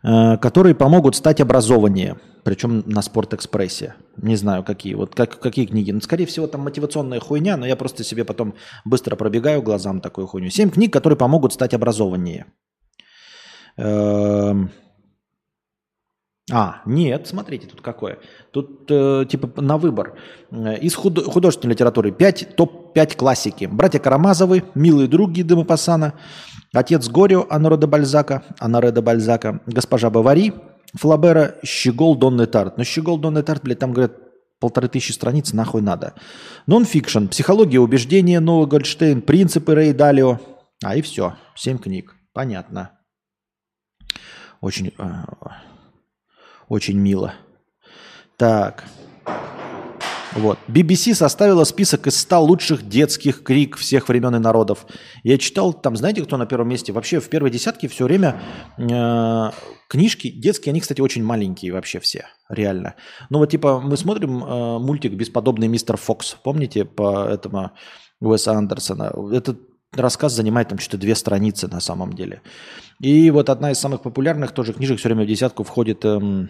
э, 0.02 0.38
которые 0.38 0.74
помогут 0.74 1.16
стать 1.16 1.42
образованнее– 1.42 2.18
причем 2.44 2.84
на 2.86 3.02
Спортэкспрессе. 3.02 3.96
Не 4.18 4.36
знаю, 4.36 4.64
какие. 4.64 4.94
Вот 4.96 5.16
как, 5.16 5.40
какие 5.40 5.66
книги. 5.66 5.92
Ну, 5.92 6.02
скорее 6.02 6.26
всего, 6.26 6.48
там 6.48 6.62
мотивационная 6.62 7.20
хуйня, 7.20 7.58
но 7.58 7.66
я 7.66 7.76
просто 7.76 8.04
себе 8.04 8.26
потом 8.26 8.54
быстро 8.86 9.16
пробегаю 9.16 9.62
глазам 9.62 10.02
такую 10.02 10.28
хуйню. 10.28 10.50
Семь 10.50 10.70
книг, 10.70 10.92
которые 10.92 11.18
помогут 11.18 11.54
стать 11.54 11.74
образованнее. 11.74 12.46
Эм... 13.78 14.72
А, 16.52 16.82
нет, 16.86 17.26
смотрите, 17.26 17.68
тут 17.68 17.80
какое. 17.80 18.20
Тут 18.52 18.92
э, 18.92 19.26
типа 19.30 19.62
на 19.62 19.78
выбор. 19.78 20.18
Из 20.52 20.94
худ- 20.94 21.24
художественной 21.26 21.72
литературы 21.72 22.12
5, 22.12 22.56
топ-5 22.58 23.16
классики. 23.16 23.66
«Братья 23.66 24.00
Карамазовы», 24.00 24.66
«Милые 24.76 25.08
други» 25.08 25.42
Демопассана, 25.42 26.16
«Отец 26.74 27.08
Горио» 27.08 27.48
Оноре 27.50 27.78
де 27.78 27.88
Бальзака, 27.88 28.44
Оноре 28.60 28.92
де 28.92 29.00
Бальзака, 29.00 29.62
«Госпожа 29.66 30.10
Бовари», 30.10 30.54
Флабера 30.94 31.56
«Щегол» 31.64 32.16
Донны 32.16 32.46
Тартт. 32.46 32.78
Но 32.78 32.84
«Щегол» 32.84 33.18
Донны 33.18 33.44
Тартт, 33.44 33.64
блядь, 33.64 33.80
там, 33.80 33.94
говорят, 33.94 34.14
полторы 34.60 34.88
тысячи 34.88 35.12
страниц, 35.12 35.52
нахуй 35.54 35.82
надо. 35.82 36.14
Нон-фикшн, 36.68 37.28
психология 37.28 37.80
убеждения, 37.80 38.40
Ноа 38.40 38.68
Гольдштейн, 38.68 39.22
принципы 39.22 39.76
Рэй 39.76 39.94
Далио. 39.94 40.40
А 40.84 40.96
и 40.96 41.02
все, 41.02 41.36
семь 41.56 41.78
книг. 41.78 42.16
Понятно. 42.32 42.92
Очень, 44.62 44.94
э, 44.98 45.24
очень 46.70 46.98
мило. 46.98 47.34
Так. 48.38 48.86
Вот. 50.36 50.58
BBC 50.68 51.14
составила 51.14 51.64
список 51.64 52.08
из 52.08 52.20
100 52.20 52.42
лучших 52.42 52.88
детских 52.88 53.44
книг 53.44 53.78
всех 53.78 54.10
времен 54.10 54.36
и 54.36 54.40
народов. 54.40 54.86
Я 55.24 55.38
читал, 55.38 55.74
там, 55.74 55.96
знаете, 55.96 56.24
кто 56.24 56.38
на 56.38 56.46
первом 56.46 56.70
месте? 56.70 56.92
Вообще 56.92 57.20
в 57.20 57.30
первой 57.30 57.52
десятке 57.52 57.88
все 57.88 58.06
время 58.06 58.42
э, 58.78 59.52
книжки 59.90 60.32
детские, 60.32 60.72
они, 60.72 60.80
кстати, 60.80 61.02
очень 61.02 61.24
маленькие 61.24 61.72
вообще 61.72 62.00
все, 62.00 62.26
реально. 62.50 62.96
Ну 63.30 63.40
вот 63.40 63.52
типа 63.52 63.80
мы 63.80 63.96
смотрим 63.96 64.44
э, 64.44 64.80
мультик 64.80 65.14
«Бесподобный 65.14 65.68
мистер 65.68 65.98
Фокс», 65.98 66.36
помните, 66.44 66.84
по 66.86 67.26
этому 67.26 67.72
Уэса 68.20 68.54
Андерсона? 68.54 69.14
Этот 69.32 69.60
рассказ 69.92 70.34
занимает 70.34 70.70
там 70.70 70.80
что-то 70.80 70.98
две 70.98 71.14
страницы 71.14 71.68
на 71.68 71.80
самом 71.80 72.14
деле. 72.14 72.42
И 73.00 73.30
вот 73.30 73.50
одна 73.50 73.72
из 73.72 73.80
самых 73.80 74.02
популярных 74.02 74.52
тоже 74.52 74.74
книжек 74.74 74.98
все 75.00 75.10
время 75.10 75.26
в 75.26 75.28
десятку 75.28 75.64
входит... 75.64 76.04
Эм, 76.06 76.50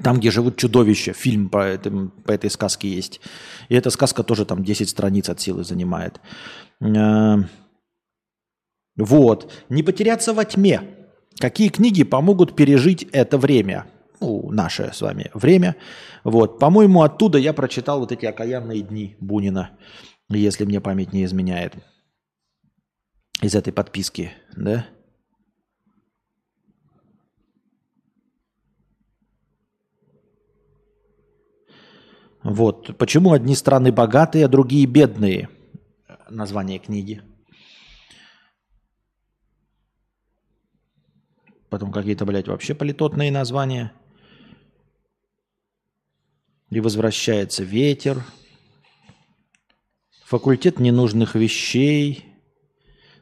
там, 0.00 0.18
где 0.18 0.30
живут 0.30 0.56
чудовища, 0.56 1.12
фильм 1.12 1.48
по, 1.48 1.58
этом, 1.58 2.10
по 2.24 2.32
этой 2.32 2.50
сказке 2.50 2.88
есть. 2.88 3.20
И 3.68 3.74
эта 3.74 3.90
сказка 3.90 4.22
тоже 4.22 4.46
там 4.46 4.64
10 4.64 4.88
страниц 4.88 5.28
от 5.28 5.40
силы 5.40 5.64
занимает. 5.64 6.20
Э, 6.80 7.36
вот. 8.96 9.52
Не 9.68 9.82
потеряться 9.82 10.32
во 10.32 10.44
тьме. 10.44 10.82
Какие 11.38 11.68
книги 11.68 12.04
помогут 12.04 12.56
пережить 12.56 13.02
это 13.12 13.36
время? 13.36 13.86
Ну, 14.20 14.50
наше 14.50 14.92
с 14.94 15.00
вами 15.02 15.30
время. 15.34 15.76
Вот. 16.24 16.58
По-моему, 16.58 17.02
оттуда 17.02 17.38
я 17.38 17.52
прочитал 17.52 18.00
вот 18.00 18.12
эти 18.12 18.24
окаянные 18.24 18.80
дни 18.80 19.16
Бунина, 19.20 19.70
если 20.30 20.64
мне 20.64 20.80
память 20.80 21.12
не 21.12 21.24
изменяет. 21.24 21.74
Из 23.42 23.54
этой 23.54 23.72
подписки, 23.72 24.32
да? 24.56 24.86
Вот. 32.42 32.96
Почему 32.98 33.32
одни 33.32 33.54
страны 33.54 33.92
богатые, 33.92 34.46
а 34.46 34.48
другие 34.48 34.86
бедные? 34.86 35.48
Название 36.28 36.78
книги. 36.78 37.22
Потом 41.68 41.92
какие-то, 41.92 42.26
блядь, 42.26 42.48
вообще 42.48 42.74
политотные 42.74 43.30
названия. 43.30 43.92
И 46.70 46.80
возвращается 46.80 47.62
ветер. 47.62 48.24
Факультет 50.24 50.80
ненужных 50.80 51.34
вещей. 51.34 52.26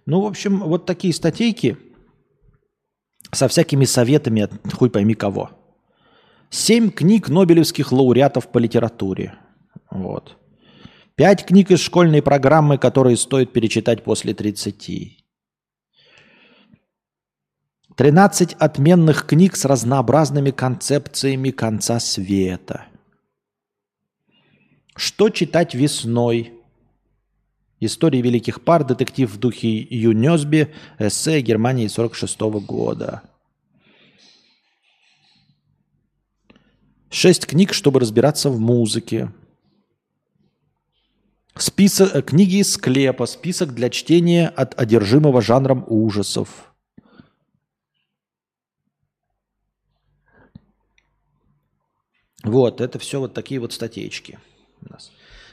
Ну, 0.07 0.23
в 0.23 0.27
общем, 0.27 0.61
вот 0.61 0.87
такие 0.87 1.13
статейки 1.13 1.77
со 3.33 3.49
всякими 3.49 3.85
советами 3.85 4.43
от 4.43 4.73
хуй 4.73 4.91
пойми 4.91 5.15
кого. 5.15 5.60
Семь 6.51 6.91
книг 6.91 7.29
нобелевских 7.29 7.93
лауреатов 7.93 8.49
по 8.49 8.59
литературе. 8.59 9.35
Вот. 9.89 10.37
Пять 11.15 11.47
книг 11.47 11.71
из 11.71 11.79
школьной 11.81 12.23
программы, 12.23 12.77
которые 12.77 13.17
стоит 13.17 13.53
перечитать 13.53 14.03
после 14.03 14.35
30. 14.35 15.17
13 17.97 18.55
отменных 18.55 19.27
книг 19.27 19.57
с 19.57 19.65
разнообразными 19.65 20.51
концепциями 20.51 21.51
конца 21.51 22.01
света. 22.01 22.87
Что 24.97 25.29
читать 25.29 25.75
весной? 25.75 26.55
История 27.79 28.23
великих 28.23 28.63
пар, 28.63 28.85
детектив 28.85 29.31
в 29.31 29.39
духе 29.39 29.87
Юнёсби, 29.89 30.75
эссе 30.99 31.41
Германии 31.43 31.87
46 31.87 32.41
-го 32.41 32.61
года. 32.61 33.23
Шесть 37.11 37.47
книг, 37.47 37.73
чтобы 37.73 37.99
разбираться 37.99 38.51
в 38.51 38.61
музыке. 38.61 39.33
Список, 41.57 42.15
э, 42.15 42.23
книги 42.23 42.61
из 42.61 42.73
склепа, 42.73 43.27
список 43.27 43.75
для 43.75 43.91
чтения 43.91 44.49
от 44.49 44.81
одержимого 44.81 45.43
жанром 45.43 45.85
ужасов. 45.89 46.73
Вот, 52.45 52.81
это 52.81 52.99
все 53.01 53.19
вот 53.19 53.35
такие 53.35 53.61
вот 53.61 53.73
статейки 53.73 54.39
у 54.81 54.93
нас. 54.93 55.11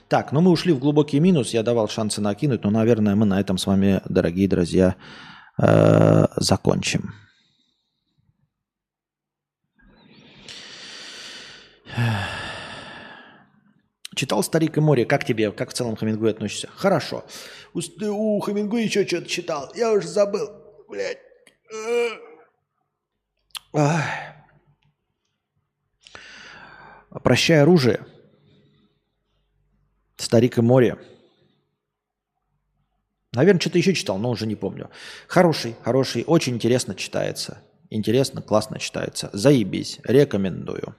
Так, 0.07 0.31
ну 0.31 0.41
мы 0.41 0.51
ушли 0.51 0.71
в 0.71 0.79
глубокий 0.79 1.19
минус, 1.19 1.53
я 1.53 1.63
давал 1.63 1.89
шансы 1.89 2.21
накинуть, 2.21 2.63
но, 2.63 2.69
наверное, 2.69 3.15
мы 3.15 3.25
на 3.25 3.41
этом 3.41 3.57
с 3.57 3.65
вами, 3.65 3.99
дорогие 4.07 4.47
друзья, 4.47 4.95
э, 5.57 6.27
закончим. 6.37 7.13
Читал 14.15 14.41
«Старик 14.43 14.77
и 14.77 14.79
море». 14.79 15.05
Как 15.05 15.25
тебе? 15.25 15.51
Как 15.51 15.69
в 15.69 15.73
целом 15.73 15.95
к 15.95 15.99
Хемингуэй 15.99 16.31
относишься? 16.31 16.69
Хорошо. 16.75 17.23
У, 17.73 17.79
у 17.79 18.41
Хемингуэя 18.41 18.85
еще 18.85 19.05
что-то 19.05 19.27
читал. 19.27 19.71
Я 19.75 19.91
уже 19.93 20.07
забыл. 20.07 20.49
Блядь. 20.89 21.19
«Прощай 27.23 27.61
оружие». 27.61 28.05
«Старик 30.17 30.57
и 30.57 30.61
море». 30.61 30.97
Наверное, 33.33 33.59
что-то 33.59 33.77
еще 33.77 33.93
читал, 33.93 34.17
но 34.17 34.31
уже 34.31 34.47
не 34.47 34.55
помню. 34.55 34.89
Хороший, 35.27 35.75
хороший, 35.83 36.23
очень 36.25 36.55
интересно 36.55 36.95
читается. 36.95 37.61
Интересно, 37.89 38.41
классно 38.41 38.79
читается. 38.79 39.29
Заебись, 39.31 39.99
рекомендую. 40.03 40.95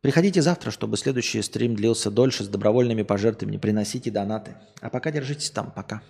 Приходите 0.00 0.40
завтра, 0.40 0.70
чтобы 0.70 0.96
следующий 0.96 1.42
стрим 1.42 1.76
длился 1.76 2.10
дольше 2.10 2.44
с 2.44 2.48
добровольными 2.48 3.02
пожертвованиями. 3.02 3.60
Приносите 3.60 4.10
донаты. 4.10 4.56
А 4.80 4.88
пока 4.88 5.10
держитесь 5.10 5.50
там. 5.50 5.70
Пока. 5.70 6.02